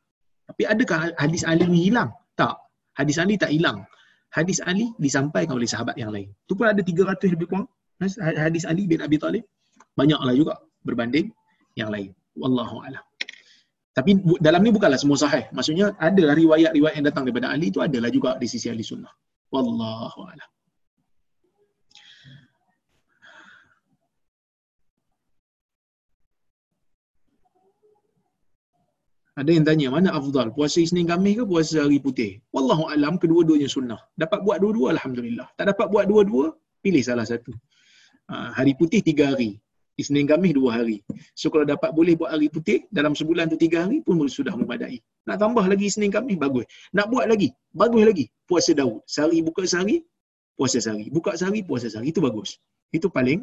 Tapi 0.50 0.62
adakah 0.66 1.14
hadis 1.14 1.46
Ali 1.46 1.70
ni 1.70 1.86
hilang? 1.86 2.10
Tak. 2.34 2.58
Hadis 2.98 3.22
Ali 3.22 3.38
tak 3.38 3.54
hilang. 3.54 3.86
Hadis 4.34 4.58
Ali 4.60 4.90
disampaikan 4.98 5.54
oleh 5.54 5.70
sahabat 5.70 5.94
yang 5.94 6.10
lain. 6.10 6.34
Itu 6.44 6.58
pun 6.58 6.66
ada 6.66 6.82
300 6.82 7.34
lebih 7.38 7.46
kurang. 7.46 7.70
Hadis 8.18 8.66
Ali 8.66 8.90
bin 8.90 8.98
Abi 8.98 9.16
Talib. 9.22 9.46
Banyaklah 9.94 10.34
juga 10.34 10.54
berbanding 10.82 11.30
yang 11.78 11.90
lain. 11.94 12.10
Wallahu 12.38 12.82
a'lam. 12.86 13.07
Tapi 13.98 14.14
dalam 14.38 14.62
ni 14.62 14.70
bukanlah 14.70 14.94
semua 14.94 15.18
sahih. 15.18 15.50
Maksudnya 15.50 15.90
ada 15.98 16.30
riwayat-riwayat 16.30 16.94
yang 17.02 17.06
datang 17.10 17.26
daripada 17.26 17.50
Ali 17.50 17.74
itu 17.74 17.82
adalah 17.82 18.10
juga 18.14 18.38
di 18.38 18.46
sisi 18.46 18.70
ahli 18.70 18.86
sunnah. 18.86 19.10
Wallahu 19.50 20.22
a'lam. 20.22 20.50
Ada 29.38 29.50
yang 29.54 29.66
tanya, 29.66 29.88
mana 29.94 30.14
afdal? 30.18 30.50
Puasa 30.54 30.78
Isnin 30.82 31.06
Khamis 31.10 31.34
ke 31.38 31.44
puasa 31.46 31.82
hari 31.82 31.98
putih? 31.98 32.42
Wallahu 32.54 32.90
alam 32.94 33.18
kedua-duanya 33.22 33.66
sunnah. 33.70 33.98
Dapat 34.22 34.46
buat 34.46 34.58
dua-dua 34.62 34.94
alhamdulillah. 34.94 35.46
Tak 35.58 35.74
dapat 35.74 35.86
buat 35.94 36.06
dua-dua, 36.10 36.54
pilih 36.82 37.02
salah 37.02 37.26
satu. 37.26 37.50
Ha, 38.30 38.54
hari 38.58 38.78
putih 38.78 39.02
tiga 39.02 39.34
hari. 39.34 39.58
Isnin 39.98 40.30
Khamis 40.30 40.54
dua 40.54 40.78
hari. 40.78 41.02
So 41.34 41.50
kalau 41.50 41.66
dapat 41.66 41.90
boleh 41.90 42.14
buat 42.14 42.30
hari 42.30 42.46
putih 42.46 42.86
dalam 42.94 43.18
sebulan 43.18 43.50
tu 43.50 43.58
tiga 43.58 43.84
hari 43.84 43.98
pun 44.06 44.14
sudah 44.30 44.54
memadai. 44.54 45.02
Nak 45.26 45.36
tambah 45.42 45.66
lagi 45.66 45.90
Isnin 45.90 46.14
Khamis 46.14 46.38
bagus. 46.38 46.64
Nak 46.94 47.10
buat 47.10 47.26
lagi, 47.26 47.50
bagus 47.74 48.02
lagi. 48.06 48.24
Puasa 48.46 48.72
Daud. 48.78 49.02
Sehari 49.10 49.42
buka 49.42 49.66
sehari, 49.66 50.06
puasa 50.54 50.78
sehari. 50.78 51.10
Buka 51.10 51.34
sehari, 51.34 51.66
puasa 51.66 51.90
sehari. 51.90 52.14
Itu 52.14 52.22
bagus. 52.22 52.62
Itu 52.94 53.10
paling 53.10 53.42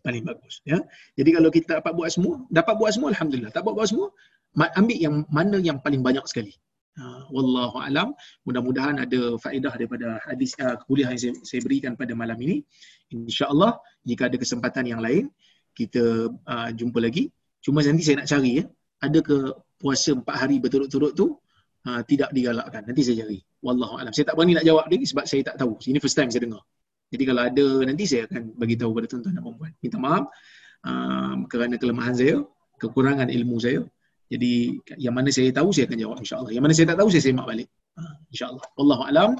paling 0.00 0.24
bagus 0.24 0.64
ya. 0.64 0.80
Jadi 1.20 1.30
kalau 1.36 1.50
kita 1.52 1.84
dapat 1.84 1.92
buat 1.92 2.08
semua, 2.08 2.34
dapat 2.48 2.74
buat 2.80 2.90
semua 2.96 3.08
alhamdulillah. 3.12 3.52
Tak 3.52 3.60
dapat 3.60 3.74
buat 3.76 3.88
semua, 3.92 4.08
ambil 4.56 4.96
yang 4.96 5.14
mana 5.28 5.60
yang 5.60 5.78
paling 5.84 6.00
banyak 6.00 6.24
sekali. 6.24 6.56
Uh, 6.98 7.22
wallahu 7.30 7.78
alam. 7.78 8.10
Mudah-mudahan 8.42 8.98
ada 8.98 9.38
faedah 9.38 9.70
daripada 9.76 10.18
hadis 10.26 10.56
uh, 10.58 10.74
kuliah 10.88 11.12
yang 11.14 11.20
saya, 11.20 11.34
saya 11.46 11.60
berikan 11.62 11.94
pada 11.94 12.10
malam 12.16 12.34
ini. 12.42 12.64
Insya-Allah 13.14 13.78
jika 14.02 14.26
ada 14.26 14.34
kesempatan 14.34 14.84
yang 14.88 14.98
lain 14.98 15.30
kita 15.78 16.34
uh, 16.34 16.68
jumpa 16.74 16.98
lagi. 16.98 17.30
Cuma 17.62 17.86
nanti 17.86 18.02
saya 18.02 18.18
nak 18.18 18.28
cari 18.28 18.58
ya. 18.58 18.64
Ada 18.98 19.18
ke 19.22 19.36
puasa 19.78 20.10
empat 20.18 20.34
hari 20.34 20.58
berturut-turut 20.58 21.14
tu 21.14 21.38
uh, 21.86 22.00
tidak 22.02 22.34
digalakkan. 22.34 22.82
Nanti 22.82 23.06
saya 23.06 23.22
cari. 23.22 23.38
Wallahu 23.62 24.02
alam. 24.02 24.10
Saya 24.10 24.26
tak 24.26 24.34
berani 24.34 24.58
nak 24.58 24.66
jawab 24.66 24.90
lagi 24.90 25.06
sebab 25.06 25.24
saya 25.30 25.42
tak 25.46 25.56
tahu. 25.62 25.78
Ini 25.86 25.98
first 26.02 26.18
time 26.18 26.34
saya 26.34 26.42
dengar. 26.50 26.62
Jadi 27.08 27.22
kalau 27.24 27.42
ada 27.46 27.66
nanti 27.86 28.04
saya 28.10 28.26
akan 28.26 28.42
bagi 28.58 28.74
tahu 28.74 28.90
kepada 28.92 29.06
tuan-tuan 29.14 29.34
dan 29.38 29.42
puan-puan. 29.46 29.72
Minta 29.78 29.98
maaf 30.02 30.24
uh, 30.82 31.34
kerana 31.46 31.74
kelemahan 31.78 32.14
saya, 32.18 32.42
kekurangan 32.82 33.30
ilmu 33.30 33.56
saya. 33.62 33.80
Jadi 34.28 34.76
yang 35.00 35.16
mana 35.16 35.32
saya 35.32 35.48
tahu 35.54 35.72
saya 35.72 35.88
akan 35.88 35.98
jawab 35.98 36.16
insya-Allah. 36.20 36.52
Yang 36.52 36.64
mana 36.68 36.74
saya 36.76 36.86
tak 36.92 36.98
tahu 37.00 37.08
saya 37.08 37.22
semak 37.24 37.46
balik. 37.48 37.68
Ha, 37.96 38.02
insya-Allah. 38.28 38.64
Wallahu 38.76 39.02
alam. 39.08 39.30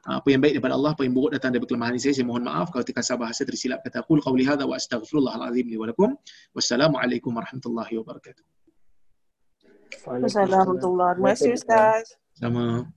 Ha, 0.00 0.16
apa 0.16 0.28
yang 0.32 0.40
baik 0.40 0.56
daripada 0.56 0.74
Allah, 0.80 0.96
apa 0.96 1.02
yang 1.04 1.12
buruk 1.12 1.36
datang 1.36 1.52
daripada 1.52 1.76
kelemahan 1.76 2.00
saya, 2.00 2.16
saya 2.16 2.24
mohon 2.24 2.40
maaf 2.40 2.72
kalau 2.72 2.80
terkasar 2.80 3.20
bahasa 3.20 3.44
tersilap 3.44 3.84
kata 3.84 4.00
aku 4.00 4.16
qauli 4.24 4.48
hadza 4.48 4.64
wa 4.64 4.72
astaghfirullahal 4.72 5.44
azim 5.52 5.68
li 5.68 5.76
wa 5.76 5.92
lakum. 5.92 6.16
Wassalamualaikum 6.56 7.36
warahmatullahi 7.36 7.92
wabarakatuh. 8.00 8.44
Wassalamualaikum 10.00 10.56
warahmatullahi 10.56 11.20
wabarakatuh. 11.20 11.20
Terima 11.20 11.32
kasih 11.36 11.52
Ustaz. 11.52 12.04
Sama. 12.32 12.88